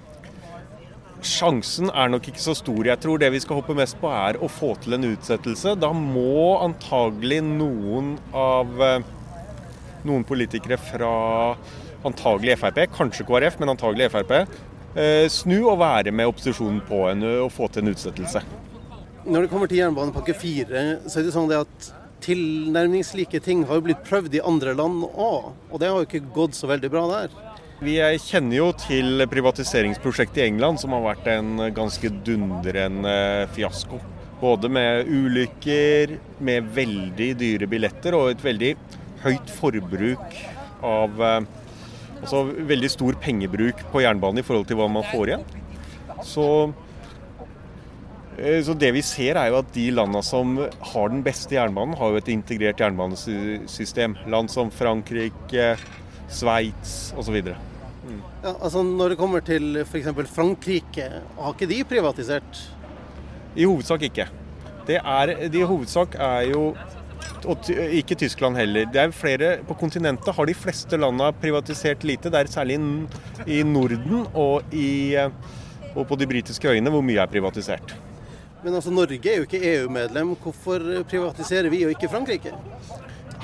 Sjansen 1.25 1.89
er 1.89 2.11
nok 2.13 2.27
ikke 2.29 2.43
så 2.43 2.53
stor. 2.57 2.83
Jeg 2.85 3.01
tror 3.01 3.21
det 3.21 3.31
vi 3.33 3.41
skal 3.41 3.61
hoppe 3.61 3.77
mest 3.77 3.97
på 4.01 4.11
er 4.13 4.37
å 4.45 4.49
få 4.51 4.75
til 4.85 4.97
en 4.97 5.07
utsettelse. 5.09 5.73
Da 5.81 5.89
må 5.97 6.59
antagelig 6.61 7.41
noen 7.47 8.17
av 8.37 8.73
noen 10.05 10.27
politikere 10.29 10.77
fra 10.81 11.13
antagelig 12.05 12.59
Frp, 12.61 12.85
kanskje 12.95 13.27
KrF, 13.29 13.59
men 13.61 13.73
antagelig 13.75 14.11
Frp, 14.13 14.37
snu 15.33 15.57
og 15.65 15.81
være 15.81 16.13
med 16.15 16.31
opposisjonen 16.31 16.79
på 16.87 17.01
en, 17.11 17.25
å 17.45 17.51
få 17.51 17.67
til 17.73 17.83
en 17.83 17.95
utsettelse. 17.95 18.45
Når 19.25 19.47
det 19.47 19.51
kommer 19.51 19.71
til 19.71 19.81
jernbanepakke 19.81 20.35
4, 20.37 20.83
så 21.09 21.19
er 21.19 21.27
det 21.27 21.33
sånn 21.35 21.51
at 21.57 21.89
tilnærmingslike 22.25 23.41
ting 23.45 23.65
har 23.69 23.83
blitt 23.85 24.05
prøvd 24.07 24.37
i 24.39 24.45
andre 24.45 24.75
land 24.77 25.03
òg, 25.09 25.51
og 25.71 25.81
det 25.81 25.91
har 25.91 25.99
jo 25.99 26.09
ikke 26.09 26.33
gått 26.37 26.57
så 26.57 26.71
veldig 26.71 26.91
bra 26.93 27.05
der. 27.11 27.35
Vi 27.85 27.97
kjenner 28.23 28.57
jo 28.57 28.69
til 28.79 29.25
privatiseringsprosjektet 29.29 30.39
i 30.41 30.47
England, 30.47 30.79
som 30.81 30.95
har 30.95 31.03
vært 31.05 31.27
en 31.33 31.67
ganske 31.75 32.09
dundrende 32.25 33.17
fiasko. 33.57 33.99
Både 34.41 34.71
med 34.73 35.09
ulykker, 35.11 36.15
med 36.45 36.71
veldig 36.77 37.31
dyre 37.41 37.69
billetter 37.69 38.17
og 38.17 38.31
et 38.31 38.45
veldig 38.45 38.73
høyt 39.25 39.53
forbruk 39.59 40.39
av 40.85 41.21
Altså 42.25 42.43
veldig 42.73 42.91
stor 42.93 43.21
pengebruk 43.21 43.85
på 43.93 44.03
jernbanen 44.03 44.41
i 44.41 44.47
forhold 44.47 44.67
til 44.69 44.81
hva 44.81 44.89
man 44.91 45.07
får 45.13 45.35
igjen. 45.35 45.47
Så 46.25 46.49
Eh, 48.39 48.61
så 48.67 48.75
det 48.75 48.91
vi 48.97 49.03
ser 49.07 49.39
er 49.39 49.53
jo 49.53 49.61
at 49.61 49.71
De 49.75 49.89
landene 49.95 50.23
som 50.27 50.57
har 50.59 51.13
den 51.13 51.23
beste 51.27 51.55
jernbanen, 51.55 51.97
har 51.99 52.13
jo 52.13 52.21
et 52.21 52.31
integrert 52.33 52.81
jernbanesystem. 52.83 54.17
Land 54.31 54.51
som 54.51 54.73
Frankrike, 54.75 55.75
Sveits 56.29 57.13
osv. 57.19 57.37
Mm. 58.05 58.21
Ja, 58.43 58.55
altså 58.55 58.83
når 58.85 59.15
det 59.15 59.21
kommer 59.21 59.45
til 59.45 59.85
f.eks. 59.85 60.11
Frankrike, 60.35 61.11
har 61.39 61.55
ikke 61.55 61.71
de 61.71 61.83
privatisert? 61.89 62.65
I 63.55 63.69
hovedsak 63.69 64.09
ikke. 64.11 64.27
Det 64.85 64.99
er, 64.99 65.35
de 65.49 65.63
i 65.63 65.69
hovedsak 65.69 66.17
er 66.21 66.51
jo 66.51 66.75
og 67.49 67.69
ikke 67.71 68.17
Tyskland 68.19 68.57
heller. 68.59 68.89
Det 68.91 69.01
er 69.03 69.15
flere, 69.15 69.59
På 69.69 69.75
kontinentet 69.75 70.35
har 70.35 70.47
de 70.47 70.55
fleste 70.55 70.97
landene 70.97 71.33
privatisert 71.41 72.05
lite. 72.05 72.31
Det 72.31 72.41
er 72.41 72.51
særlig 72.51 72.81
i 73.47 73.63
Norden 73.63 74.27
og, 74.33 74.63
i, 74.73 75.17
og 75.95 76.07
på 76.07 76.17
de 76.17 76.27
britiske 76.27 76.69
øyene 76.69 76.91
hvor 76.91 77.03
mye 77.03 77.21
er 77.21 77.31
privatisert. 77.31 77.95
Men 78.65 78.75
altså, 78.75 78.91
Norge 78.91 79.31
er 79.31 79.43
jo 79.43 79.49
ikke 79.49 79.63
EU-medlem. 79.75 80.37
Hvorfor 80.41 81.05
privatiserer 81.09 81.69
vi 81.69 81.85
og 81.85 81.91
ikke 81.91 82.09
Frankrike? 82.09 82.55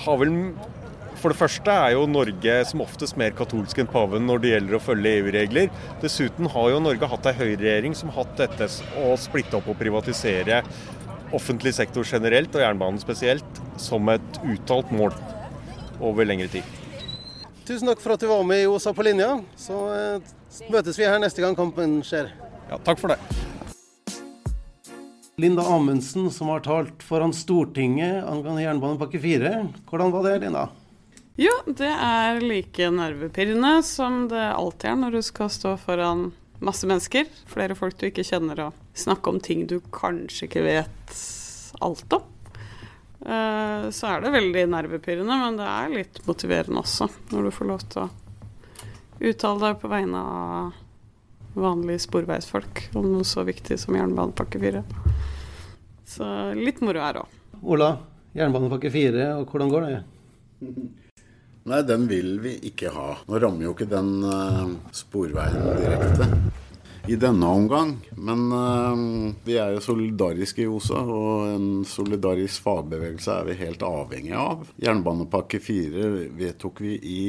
Har 0.00 0.16
vel 0.16 0.54
for 1.20 1.34
det 1.34 1.36
første 1.36 1.68
er 1.68 1.92
jo 1.92 2.06
Norge 2.08 2.52
som 2.64 2.80
oftest 2.80 3.18
mer 3.20 3.34
katolsk 3.36 3.82
enn 3.82 3.88
paven 3.90 4.24
når 4.24 4.40
det 4.40 4.52
gjelder 4.54 4.76
å 4.78 4.80
følge 4.80 5.10
EU-regler. 5.18 5.68
Dessuten 6.00 6.48
har 6.48 6.70
jo 6.72 6.78
Norge 6.80 7.10
hatt 7.12 7.28
ei 7.28 7.34
høyreregjering 7.36 7.96
som 7.98 8.08
har 8.08 8.24
hatt 8.24 8.40
dette 8.40 8.70
å 9.02 9.10
splitte 9.20 9.58
opp 9.58 9.68
og 9.68 9.76
privatisere 9.76 10.62
offentlig 11.36 11.74
sektor 11.76 12.06
generelt, 12.06 12.54
og 12.54 12.64
jernbanen 12.64 13.00
spesielt, 13.02 13.62
som 13.80 14.08
et 14.12 14.40
uttalt 14.42 14.90
mål 14.94 15.14
over 16.00 16.26
lengre 16.26 16.48
tid. 16.50 16.76
Tusen 17.68 17.86
takk 17.86 18.00
for 18.02 18.16
at 18.16 18.22
du 18.22 18.26
var 18.30 18.42
med 18.46 18.64
i 18.64 18.66
OSA 18.66 18.90
på 18.96 19.04
linja. 19.06 19.36
Så 19.60 19.76
eh, 19.94 20.32
møtes 20.72 20.98
vi 20.98 21.06
her 21.06 21.20
neste 21.22 21.44
gang 21.44 21.54
kampen 21.58 22.00
skjer. 22.06 22.32
Ja, 22.70 22.80
takk 22.82 22.98
for 22.98 23.14
det. 23.14 23.20
Linda 25.40 25.62
Amundsen 25.72 26.26
som 26.34 26.50
har 26.52 26.60
talt 26.66 27.04
foran 27.06 27.32
Stortinget 27.32 28.26
angående 28.28 28.64
jernbanepakke 28.64 29.20
4. 29.22 29.52
Hvordan 29.88 30.12
var 30.12 30.26
det, 30.26 30.34
Linda? 30.42 30.66
Jo, 31.40 31.54
det 31.64 31.88
er 31.88 32.42
like 32.44 32.90
nervepirrende 32.92 33.78
som 33.86 34.26
det 34.28 34.42
alltid 34.50 34.90
er 34.90 34.98
når 35.00 35.16
du 35.16 35.22
skal 35.24 35.48
stå 35.54 35.76
foran 35.80 36.26
masse 36.64 36.88
mennesker. 36.88 37.28
Flere 37.50 37.76
folk 37.78 37.98
du 38.00 38.08
ikke 38.08 38.26
kjenner, 38.26 38.66
og 38.68 38.96
snakke 38.96 39.32
om 39.32 39.40
ting 39.42 39.66
du 39.70 39.78
kanskje 39.94 40.48
ikke 40.48 40.64
vet 40.66 41.16
alt 41.80 42.16
om. 42.18 42.26
Eh, 43.20 43.88
så 43.92 44.12
er 44.14 44.22
det 44.24 44.32
veldig 44.32 44.66
nervepirrende, 44.72 45.40
men 45.42 45.58
det 45.60 45.66
er 45.68 45.92
litt 45.92 46.20
motiverende 46.28 46.80
også, 46.80 47.10
når 47.34 47.48
du 47.48 47.56
får 47.56 47.68
lov 47.68 47.84
til 47.92 48.06
å 48.06 48.10
uttale 49.30 49.66
deg 49.66 49.82
på 49.82 49.90
vegne 49.92 50.22
av 50.24 50.78
vanlige 51.60 52.06
sporveisfolk 52.06 52.86
om 52.96 53.10
noe 53.10 53.26
så 53.26 53.44
viktig 53.44 53.76
som 53.80 53.96
jernbanepakke 53.98 54.60
4. 54.62 54.84
Så 56.08 56.30
litt 56.56 56.80
moro 56.84 57.02
her 57.04 57.20
òg. 57.20 57.36
Ola, 57.60 57.92
jernbanepakke 58.38 58.92
4, 58.94 59.28
og 59.36 59.52
hvordan 59.52 59.74
går 59.74 59.88
det? 59.88 60.00
Nei, 61.68 61.82
den 61.84 62.06
vil 62.08 62.38
vi 62.40 62.54
ikke 62.70 62.92
ha. 62.94 63.10
Nå 63.28 63.40
rammer 63.42 63.68
jo 63.68 63.74
ikke 63.74 63.90
den 63.90 64.14
uh, 64.24 64.70
sporveien 64.96 65.76
direkte 65.76 66.28
i 67.10 67.16
denne 67.20 67.46
omgang. 67.46 67.94
Men 68.16 68.46
uh, 68.48 69.32
vi 69.44 69.58
er 69.60 69.74
jo 69.76 69.82
solidariske 69.84 70.64
i 70.64 70.70
OSA, 70.70 71.02
og 71.04 71.50
en 71.52 71.68
solidarisk 71.88 72.64
fagbevegelse 72.64 73.36
er 73.36 73.50
vi 73.50 73.58
helt 73.60 73.84
avhengig 73.84 74.36
av. 74.40 74.70
Jernbanepakke 74.80 75.60
fire 75.62 76.08
vedtok 76.38 76.80
vi 76.86 76.96
i 76.96 77.24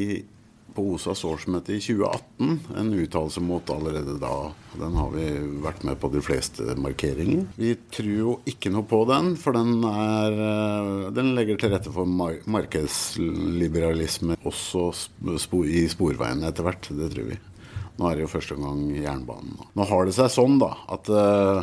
på 0.76 0.84
OSAs 0.94 1.22
årsmøte 1.28 1.74
i 1.76 1.80
2018 1.84 2.60
en 2.80 2.90
uttalelse 2.96 3.42
mot 3.44 3.70
allerede 3.74 4.14
da. 4.22 4.52
Den 4.80 4.94
har 4.96 5.10
vi 5.14 5.26
vært 5.64 5.84
med 5.88 6.00
på 6.02 6.08
de 6.14 6.22
fleste 6.24 6.64
markeringer. 6.80 7.46
Vi 7.60 7.76
tror 7.94 8.12
jo 8.12 8.40
ikke 8.50 8.70
noe 8.74 8.86
på 8.88 9.00
den, 9.10 9.36
for 9.40 9.52
den, 9.58 9.72
er, 9.88 10.32
eh, 10.48 11.12
den 11.16 11.36
legger 11.38 11.58
til 11.60 11.72
rette 11.76 11.92
for 11.94 12.06
markedsliberalisme 12.08 14.34
også 14.48 14.82
i 15.68 15.88
sporveiene 15.92 16.48
etter 16.50 16.64
hvert. 16.68 16.86
Det 16.90 17.10
tror 17.14 17.28
vi. 17.34 17.38
Nå 18.00 18.04
er 18.08 18.14
det 18.18 18.24
jo 18.26 18.32
første 18.32 18.56
gang 18.58 18.80
jernbanen. 18.96 19.56
Nå 19.78 19.82
har 19.90 20.02
det 20.08 20.16
seg 20.18 20.30
sånn 20.34 20.56
da, 20.62 20.72
at 20.90 21.06
uh, 21.12 21.60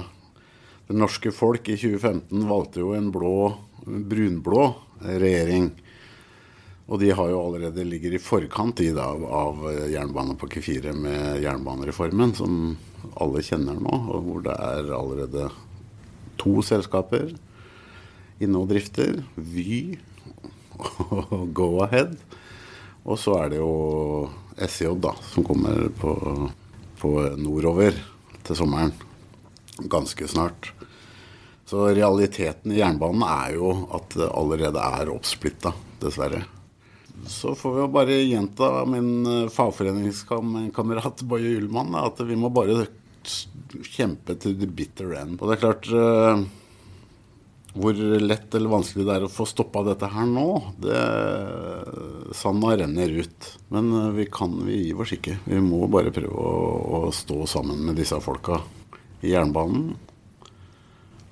det 0.88 0.96
norske 0.96 1.30
folk 1.34 1.68
i 1.72 1.76
2015 1.80 2.48
valgte 2.48 2.80
jo 2.84 2.90
en 2.94 3.12
blå, 3.14 3.38
brunblå 3.84 4.74
regjering 5.02 5.70
og 6.88 7.00
de 7.02 7.10
har 7.12 7.28
jo 7.28 7.40
allerede 7.42 7.84
ligger 7.84 8.14
i 8.16 8.22
forkant 8.22 8.80
i 8.80 8.88
av, 8.96 9.24
av 9.24 9.64
jernbanepakke 9.92 10.62
4 10.64 10.94
med 10.96 11.42
jernbanereformen, 11.44 12.32
som 12.38 12.54
alle 13.20 13.44
kjenner 13.44 13.76
nå, 13.76 13.98
og 14.08 14.24
hvor 14.24 14.46
det 14.46 14.54
er 14.56 14.88
allerede 14.96 15.50
to 16.40 16.62
selskaper 16.64 17.34
inne 18.40 18.62
og 18.62 18.70
drifter. 18.72 19.20
Vy 19.36 19.98
og 20.78 21.52
Go-Ahead. 21.58 22.16
Og 23.08 23.20
så 23.20 23.36
er 23.42 23.52
det 23.52 23.60
jo 23.60 24.28
SJ 24.56 24.96
da, 25.02 25.12
som 25.28 25.44
kommer 25.46 25.88
på, 26.00 26.16
på 27.00 27.14
nordover 27.36 27.96
til 28.48 28.58
sommeren. 28.58 28.94
Ganske 29.92 30.28
snart. 30.28 30.72
Så 31.68 31.90
realiteten 31.92 32.72
i 32.72 32.80
jernbanen 32.80 33.28
er 33.28 33.58
jo 33.60 33.74
at 33.92 34.14
det 34.16 34.32
allerede 34.32 34.92
er 35.00 35.12
oppsplitta, 35.12 35.74
dessverre. 36.00 36.46
Så 37.26 37.54
får 37.54 37.74
vi 37.74 37.88
bare 37.92 38.20
gjenta 38.22 38.84
min 38.86 39.26
eh, 39.26 39.48
fagforeningskamerat 39.48 41.22
Boje 41.22 41.56
Ullmann 41.58 41.96
at 41.98 42.20
vi 42.20 42.36
må 42.36 42.50
bare 42.54 42.86
kjempe 43.84 44.36
til 44.40 44.56
the 44.60 44.68
bitter 44.70 45.12
end. 45.18 45.36
Og 45.40 45.50
det 45.50 45.58
er 45.58 45.62
klart 45.62 45.88
uh, 45.92 46.40
hvor 47.78 47.98
lett 48.22 48.54
eller 48.56 48.72
vanskelig 48.72 49.04
det 49.04 49.16
er 49.16 49.26
å 49.26 49.32
få 49.32 49.44
stoppa 49.48 49.82
dette 49.86 50.08
her 50.08 50.28
nå, 50.30 50.46
det 50.80 51.02
Sanda 52.38 52.72
renner 52.78 53.12
ut. 53.20 53.50
Men 53.74 53.92
uh, 53.92 54.08
vi 54.16 54.28
kan, 54.32 54.54
vi 54.64 54.80
gir 54.86 55.02
oss 55.04 55.12
ikke. 55.18 55.36
Vi 55.44 55.60
må 55.64 55.84
bare 55.92 56.14
prøve 56.14 56.32
å, 56.32 56.56
å 57.02 57.14
stå 57.14 57.42
sammen 57.50 57.84
med 57.90 58.00
disse 58.00 58.18
folka 58.24 58.62
i 59.20 59.34
jernbanen 59.34 59.92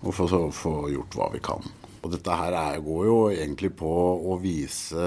og 0.06 0.14
få, 0.14 0.26
få 0.54 0.74
gjort 0.92 1.16
hva 1.18 1.32
vi 1.32 1.40
kan. 1.42 1.64
Og 2.04 2.12
dette 2.12 2.34
her 2.38 2.54
er, 2.54 2.82
går 2.84 3.06
jo 3.08 3.16
egentlig 3.32 3.72
på 3.78 3.90
å 4.30 4.36
vise 4.40 5.06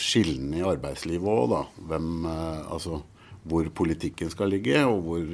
skillene 0.00 0.60
i 0.60 0.66
arbeidslivet 0.66 1.30
òg, 1.30 1.46
da. 1.52 1.62
Hvem, 1.90 2.10
eh, 2.28 2.66
altså, 2.74 3.00
hvor 3.46 3.68
politikken 3.78 4.30
skal 4.32 4.50
ligge, 4.50 4.82
og 4.84 5.02
hvor 5.06 5.24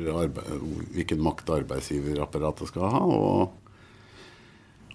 hvilken 0.92 1.22
makt 1.24 1.52
arbeidsgiverapparatet 1.56 2.70
skal 2.70 2.92
ha. 2.92 3.02
Og, 3.02 3.76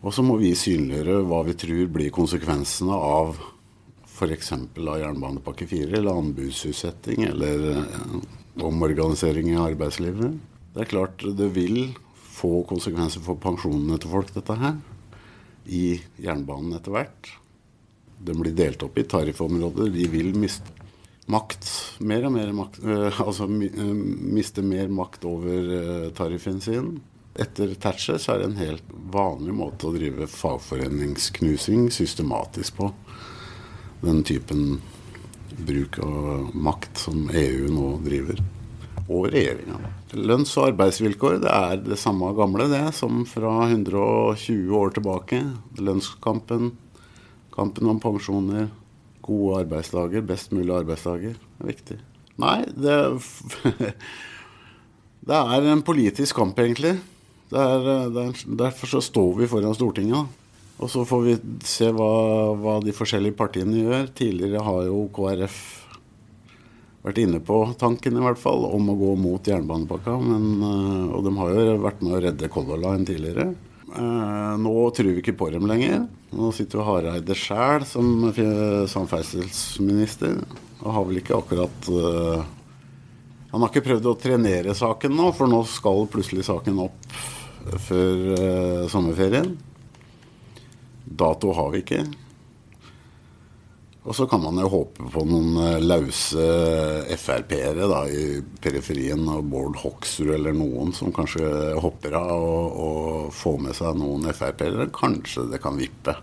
og, 0.04 0.10
så 0.14 0.26
må 0.26 0.38
vi 0.42 0.54
synliggjøre 0.58 1.24
hva 1.28 1.44
vi 1.48 1.58
tror 1.58 1.94
blir 1.98 2.14
konsekvensene 2.14 2.98
av 2.98 3.40
f.eks. 4.08 4.54
av 4.54 5.00
jernbanepakke 5.02 5.68
4, 5.70 5.92
eller 6.00 6.22
anbudsutsetting, 6.24 7.26
eller 7.32 7.72
eh, 7.74 8.20
omorganisering 8.66 9.52
i 9.52 9.60
arbeidslivet. 9.62 10.38
Det 10.74 10.86
er 10.86 10.94
klart 10.94 11.26
det 11.38 11.50
vil 11.58 11.90
få 12.38 12.62
konsekvenser 12.70 13.24
for 13.26 13.42
pensjonene 13.42 13.98
til 14.02 14.14
folk, 14.14 14.30
dette 14.36 14.56
her 14.62 14.78
i 15.68 16.00
jernbanen 16.24 16.78
etter 16.78 16.96
hvert. 16.96 17.30
Den 18.18 18.42
blir 18.42 18.56
delt 18.58 18.84
opp 18.86 18.98
i 18.98 19.06
tariffområder. 19.06 19.92
De 19.94 20.08
vil 20.10 20.34
miste 20.40 20.74
makt, 21.28 21.68
mer 22.00 22.26
og 22.28 22.34
mer 22.38 22.52
makt, 22.56 22.80
øh, 22.84 23.22
altså 23.26 23.48
øh, 23.48 23.94
miste 24.38 24.64
mer 24.64 24.88
makt 24.88 25.26
over 25.28 25.72
øh, 25.78 26.12
tariffen 26.16 26.62
sin. 26.64 26.98
Etter 27.38 27.76
Thatcher 27.76 28.18
så 28.18 28.34
er 28.34 28.42
det 28.42 28.50
en 28.50 28.62
helt 28.62 28.94
vanlig 29.14 29.54
måte 29.54 29.90
å 29.90 29.94
drive 29.94 30.26
fagforeningsknusing 30.32 31.92
systematisk 31.94 32.80
på. 32.80 32.92
Den 34.02 34.24
typen 34.26 34.80
bruk 35.68 36.00
av 36.02 36.56
makt 36.56 37.04
som 37.06 37.28
EU 37.34 37.70
nå 37.74 37.92
driver 38.06 38.42
og 39.08 39.30
regjeringa. 39.32 39.80
Lønns- 40.20 40.56
og 40.60 40.72
arbeidsvilkår 40.72 41.40
det 41.44 41.52
er 41.52 41.80
det 41.84 42.00
samme 42.00 42.34
gamle 42.36 42.68
det 42.72 42.84
som 42.96 43.24
fra 43.28 43.54
120 43.70 44.76
år 44.76 44.96
tilbake. 44.98 45.42
Lønnskampen, 45.80 46.74
kampen 47.56 47.92
om 47.92 48.02
pensjoner, 48.04 48.70
gode 49.24 49.64
arbeidsdager, 49.64 50.26
best 50.28 50.52
mulig 50.56 50.76
arbeidsdager. 50.76 51.38
Er 51.60 51.72
viktig. 51.72 52.00
Nei, 52.38 52.60
det, 52.70 52.98
det 55.30 55.40
er 55.40 55.72
en 55.72 55.86
politisk 55.86 56.38
kamp, 56.38 56.60
egentlig. 56.60 56.98
Er, 57.56 57.88
er, 58.12 58.44
derfor 58.60 58.92
så 58.92 59.02
står 59.04 59.40
vi 59.40 59.50
foran 59.50 59.76
Stortinget. 59.76 60.28
Og 60.78 60.92
så 60.94 61.02
får 61.10 61.22
vi 61.26 61.34
se 61.66 61.88
hva, 61.96 62.12
hva 62.60 62.78
de 62.84 62.94
forskjellige 62.94 63.38
partiene 63.40 63.82
gjør. 63.82 64.12
Tidligere 64.14 64.62
har 64.62 64.84
jo 64.86 65.08
KrF 65.16 65.87
vært 67.08 67.22
inne 67.24 67.40
på 67.44 67.62
tanken 67.80 68.18
i 68.18 68.24
hvert 68.24 68.42
fall 68.42 68.66
om 68.70 68.90
å 68.92 68.98
gå 69.00 69.14
mot 69.20 69.48
jernbanepakka. 69.48 70.18
Men, 70.24 70.44
eh, 70.64 71.16
og 71.16 71.24
de 71.26 71.32
har 71.38 71.54
jo 71.54 71.78
vært 71.84 72.04
med 72.04 72.18
å 72.18 72.22
redde 72.26 72.52
Color 72.52 72.80
Line 72.84 73.08
tidligere. 73.08 73.48
Eh, 73.88 74.54
nå 74.60 74.76
tror 74.92 75.14
vi 75.14 75.22
ikke 75.22 75.38
på 75.38 75.52
dem 75.52 75.68
lenger. 75.68 76.08
Nå 76.36 76.52
sitter 76.54 76.80
jo 76.80 76.88
Hareide 76.88 77.36
sjæl 77.36 77.86
som 77.88 78.34
samferdselsminister. 78.34 80.42
Og 80.84 80.94
har 80.94 81.06
vel 81.08 81.18
ikke 81.18 81.40
akkurat 81.40 81.88
uh, 81.90 82.44
Han 83.50 83.64
har 83.64 83.72
ikke 83.72 83.88
prøvd 83.88 84.10
å 84.12 84.20
trenere 84.20 84.76
saken 84.78 85.16
nå, 85.18 85.32
for 85.34 85.50
nå 85.50 85.64
skal 85.66 86.06
plutselig 86.12 86.46
saken 86.46 86.84
opp 86.84 87.08
før 87.88 88.86
sommerferien. 88.92 89.56
Dato 91.08 91.54
har 91.56 91.72
vi 91.74 91.82
ikke. 91.82 92.04
Og 94.08 94.16
så 94.16 94.24
kan 94.32 94.40
man 94.40 94.56
jo 94.62 94.70
håpe 94.72 95.10
på 95.12 95.24
noen 95.28 95.58
uh, 95.60 95.82
lause 95.84 96.44
Frp-ere 97.20 97.90
da, 97.92 98.06
i 98.08 98.40
periferien, 98.64 99.26
og 99.28 99.50
Bård 99.52 99.82
Hoksrud 99.82 100.32
eller 100.38 100.56
noen 100.56 100.94
som 100.96 101.12
kanskje 101.16 101.76
hopper 101.84 102.16
av 102.16 102.32
og, 102.38 102.78
og 102.88 103.34
får 103.36 103.58
med 103.66 103.76
seg 103.76 104.00
noen 104.00 104.30
Frp-ere. 104.32 104.88
Kanskje 104.96 105.50
det 105.52 105.60
kan 105.64 105.80
vippe 105.80 106.16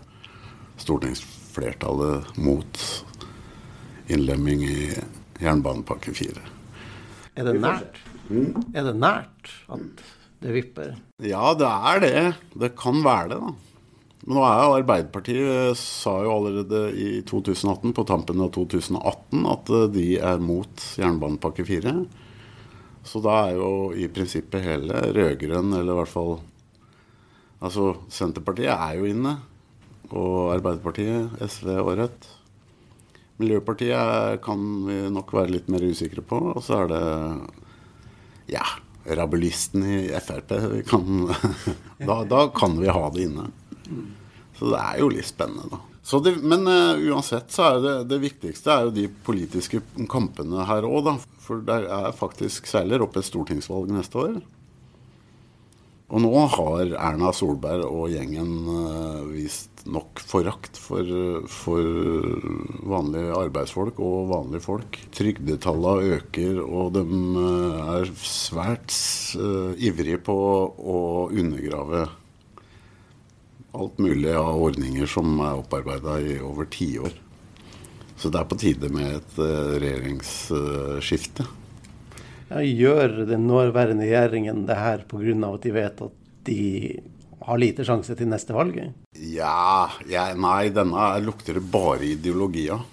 stortingsflertallet 0.81 2.33
mot 2.41 2.81
innlemming 4.09 4.65
i 4.65 4.79
jernbanepakke 5.41 6.13
4. 6.17 6.41
Er 7.35 7.49
det 7.49 7.55
nært? 7.61 8.01
Mm. 8.31 8.49
Er 8.73 8.89
det 8.89 8.95
nært 8.97 9.53
at 9.69 10.03
det 10.41 10.57
vipper? 10.57 10.97
Ja, 11.21 11.53
det 11.57 11.69
er 11.69 12.01
det. 12.01 12.19
Det 12.65 12.73
kan 12.79 13.05
være 13.05 13.35
det, 13.35 13.39
da. 13.45 13.53
Men 14.25 14.39
nå 14.39 14.43
er 14.45 14.63
Arbeiderpartiet 14.79 15.77
sa 15.77 16.15
jo 16.25 16.33
allerede 16.33 16.87
i 16.97 17.09
2018, 17.29 17.93
på 17.93 18.05
tampen 18.09 18.41
av 18.41 18.51
2018, 18.55 19.43
at 19.51 19.69
eh, 19.69 19.87
de 19.93 20.05
er 20.17 20.41
mot 20.41 20.85
jernbanepakke 20.97 21.65
4. 21.67 21.93
Så 23.05 23.21
da 23.21 23.35
er 23.45 23.59
jo 23.59 23.69
i 23.93 24.07
prinsippet 24.09 24.65
hele 24.65 25.03
rød-grønn, 25.13 25.75
eller 25.77 25.93
i 25.93 25.99
hvert 26.01 26.13
fall 26.13 26.37
Altså 27.65 27.95
Senterpartiet 28.11 28.73
er 28.73 28.97
jo 28.99 29.07
inne. 29.09 29.37
Og 30.11 30.51
Arbeiderpartiet, 30.53 31.37
SV 31.41 31.69
og 31.79 31.93
Rødt. 31.97 32.27
Miljøpartiet 33.41 34.41
kan 34.45 34.65
vi 34.85 34.97
nok 35.11 35.33
være 35.33 35.53
litt 35.55 35.69
mer 35.71 35.83
usikre 35.83 36.21
på. 36.21 36.39
Og 36.53 36.61
så 36.63 36.83
er 36.83 36.91
det 36.91 37.01
ja, 38.53 38.65
rabulisten 39.17 39.85
i 39.87 39.97
Frp. 40.23 40.53
Kan, 40.89 41.25
da, 42.09 42.19
da, 42.29 42.45
kan 42.55 42.77
vi 42.79 42.91
ha 42.91 43.07
det 43.15 43.29
inne. 43.29 43.49
Så 44.55 44.71
det 44.71 44.79
er 44.79 45.01
jo 45.01 45.11
litt 45.11 45.27
spennende, 45.27 45.67
da. 45.73 45.81
Det, 46.05 46.35
men 46.45 46.67
uh, 46.69 46.99
uansett 47.09 47.49
så 47.51 47.69
er 47.71 47.79
det, 47.81 47.93
det 48.11 48.21
viktigste 48.21 48.71
er 48.71 48.85
jo 48.85 48.93
de 48.93 49.07
politiske 49.25 49.81
kampene 50.11 50.67
her 50.69 50.85
òg, 50.85 50.99
da. 51.07 51.15
For 51.45 51.63
det 51.65 51.79
er 51.91 52.13
faktisk 52.17 52.69
seiler 52.69 53.03
opp 53.05 53.17
et 53.17 53.25
stortingsvalg 53.27 53.91
neste 53.93 54.21
år. 54.21 54.37
Og 56.13 56.21
nå 56.21 56.31
har 56.53 56.91
Erna 57.01 57.31
Solberg 57.33 57.87
og 57.89 58.11
gjengen 58.13 58.51
uh, 58.69 59.23
vist 59.31 59.81
nok 59.89 60.21
forakt 60.21 60.77
for, 60.81 61.09
for, 61.49 61.87
vanlige 62.85 63.33
arbeidsfolk 63.37 63.97
og 64.01 64.29
vanlige 64.29 64.65
folk. 64.65 64.99
Trygdetallene 65.17 66.19
øker, 66.19 66.61
og 66.61 66.93
de 66.93 67.01
uh, 67.09 67.97
er 67.97 68.13
svært 68.21 68.93
uh, 69.41 69.73
ivrige 69.81 70.21
på 70.29 70.37
å 70.77 71.01
undergrave 71.33 72.05
alt 73.75 73.99
mulig 74.01 74.33
av 74.37 74.61
ordninger 74.69 75.09
som 75.09 75.37
er 75.43 75.61
opparbeida 75.61 76.17
i 76.23 76.39
over 76.43 76.67
tiår. 76.71 77.13
Så 78.15 78.31
det 78.31 78.39
er 78.39 78.49
på 78.49 78.57
tide 78.59 78.89
med 78.93 79.17
et 79.17 79.39
uh, 79.41 79.75
regjeringsskifte. 79.81 81.45
Ja, 82.49 82.61
gjør 82.61 83.25
den 83.27 83.47
nåværende 83.49 84.05
regjeringen 84.05 84.63
det 84.69 84.77
her 84.79 85.03
pga. 85.09 85.33
at 85.49 85.63
de 85.63 85.71
vet 85.75 86.01
at 86.01 86.17
de 86.45 86.59
har 87.45 87.57
lite 87.59 87.85
sjanse 87.85 88.15
til 88.15 88.29
neste 88.29 88.53
valg? 88.55 88.77
Ja, 89.17 89.89
ja 90.09 90.27
Nei, 90.33 90.69
denne 90.73 91.09
lukter 91.25 91.59
det 91.59 91.65
bare 91.71 92.05
ideologi 92.05 92.69
av. 92.73 92.85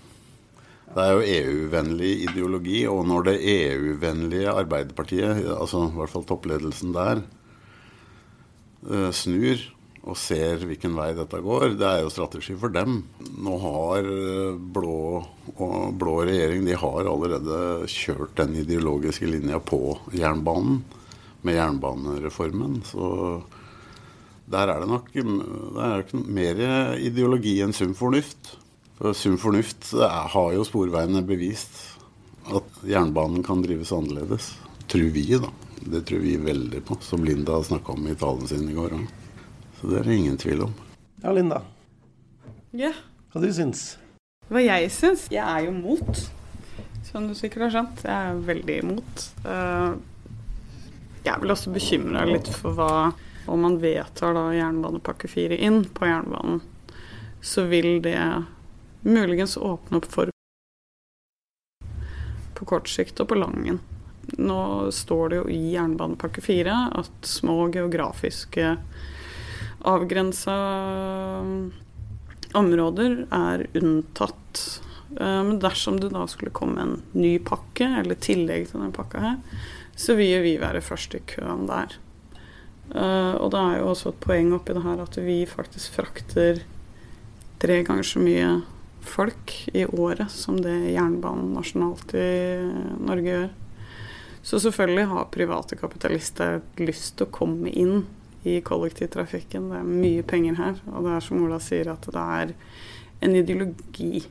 Det 0.93 1.05
er 1.05 1.13
jo 1.15 1.23
EU-vennlig 1.25 2.11
ideologi, 2.27 2.81
og 2.85 3.07
når 3.09 3.29
det 3.31 3.37
EU-vennlige 3.49 4.53
Arbeiderpartiet, 4.53 5.47
altså 5.55 5.87
i 5.87 5.95
hvert 5.97 6.13
fall 6.13 6.27
toppledelsen 6.29 6.93
der, 6.93 7.23
uh, 8.91 9.09
snur 9.17 9.63
og 10.03 10.19
ser 10.19 10.65
hvilken 10.67 10.97
vei 10.99 11.13
dette 11.15 11.39
går. 11.45 11.77
Det 11.79 11.87
er 11.87 12.01
jo 12.03 12.11
strategi 12.11 12.57
for 12.59 12.75
dem. 12.75 13.03
Nå 13.43 13.59
har 13.63 14.09
eh, 14.11 14.57
blå, 14.75 14.97
og 15.55 15.77
blå 15.99 16.17
regjering 16.27 16.67
de 16.67 16.79
har 16.79 17.11
allerede 17.11 17.61
kjørt 17.91 18.35
den 18.41 18.57
ideologiske 18.65 19.31
linja 19.31 19.63
på 19.63 19.99
jernbanen 20.17 20.83
med 21.47 21.59
jernbanereformen. 21.59 22.81
Så 22.87 23.07
der 24.51 24.75
er 24.75 24.83
det 24.83 24.91
nok 24.91 25.09
det 25.15 25.87
er 25.87 26.27
mer 26.27 26.65
ideologi 26.99 27.61
enn 27.63 27.75
sum 27.77 27.95
fornuft. 27.99 28.57
For 28.99 29.15
sum 29.17 29.39
fornuft 29.41 29.95
har 30.03 30.53
jo 30.57 30.67
sporveiene 30.67 31.23
bevist 31.27 31.79
at 32.51 32.83
jernbanen 32.87 33.47
kan 33.47 33.63
drives 33.63 33.95
annerledes. 33.95 34.53
Tror 34.91 35.11
vi, 35.15 35.29
da. 35.39 35.51
Det 35.83 36.05
tror 36.07 36.23
vi 36.23 36.37
veldig 36.43 36.83
på, 36.87 36.99
som 37.03 37.25
Linda 37.25 37.63
snakka 37.63 37.95
om 37.95 38.07
i 38.11 38.19
talen 38.19 38.51
sin 38.51 38.69
i 38.71 38.75
går 38.77 38.99
òg. 38.99 39.22
Så 39.83 39.89
det 39.91 39.97
er 39.99 40.05
det 40.07 40.15
ingen 40.15 40.37
tvil 40.39 40.61
om. 40.63 40.75
Ja, 41.25 41.33
Linda. 41.35 41.57
Ja. 42.71 42.93
Hva 43.33 43.41
du 43.43 43.49
syns 43.51 43.97
Hva 44.47 44.61
jeg 44.63 44.93
syns? 44.95 45.25
Jeg 45.33 45.43
er 45.43 45.65
jo 45.67 45.73
mot, 45.75 46.21
som 47.09 47.27
du 47.27 47.35
sikkert 47.35 47.65
har 47.67 47.73
skjønt. 47.75 48.05
Jeg 48.07 48.29
er 48.29 48.45
veldig 48.47 48.77
imot. 48.85 49.25
Eh, 49.43 49.97
jeg 51.25 51.33
er 51.35 51.43
vel 51.43 51.55
også 51.57 51.75
bekymra 51.75 52.23
litt 52.31 52.47
for 52.55 52.79
hva 52.79 52.93
Om 53.51 53.65
man 53.67 53.81
vedtar 53.83 54.37
da 54.39 54.45
jernbanepakke 54.55 55.27
4 55.27 55.59
inn 55.67 55.81
på 55.91 56.07
jernbanen, 56.07 56.61
så 57.43 57.65
vil 57.67 57.97
det 58.05 58.21
muligens 59.03 59.57
åpne 59.59 59.99
opp 59.99 60.07
for 60.07 60.31
på 62.55 62.69
kort 62.71 62.87
sikt 62.87 63.19
og 63.19 63.33
på 63.33 63.41
langen. 63.43 63.81
Nå 64.39 64.61
står 64.95 65.33
det 65.33 65.41
jo 65.41 65.49
i 65.51 65.73
jernbanepakke 65.73 66.45
4 66.47 66.77
at 67.03 67.27
små 67.27 67.67
geografiske 67.75 68.77
avgrensa 69.89 70.57
områder 72.53 73.27
er 73.33 73.67
unntatt. 73.79 74.63
Eh, 75.21 75.43
men 75.45 75.59
dersom 75.63 76.01
det 76.01 76.13
da 76.15 76.27
skulle 76.31 76.55
komme 76.55 76.83
en 76.83 76.97
ny 77.13 77.39
pakke, 77.39 77.89
eller 78.03 78.21
tillegg 78.21 78.69
til 78.69 78.81
denne 78.81 78.95
pakka 78.97 79.23
her, 79.23 79.39
så 79.97 80.17
vil 80.19 80.41
vi 80.45 80.57
være 80.61 80.85
først 80.85 81.17
i 81.19 81.23
køen 81.35 81.67
der. 81.71 81.97
Eh, 82.93 83.35
og 83.39 83.53
det 83.55 83.63
er 83.63 83.81
jo 83.81 83.89
også 83.93 84.13
et 84.13 84.23
poeng 84.25 84.53
oppi 84.57 84.77
det 84.77 84.85
her 84.85 85.03
at 85.03 85.19
vi 85.25 85.43
faktisk 85.49 85.97
frakter 85.97 86.63
tre 87.63 87.83
ganger 87.87 88.07
så 88.07 88.23
mye 88.23 88.53
folk 89.03 89.55
i 89.75 89.85
året 89.87 90.31
som 90.31 90.59
det 90.63 90.93
jernbanen 90.93 91.53
nasjonalt 91.57 92.15
i 92.19 92.31
Norge 93.03 93.29
gjør. 93.29 93.51
Så 94.43 94.59
selvfølgelig 94.59 95.07
har 95.07 95.31
private 95.31 95.79
kapitalister 95.79 96.61
lyst 96.83 97.17
til 97.17 97.29
å 97.29 97.35
komme 97.35 97.71
inn 97.71 98.03
i 98.43 98.59
kollektivtrafikken. 98.65 99.71
Det 99.71 99.79
er 99.81 99.89
mye 99.89 100.25
penger 100.27 100.59
her. 100.59 100.81
Og 100.93 101.07
det 101.07 101.15
er 101.15 101.25
som 101.25 101.43
Ola 101.45 101.59
sier, 101.63 101.93
at 101.93 102.09
det 102.11 102.25
er 102.39 102.55
en 103.23 103.37
ideologi 103.39 104.25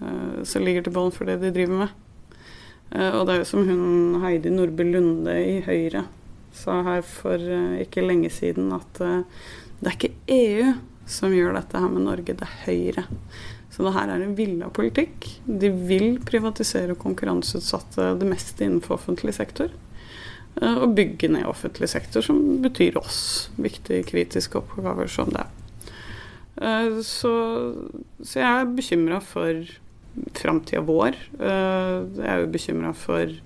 uh, 0.00 0.42
som 0.48 0.64
ligger 0.64 0.86
til 0.86 0.96
bånn 0.96 1.12
for 1.14 1.28
det 1.28 1.38
de 1.42 1.52
driver 1.54 1.84
med. 1.84 1.94
Uh, 2.94 3.12
og 3.18 3.26
det 3.26 3.34
er 3.34 3.42
jo 3.42 3.50
som 3.52 3.66
hun 3.68 4.22
Heidi 4.24 4.52
Nordby 4.54 4.86
Lunde 4.88 5.36
i 5.36 5.58
Høyre 5.66 6.06
sa 6.56 6.80
her 6.86 7.02
for 7.04 7.36
uh, 7.36 7.76
ikke 7.82 8.06
lenge 8.06 8.32
siden, 8.32 8.72
at 8.72 9.02
det 9.02 9.90
er 9.90 9.98
ikke 9.98 10.14
EU 10.32 10.72
som 11.06 11.34
gjør 11.34 11.54
dette 11.54 11.78
her 11.78 11.92
med 11.92 12.06
Norge, 12.08 12.34
det 12.34 12.46
er 12.46 12.56
Høyre. 12.64 13.04
Så 13.70 13.84
det 13.84 13.92
her 13.92 14.08
er 14.08 14.22
en 14.24 14.36
villa 14.38 14.70
politikk. 14.72 15.26
De 15.44 15.68
vil 15.68 16.16
privatisere 16.24 16.94
og 16.94 17.02
konkurranseutsette 17.02 18.14
det 18.16 18.28
meste 18.30 18.64
innenfor 18.64 18.96
offentlig 18.96 19.34
sektor. 19.36 19.68
Eh, 20.62 20.78
og 20.80 20.94
bygge 20.96 21.30
ned 21.32 21.48
offentlig 21.48 21.88
sektor, 21.92 22.24
som 22.24 22.40
betyr 22.64 22.96
oss 23.00 23.50
viktige 23.60 24.06
kritiske 24.08 24.60
oppgaver 24.62 25.10
som 25.10 25.32
det. 25.34 25.44
Eh, 26.56 27.00
så, 27.04 27.32
så 28.22 28.40
jeg 28.40 28.46
er 28.48 28.76
bekymra 28.78 29.20
for 29.24 29.66
framtida 30.38 30.80
vår. 30.86 31.18
Eh, 31.36 31.98
jeg 32.22 32.30
er 32.32 32.40
jo 32.44 32.54
bekymra 32.54 32.94
for 32.96 33.36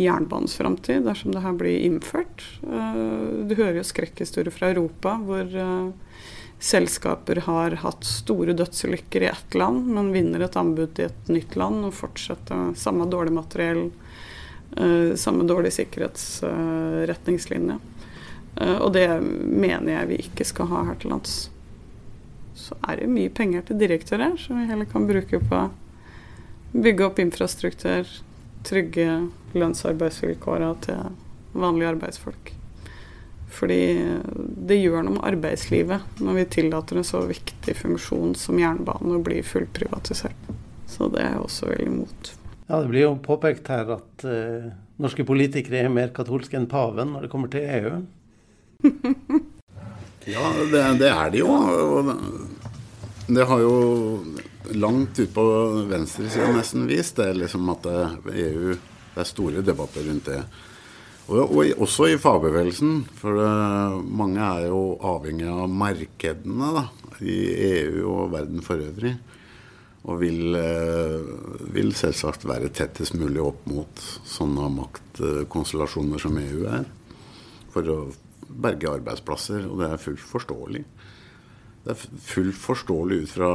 jernbanens 0.00 0.56
framtid 0.56 1.04
dersom 1.06 1.34
det 1.34 1.44
her 1.44 1.54
blir 1.60 1.84
innført. 1.84 2.44
Du 2.62 3.52
hører 3.52 3.80
jo 3.80 3.84
skrekkhistorier 3.84 4.54
fra 4.54 4.70
Europa 4.70 5.16
hvor 5.26 5.50
selskaper 6.62 7.42
har 7.44 7.74
hatt 7.82 8.06
store 8.08 8.54
dødsulykker 8.56 9.26
i 9.26 9.28
ett 9.28 9.58
land, 9.58 9.90
men 9.92 10.12
vinner 10.14 10.46
et 10.46 10.56
anbud 10.56 11.02
i 11.02 11.08
et 11.10 11.28
nytt 11.28 11.58
land 11.58 11.84
og 11.90 11.98
fortsetter 11.98 12.72
samme 12.80 13.10
dårlig 13.12 13.34
materiell 13.36 13.90
samme 15.18 15.42
dårlig 15.48 15.72
sikkerhetsretningslinje. 15.74 17.80
Uh, 18.60 18.78
og 18.84 18.92
det 18.94 19.06
mener 19.22 19.94
jeg 19.94 20.10
vi 20.10 20.20
ikke 20.26 20.46
skal 20.46 20.70
ha 20.70 20.84
her 20.90 21.00
til 21.00 21.14
lands. 21.14 21.34
Så 22.58 22.76
er 22.86 23.00
det 23.00 23.10
mye 23.10 23.32
penger 23.32 23.64
til 23.66 23.80
direktører 23.80 24.36
som 24.40 24.60
vi 24.60 24.68
heller 24.68 24.88
kan 24.90 25.08
bruke 25.08 25.40
på 25.42 25.56
å 25.56 25.70
bygge 26.70 27.06
opp 27.06 27.18
infrastruktur, 27.22 28.08
trygge 28.66 29.06
lønnsarbeidsvilkårene 29.56 30.74
til 30.84 31.56
vanlige 31.56 31.94
arbeidsfolk. 31.96 32.52
Fordi 33.50 33.80
det 34.38 34.78
gjør 34.78 35.02
noe 35.02 35.16
med 35.16 35.26
arbeidslivet 35.32 36.20
når 36.22 36.38
vi 36.38 36.50
tillater 36.54 37.00
en 37.00 37.06
så 37.06 37.24
viktig 37.26 37.74
funksjon 37.80 38.36
som 38.38 38.60
jernbane 38.60 39.16
å 39.16 39.24
bli 39.24 39.40
fullprivatisert. 39.42 40.52
Så 40.90 41.08
det 41.10 41.24
er 41.24 41.34
jeg 41.34 41.46
også 41.46 41.72
veldig 41.72 41.88
imot. 41.88 42.30
Ja, 42.70 42.80
Det 42.80 42.88
blir 42.88 43.02
jo 43.02 43.14
påpekt 43.18 43.66
her 43.66 43.88
at 43.96 44.22
uh, 44.22 44.68
norske 45.02 45.24
politikere 45.26 45.80
er 45.82 45.90
mer 45.90 46.12
katolske 46.14 46.54
enn 46.54 46.68
paven 46.70 47.16
når 47.16 47.24
det 47.26 47.30
kommer 47.32 47.50
til 47.50 47.64
EU. 47.66 47.96
ja, 50.30 50.44
det, 50.70 50.82
det, 51.00 51.08
er 51.10 51.32
de 51.34 51.40
jo. 51.40 51.56
Det 53.26 53.46
har 53.50 53.64
jo 53.64 53.72
langt 54.78 55.18
ut 55.18 55.32
på 55.34 55.46
venstresida 55.90 56.52
nesten 56.54 56.86
vist 56.86 57.18
det 57.18 57.32
liksom 57.40 57.66
at 57.74 57.90
EU 57.90 58.76
Det 58.76 59.18
er 59.18 59.26
store 59.26 59.64
debatter 59.66 60.06
rundt 60.06 60.30
det. 60.30 60.38
Og, 61.26 61.42
og 61.42 61.82
også 61.82 62.06
i 62.12 62.20
fagbevegelsen, 62.22 63.02
for 63.18 63.34
det, 63.34 63.50
mange 64.06 64.46
er 64.46 64.68
jo 64.70 64.94
avhengig 65.10 65.50
av 65.50 65.66
markedene 65.66 66.70
da, 66.78 66.86
i 67.18 67.36
EU 67.72 68.06
og 68.14 68.30
verden 68.36 68.62
for 68.62 68.78
øvrig. 68.78 69.16
Og 70.08 70.16
vil, 70.22 70.56
vil, 71.74 71.90
selvsagt 71.92 72.46
være 72.48 72.70
tettest 72.72 73.12
mulig 73.20 73.42
opp 73.44 73.66
mot 73.68 74.00
sånne 74.24 74.70
maktkonstellasjoner 74.78 76.22
som 76.22 76.38
EU 76.40 76.62
er. 76.72 76.86
For 77.74 77.90
å 77.92 77.98
berge 78.48 78.94
arbeidsplasser. 78.96 79.66
Og 79.68 79.82
det 79.82 79.90
er 79.90 80.02
fullt 80.02 80.24
forståelig. 80.32 80.84
Det 81.84 81.94
er 81.94 82.06
fullt 82.30 82.60
forståelig 82.60 83.22
ut 83.24 83.34
fra 83.34 83.50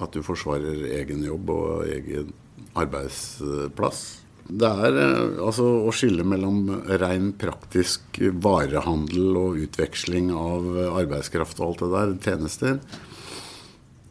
at 0.00 0.14
du 0.14 0.24
forsvarer 0.24 0.86
egen 1.00 1.22
jobb 1.26 1.52
og 1.54 1.86
egen 1.90 2.32
arbeidsplass. 2.78 4.02
Det 4.50 4.66
er 4.66 4.96
eh, 4.98 5.36
altså 5.44 5.66
å 5.86 5.92
skille 5.94 6.24
mellom 6.26 6.64
ren 7.00 7.30
praktisk 7.38 8.18
varehandel 8.42 9.36
og 9.38 9.60
utveksling 9.66 10.32
av 10.34 10.66
arbeidskraft 11.02 11.60
og 11.60 11.68
alt 11.68 11.84
det 11.84 11.90
der, 11.94 12.16
tjenester. 12.24 12.80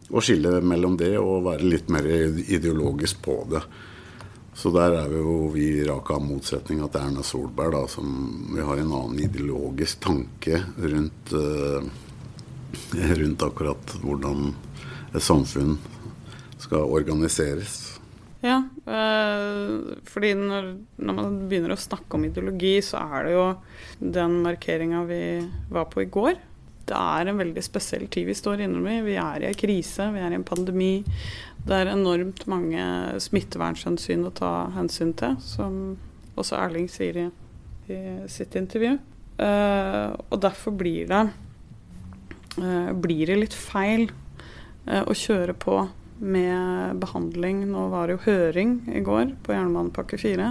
Å 0.10 0.22
skille 0.26 0.60
mellom 0.66 0.96
det 0.98 1.14
og 1.22 1.46
være 1.46 1.70
litt 1.70 1.90
mer 1.94 2.06
ideologisk 2.06 3.22
på 3.26 3.44
det. 3.52 3.62
Så 4.60 4.72
der 4.76 4.96
er 4.98 5.12
vi 5.12 5.20
jo 5.22 5.36
vi 5.54 5.68
raka 5.88 6.18
motsetning 6.20 6.82
til 6.84 7.00
Erna 7.00 7.24
Solberg, 7.24 7.78
da, 7.78 7.84
som 7.88 8.10
vi 8.52 8.66
har 8.66 8.82
en 8.82 8.92
annen 8.92 9.22
ideologisk 9.24 10.02
tanke 10.04 10.60
rundt, 10.76 11.32
uh, 11.32 11.86
rundt 13.22 13.46
akkurat 13.46 13.96
hvordan 14.02 14.50
et 15.14 15.24
samfunn 15.24 15.78
skal 16.60 16.92
organiseres. 16.92 18.00
Ja, 18.44 18.62
øh, 18.88 19.96
fordi 20.08 20.34
når, 20.38 20.70
når, 20.96 21.16
man 21.18 21.40
begynner 21.52 21.74
å 21.76 21.80
snakke 21.80 22.16
om 22.16 22.24
ideologi, 22.28 22.78
så 22.86 23.02
er 23.16 23.26
det 23.28 23.34
jo 23.34 23.48
den 24.00 24.38
markeringa 24.46 25.02
vi 25.10 25.24
var 25.72 25.90
på 25.92 26.06
i 26.06 26.12
går. 26.12 26.40
Det 26.90 26.98
er 26.98 27.30
en 27.30 27.40
veldig 27.40 27.62
spesiell 27.64 28.08
tid 28.10 28.26
vi 28.30 28.38
står 28.38 28.64
innom 28.66 28.88
i. 28.90 29.00
Vi 29.06 29.18
er 29.22 29.44
i 29.44 29.50
en 29.52 29.58
krise, 29.58 30.10
vi 30.16 30.24
er 30.24 30.34
i 30.34 30.40
en 30.40 30.48
pandemi. 30.48 31.04
Det 31.66 31.76
er 31.76 31.92
enormt 31.92 32.46
mange 32.50 32.86
smittevernhensyn 33.22 34.26
å 34.26 34.34
ta 34.34 34.54
hensyn 34.74 35.14
til, 35.20 35.36
som 35.44 35.76
også 36.40 36.58
Erling 36.58 36.88
sier 36.90 37.20
i, 37.26 37.28
i 37.92 38.00
sitt 38.32 38.58
intervju. 38.58 38.98
Uh, 39.40 40.18
og 40.32 40.42
derfor 40.44 40.74
blir 40.76 41.08
det, 41.08 41.22
uh, 42.58 42.92
blir 42.98 43.30
det 43.30 43.38
litt 43.44 43.56
feil 43.56 44.10
uh, 44.10 45.04
å 45.06 45.16
kjøre 45.16 45.56
på 45.56 45.78
med 46.20 47.00
behandling. 47.00 47.64
Nå 47.70 47.88
var 47.94 48.08
det 48.08 48.18
jo 48.18 48.26
høring 48.28 48.80
i 48.92 49.04
går 49.06 49.36
på 49.46 49.56
jernbanepakke 49.56 50.20
4. 50.20 50.50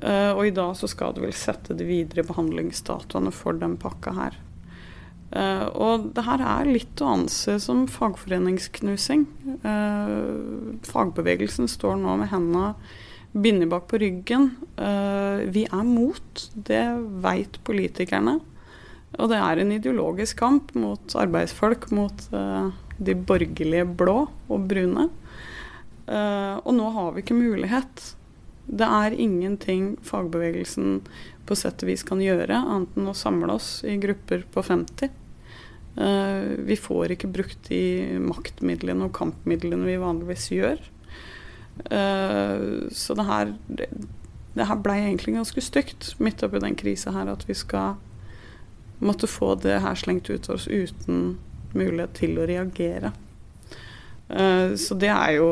Uh, 0.00 0.32
og 0.32 0.46
i 0.48 0.54
dag 0.56 0.72
så 0.78 0.88
skal 0.90 1.14
du 1.14 1.22
vel 1.24 1.34
sette 1.36 1.76
de 1.76 1.86
videre 1.86 2.24
behandlingsdatoene 2.26 3.34
for 3.34 3.58
den 3.60 3.76
pakka 3.80 4.16
her. 4.16 4.38
Uh, 5.30 5.66
og 5.78 6.08
det 6.16 6.24
her 6.26 6.42
er 6.42 6.72
litt 6.72 7.02
å 7.02 7.12
anse 7.14 7.58
som 7.62 7.84
fagforeningsknusing. 7.90 9.26
Uh, 9.62 10.74
fagbevegelsen 10.88 11.70
står 11.70 12.00
nå 12.00 12.16
med 12.22 12.32
hendene 12.32 12.74
bindet 13.30 13.70
bak 13.70 13.84
på 13.86 14.00
ryggen. 14.02 14.48
vi 15.54 15.62
er 15.62 15.84
mot, 15.86 16.40
det 16.66 16.82
veit 17.22 17.60
politikerne. 17.62 18.40
Og 19.22 19.30
det 19.30 19.38
er 19.38 19.60
en 19.62 19.70
ideologisk 19.70 20.40
kamp 20.40 20.72
mot 20.74 21.14
arbeidsfolk, 21.14 21.92
mot 21.94 22.24
de 22.98 23.14
borgerlige 23.14 23.86
blå 23.86 24.24
og 24.50 24.66
brune. 24.66 25.06
Uh, 26.10 26.58
og 26.66 26.74
nå 26.74 26.88
har 26.96 27.12
vi 27.14 27.22
ikke 27.22 27.38
mulighet. 27.38 28.02
Det 28.66 28.86
er 28.86 29.14
ingenting 29.14 29.92
fagbevegelsen 30.06 31.00
på 31.46 31.56
sett 31.58 31.84
og 31.84 31.90
vis 31.90 32.02
kan 32.06 32.22
gjøre, 32.22 32.54
annet 32.58 32.98
enn 32.98 33.10
å 33.10 33.16
samle 33.16 33.54
oss 33.54 33.80
i 33.86 33.96
grupper 34.02 34.44
på 34.50 34.64
50. 34.66 35.19
Eh, 35.98 36.42
vi 36.56 36.76
får 36.78 37.16
ikke 37.16 37.30
brukt 37.34 37.66
de 37.68 38.18
maktmidlene 38.22 39.08
og 39.08 39.14
kampmidlene 39.16 39.88
vi 39.88 39.98
vanligvis 40.00 40.50
gjør. 40.54 40.82
Uh, 41.80 42.90
så 42.92 43.14
det 43.16 43.24
her, 43.24 43.52
det, 43.72 43.86
her 44.68 44.80
blei 44.84 44.98
egentlig 45.00 45.32
ganske 45.38 45.62
stygt 45.64 46.10
midt 46.20 46.42
oppi 46.44 46.60
den 46.60 46.76
krisa 46.76 47.14
her, 47.14 47.30
at 47.32 47.46
vi 47.48 47.56
skal 47.56 47.94
måtte 49.00 49.30
få 49.30 49.54
det 49.62 49.78
her 49.80 49.96
slengt 49.96 50.28
ut 50.28 50.50
av 50.50 50.58
oss 50.58 50.66
uten 50.68 51.38
mulighet 51.72 52.12
til 52.18 52.36
å 52.36 52.48
reagere. 52.50 53.14
Uh, 54.28 54.76
så 54.76 54.98
det 54.98 55.08
er 55.14 55.38
jo 55.38 55.50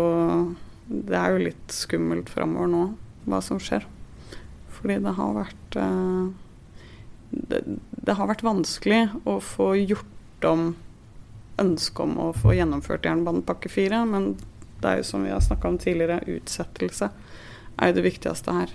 Det 0.89 1.17
er 1.17 1.35
jo 1.35 1.41
litt 1.45 1.73
skummelt 1.73 2.31
framover 2.33 2.69
nå, 2.73 2.85
hva 3.29 3.41
som 3.45 3.59
skjer. 3.61 3.85
Fordi 4.73 5.01
det 5.05 5.13
har 5.19 5.35
vært 5.37 5.75
det, 7.29 7.59
det, 7.61 8.15
har 8.17 8.31
vært 8.31 8.45
vanskelig 8.47 9.03
å 9.29 9.35
få 9.45 9.75
gjort 9.83 10.18
om 10.45 10.77
ønsket 11.59 12.05
om 12.05 12.19
å 12.23 12.29
få 12.37 12.55
gjennomført 12.55 13.07
jernbanepakke 13.09 13.71
4, 13.73 14.05
men 14.07 14.37
det 14.79 14.91
er 14.91 15.01
jo 15.01 15.09
som 15.09 15.25
vi 15.27 15.33
har 15.35 15.43
snakka 15.43 15.73
om 15.73 15.79
tidligere, 15.83 16.21
utsettelse 16.27 17.11
er 17.79 17.91
jo 17.91 17.97
det 17.99 18.07
viktigste 18.07 18.55
her. 18.55 18.75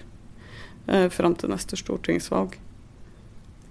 Eh, 0.88 1.10
fram 1.10 1.36
til 1.36 1.52
neste 1.52 1.80
stortingsvalg. 1.80 2.58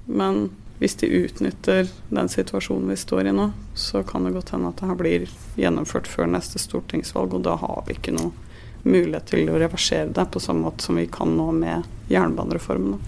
Men 0.07 0.49
hvis 0.81 0.97
de 1.01 1.07
utnytter 1.07 1.91
den 2.09 2.29
situasjonen 2.33 2.89
vi 2.91 2.97
står 2.97 3.29
i 3.29 3.35
nå, 3.37 3.51
så 3.75 4.03
kan 4.03 4.25
det 4.25 4.33
godt 4.35 4.55
hende 4.55 4.73
at 4.73 4.81
det 4.81 4.89
her 4.89 4.99
blir 4.99 5.29
gjennomført 5.61 6.09
før 6.11 6.33
neste 6.33 6.59
stortingsvalg, 6.59 7.37
og 7.37 7.45
da 7.47 7.59
har 7.61 7.85
vi 7.87 7.99
ikke 7.99 8.17
noe 8.17 8.33
mulighet 8.83 9.29
til 9.31 9.53
å 9.53 9.61
reversere 9.63 10.11
det 10.11 10.27
på 10.33 10.43
samme 10.43 10.67
måte 10.67 10.83
som 10.83 10.99
vi 10.99 11.07
kan 11.07 11.37
nå 11.37 11.53
med 11.55 11.87
jernbanereformen. 12.11 12.99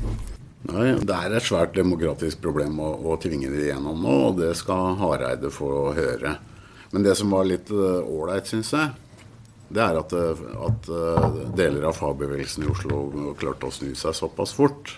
Nei, 0.70 0.94
Det 0.96 1.14
er 1.14 1.36
et 1.36 1.44
svært 1.44 1.74
demokratisk 1.76 2.40
problem 2.44 2.80
å, 2.80 2.90
å 3.12 3.16
tvinge 3.20 3.50
det 3.52 3.66
igjennom 3.66 4.00
nå, 4.00 4.16
og 4.30 4.40
det 4.40 4.54
skal 4.56 4.96
Hareide 5.00 5.52
få 5.52 5.92
høre. 5.96 6.38
Men 6.94 7.04
det 7.04 7.16
som 7.18 7.32
var 7.34 7.48
litt 7.48 7.72
eh, 7.74 8.00
ålreit, 8.00 8.46
uh, 8.46 8.50
syns 8.54 8.72
jeg, 8.72 8.92
det 9.74 9.82
er 9.82 9.98
at, 9.98 10.12
eh, 10.14 10.44
at 10.64 10.90
uh, 10.92 11.40
deler 11.58 11.88
av 11.88 11.98
fagbevegelsen 11.98 12.64
i 12.64 12.70
Oslo 12.70 13.34
klarte 13.40 13.68
å 13.68 13.74
snu 13.74 13.92
seg 13.98 14.16
såpass 14.16 14.54
fort. 14.56 14.94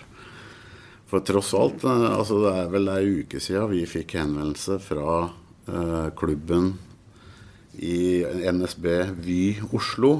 For 1.07 1.23
tross 1.23 1.53
alt, 1.55 1.83
eh, 1.83 2.07
altså 2.19 2.41
det 2.43 2.53
er 2.59 2.71
vel 2.71 2.89
ei 2.91 3.03
uke 3.21 3.39
siden 3.39 3.71
vi 3.71 3.85
fikk 3.87 4.17
henvendelse 4.19 4.75
fra 4.83 5.11
eh, 5.23 6.09
klubben 6.19 6.73
i 7.79 8.25
NSB 8.51 8.87
Vy 9.23 9.41
Oslo. 9.71 10.17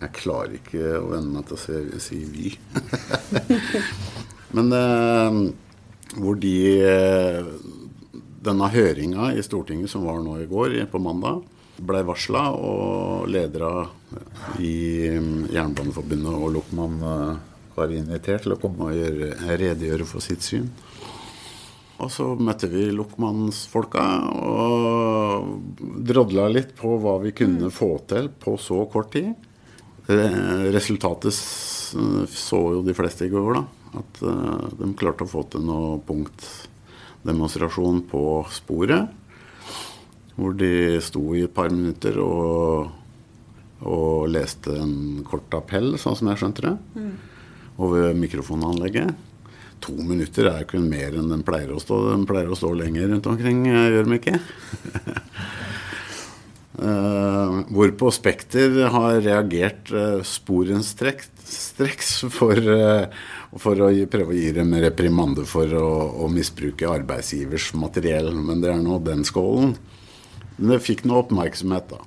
Jeg 0.00 0.16
klarer 0.16 0.56
ikke 0.56 0.96
å 0.98 1.10
venne 1.12 1.36
meg 1.36 1.50
til 1.50 1.58
å 1.60 2.00
si 2.02 2.22
Vy. 2.24 2.54
Men 4.56 4.72
eh, 4.76 5.38
hvor 6.20 6.36
de 6.40 6.56
eh, 6.84 7.52
Denne 8.42 8.66
høringa 8.74 9.30
i 9.38 9.42
Stortinget 9.46 9.90
som 9.92 10.02
var 10.02 10.18
nå 10.18 10.34
i 10.42 10.48
går, 10.50 10.74
på 10.90 10.98
mandag, 10.98 11.44
ble 11.78 12.00
varsla, 12.02 12.48
og 12.50 13.28
ledere 13.30 13.86
i 14.58 15.06
Jernbaneforbundet 15.54 16.34
og 16.34 16.48
Lokman 16.56 16.96
eh, 17.06 17.36
var 17.76 17.94
invitert 17.94 18.42
til 18.42 18.56
å 18.56 18.58
komme 18.58 18.88
og 18.90 18.98
gjøre, 18.98 19.28
redegjøre 19.60 20.08
for 20.10 20.24
sitt 20.24 20.42
syn. 20.42 20.66
Og 22.02 22.10
så 22.10 22.32
møtte 22.34 22.66
vi 22.66 22.88
lokmannsfolka 22.90 24.02
og 24.42 25.52
drodla 26.02 26.48
litt 26.50 26.74
på 26.80 26.96
hva 26.98 27.14
vi 27.22 27.30
kunne 27.36 27.70
få 27.70 27.92
til 28.10 28.26
på 28.42 28.56
så 28.58 28.80
kort 28.90 29.12
tid. 29.14 29.30
Resultatet 30.74 31.30
så 31.30 32.60
jo 32.74 32.82
de 32.82 32.96
fleste 32.98 33.30
i 33.30 33.30
går, 33.30 33.54
da. 33.60 33.81
At 33.98 34.22
eh, 34.24 34.68
de 34.78 34.92
klarte 34.98 35.26
å 35.26 35.32
få 35.32 35.44
til 35.52 35.66
noe 35.66 35.98
punktdemonstrasjon 36.08 38.04
på 38.10 38.22
sporet. 38.54 39.18
Hvor 40.36 40.56
de 40.56 41.00
sto 41.04 41.26
i 41.36 41.44
et 41.44 41.52
par 41.52 41.68
minutter 41.74 42.16
og, 42.22 42.88
og 43.84 44.30
leste 44.32 44.78
en 44.80 45.20
kort 45.28 45.52
appell, 45.58 45.94
sånn 46.00 46.16
som 46.16 46.32
jeg 46.32 46.40
skjønte 46.40 46.66
det. 46.70 46.78
Mm 46.96 47.12
over 47.76 48.14
mikrofonanlegget. 48.14 49.14
To 49.82 49.94
minutter 50.06 50.46
er 50.52 50.66
kun 50.68 50.86
mer 50.90 51.16
enn 51.18 51.32
den 51.32 51.42
pleier 51.46 51.72
å 51.74 51.80
stå. 51.82 51.98
Den 52.12 52.26
pleier 52.28 52.52
å 52.52 52.58
stå 52.58 52.70
lenger 52.78 53.10
rundt 53.10 53.26
omkring, 53.26 53.64
gjør 53.66 54.06
de 54.06 54.18
ikke? 54.20 54.38
uh, 56.82 57.62
hvorpå 57.72 58.10
Spekter 58.14 58.74
har 58.92 59.20
reagert 59.22 59.92
uh, 59.94 60.20
sporenstreks 60.26 62.10
for, 62.36 62.58
uh, 62.58 63.06
for 63.62 63.82
å 63.86 63.90
gi, 63.94 64.08
prøve 64.10 64.34
å 64.34 64.38
gi 64.38 64.50
dem 64.56 64.74
reprimande 64.82 65.46
for 65.48 65.70
å, 65.78 65.88
å, 66.24 66.28
misbruke 66.32 66.90
arbeidsgivers 66.90 67.72
materiell. 67.78 68.32
Men 68.34 68.64
det 68.64 68.72
er 68.74 68.82
nå 68.82 68.98
den 69.06 69.24
skålen. 69.28 69.76
Men 70.58 70.74
det 70.74 70.82
fikk 70.84 71.06
noe 71.06 71.22
oppmerksomhet, 71.24 71.94
da. 71.94 72.02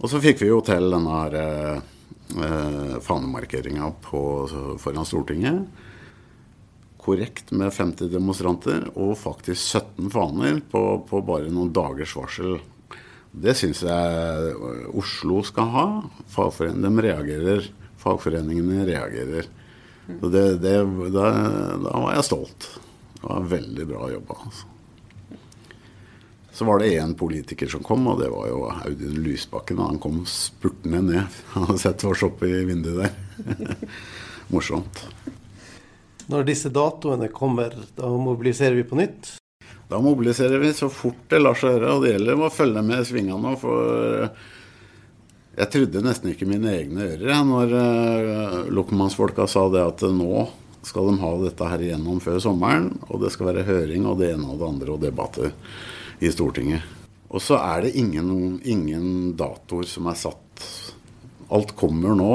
Og 0.00 0.08
så 0.08 0.20
fikk 0.22 0.40
vi 0.40 0.48
jo 0.48 0.62
til 0.64 0.88
denne 0.94 1.20
her 1.20 1.38
uh, 1.38 2.98
fanemarkeringa 3.04 3.92
foran 4.00 5.06
Stortinget. 5.06 5.86
korrekt 7.00 7.50
med 7.50 7.72
50 7.72 8.10
demonstranter 8.12 8.84
og 8.94 9.16
faktisk 9.18 9.80
17 9.80 10.10
faner 10.12 10.60
på, 10.70 10.82
på 11.08 11.22
bare 11.24 11.48
noen 11.50 11.72
dagers 11.72 12.12
varsel. 12.16 12.60
Det 13.30 13.54
syns 13.54 13.84
jeg 13.86 14.54
Oslo 14.98 15.42
skal 15.46 15.70
ha. 15.74 15.86
de 16.34 16.90
reagerer. 17.06 17.70
Fagforeningene 18.00 18.86
reagerer. 18.88 19.48
Det, 20.10 20.44
det, 20.58 20.74
da, 21.14 21.26
da, 21.78 21.94
var 21.94 22.14
jeg 22.16 22.26
stolt. 22.26 22.66
Det 23.14 23.22
var 23.22 23.48
veldig 23.52 23.86
bra 23.86 24.10
jobba. 24.10 24.36
Altså. 24.48 24.66
Så 26.52 26.66
var 26.66 26.80
det 26.82 26.90
én 26.98 27.14
politiker 27.16 27.70
som 27.70 27.84
kom, 27.86 28.02
og 28.10 28.18
det 28.20 28.28
var 28.32 28.48
jo 28.50 28.64
Audun 28.72 29.20
Lysbakken. 29.24 29.78
Han 29.80 30.00
kom 30.02 30.24
spurtende 30.28 31.00
ned. 31.06 31.38
Han 31.54 31.68
hadde 31.70 31.80
sett 31.84 32.04
oss 32.08 32.24
oppe 32.26 32.50
i 32.50 32.64
vinduet 32.68 33.06
der. 33.06 33.76
Morsomt. 34.52 35.04
Når 36.30 36.48
disse 36.50 36.72
datoene 36.74 37.30
kommer, 37.32 37.74
da 37.96 38.10
mobiliserer 38.10 38.76
vi 38.76 38.86
på 38.86 38.98
nytt? 38.98 39.39
Da 39.90 39.98
mobiliserer 40.00 40.58
vi 40.58 40.72
så 40.74 40.86
fort 40.88 41.24
det 41.28 41.40
lar 41.42 41.56
seg 41.58 41.74
gjøre. 41.74 41.94
Og 41.96 42.04
det 42.04 42.14
gjelder 42.14 42.42
å 42.46 42.52
følge 42.54 42.82
med 42.86 43.06
svingene. 43.08 43.54
For 43.58 44.28
jeg 45.58 45.70
trodde 45.74 46.02
nesten 46.06 46.30
ikke 46.30 46.46
mine 46.46 46.70
egne 46.76 47.08
ører 47.16 47.40
når 47.48 47.72
uh, 47.74 48.58
lokomannsfolka 48.70 49.48
sa 49.50 49.66
det 49.72 49.82
at 49.82 50.04
nå 50.14 50.44
skal 50.86 51.10
de 51.10 51.18
ha 51.20 51.30
dette 51.42 51.70
her 51.72 51.82
igjennom 51.82 52.20
før 52.22 52.38
sommeren. 52.42 52.92
Og 53.10 53.24
det 53.24 53.32
skal 53.34 53.50
være 53.50 53.66
høring 53.66 54.06
og 54.06 54.20
det 54.20 54.30
ene 54.36 54.46
og 54.52 54.60
det 54.60 54.68
andre 54.68 54.94
og 54.94 55.02
debatter 55.02 55.50
i 56.22 56.30
Stortinget. 56.30 56.86
Og 57.30 57.42
så 57.42 57.58
er 57.58 57.84
det 57.84 57.96
ingen, 57.98 58.60
ingen 58.62 59.34
datoer 59.38 59.88
som 59.90 60.06
er 60.10 60.18
satt. 60.18 60.68
Alt 61.50 61.74
kommer 61.78 62.14
nå, 62.14 62.30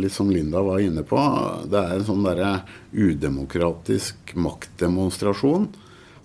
litt 0.00 0.14
som 0.14 0.32
Linda 0.32 0.62
var 0.64 0.80
inne 0.80 1.04
på. 1.04 1.20
Det 1.68 1.80
er 1.82 1.98
en 1.98 2.08
sånn 2.08 2.24
derre 2.24 2.54
udemokratisk 2.96 4.32
maktdemonstrasjon 4.40 5.68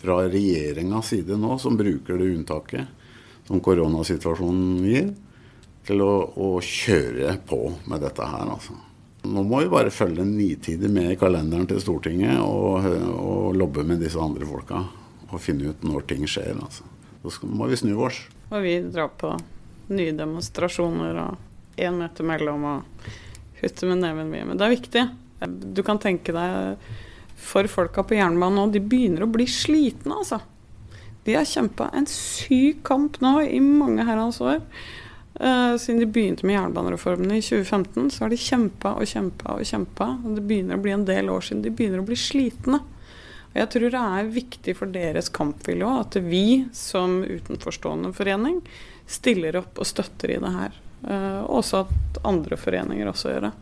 fra 0.04 0.20
regjeringas 0.28 1.14
side 1.14 1.38
nå, 1.40 1.58
som 1.60 1.78
bruker 1.80 2.20
det 2.20 2.32
unntaket 2.36 3.00
som 3.48 3.60
koronasituasjonen 3.64 4.84
gir, 4.88 5.14
til 5.84 6.02
å, 6.04 6.12
å 6.40 6.50
kjøre 6.64 7.38
på 7.48 7.60
med 7.92 8.04
dette 8.06 8.28
her, 8.28 8.52
altså. 8.52 8.76
Nå 9.24 9.44
må 9.48 9.62
vi 9.64 9.72
bare 9.72 9.92
følge 9.92 10.26
nitidig 10.28 10.90
med 10.92 11.14
i 11.14 11.20
kalenderen 11.20 11.68
til 11.68 11.80
Stortinget 11.80 12.42
og, 12.44 12.84
og 13.16 13.56
lobbe 13.56 13.86
med 13.88 14.04
disse 14.04 14.20
andre 14.20 14.48
folka 14.48 14.82
og 15.30 15.40
finne 15.42 15.72
ut 15.72 15.86
når 15.88 16.04
ting 16.10 16.26
skjer. 16.28 16.58
Altså. 16.60 16.84
Så 17.24 17.48
må 17.48 17.70
vi 17.72 17.80
snu 17.80 17.94
oss. 18.04 18.20
Og 18.52 18.66
vi 18.66 18.76
drar 18.84 19.14
på 19.16 19.32
nye 19.96 20.16
demonstrasjoner 20.18 21.22
og 21.24 21.80
én 21.80 21.96
meter 22.00 22.28
mellom 22.28 22.68
og 22.68 23.08
hutter 23.62 23.94
med 23.94 24.04
neven 24.04 24.32
mye. 24.32 24.50
Men 24.50 24.60
det 24.60 24.68
er 24.68 24.76
viktig. 24.76 25.06
Du 25.72 25.82
kan 25.88 26.04
tenke 26.04 26.36
deg 26.36 26.84
for 27.44 27.68
folka 27.72 28.04
på 28.08 28.18
jernbanen 28.18 28.60
nå, 28.60 28.66
de 28.74 28.82
begynner 28.82 29.26
å 29.26 29.32
bli 29.32 29.48
slitne, 29.50 30.22
altså. 30.22 30.40
De 31.24 31.38
har 31.38 31.48
kjempa 31.48 31.88
en 31.96 32.08
syk 32.10 32.82
kamp 32.88 33.20
nå 33.24 33.38
i 33.46 33.60
mange 33.64 34.04
herrens 34.08 34.42
år. 34.44 34.60
Uh, 35.34 35.74
siden 35.82 36.02
de 36.02 36.08
begynte 36.14 36.46
med 36.46 36.58
jernbanereformen 36.58 37.32
i 37.32 37.42
2015, 37.42 38.12
så 38.12 38.26
har 38.26 38.34
de 38.34 38.38
kjempa 38.38 38.94
og 39.00 39.08
kjempa 39.10 39.56
og 39.58 39.66
kjempa. 39.66 40.10
Og 40.24 40.36
det 40.38 40.44
begynner 40.50 40.78
å 40.78 40.84
bli 40.84 40.94
en 40.94 41.08
del 41.08 41.32
år 41.34 41.48
siden 41.48 41.64
de 41.64 41.72
begynner 41.74 42.04
å 42.04 42.08
bli 42.08 42.18
slitne. 42.20 42.82
Og 43.54 43.60
jeg 43.62 43.72
tror 43.74 43.94
det 43.94 44.04
er 44.18 44.34
viktig 44.36 44.76
for 44.78 44.94
deres 44.94 45.32
kampvilje 45.34 45.88
òg 45.88 46.00
at 46.04 46.20
vi 46.26 46.46
som 46.76 47.22
utenforstående 47.24 48.14
forening 48.18 48.60
stiller 49.10 49.60
opp 49.62 49.80
og 49.80 49.88
støtter 49.88 50.36
i 50.36 50.40
det 50.44 50.54
her. 50.58 50.80
Uh, 51.04 51.42
også 51.48 51.86
at 51.86 52.24
andre 52.28 52.60
foreninger 52.60 53.10
også 53.10 53.34
gjør 53.34 53.48
det. 53.48 53.54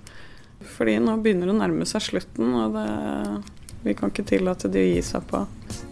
Fordi 0.75 0.99
nå 1.01 1.17
begynner 1.21 1.49
det 1.49 1.55
å 1.55 1.61
nærme 1.61 1.88
seg 1.89 2.03
slutten, 2.05 2.51
og 2.57 2.75
det, 2.75 2.89
vi 3.84 3.93
kan 3.97 4.11
ikke 4.11 4.27
tillate 4.29 4.69
de 4.71 4.82
å 4.84 4.89
gi 4.91 5.01
seg 5.05 5.25
på 5.29 5.43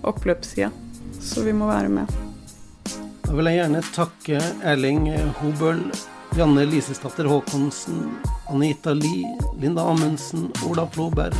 oppløpssida. 0.09 0.69
Så 1.19 1.43
vi 1.43 1.53
må 1.53 1.67
være 1.69 1.89
med. 1.91 2.11
Da 3.25 3.35
vil 3.37 3.49
jeg 3.49 3.59
gjerne 3.59 3.81
takke 3.93 4.41
Erling 4.65 5.09
Hobøl, 5.41 5.81
Janne 6.37 6.63
Lisesdatter 6.69 7.27
Håkonsen, 7.29 8.03
Anita 8.49 8.93
Lie, 8.93 9.33
Linda 9.61 9.85
Amundsen, 9.91 10.47
Ola 10.69 10.87
Floberg, 10.93 11.35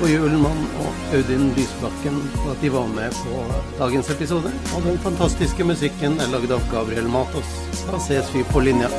Boje 0.00 0.18
Ullmann 0.26 0.64
og 0.82 1.14
Audun 1.14 1.52
Lysbakken 1.54 2.18
for 2.34 2.50
at 2.56 2.64
de 2.64 2.72
var 2.74 2.90
med 2.96 3.14
på 3.20 3.44
dagens 3.78 4.10
episode. 4.16 4.50
Og 4.74 4.88
den 4.88 4.98
fantastiske 5.06 5.68
musikken 5.68 6.18
er 6.18 6.34
lagd 6.34 6.52
av 6.52 6.66
Gabriel 6.72 7.08
Matos. 7.08 7.56
Da 7.86 8.02
ses 8.02 8.34
vi 8.34 8.42
på 8.50 8.64
linja. 8.66 8.90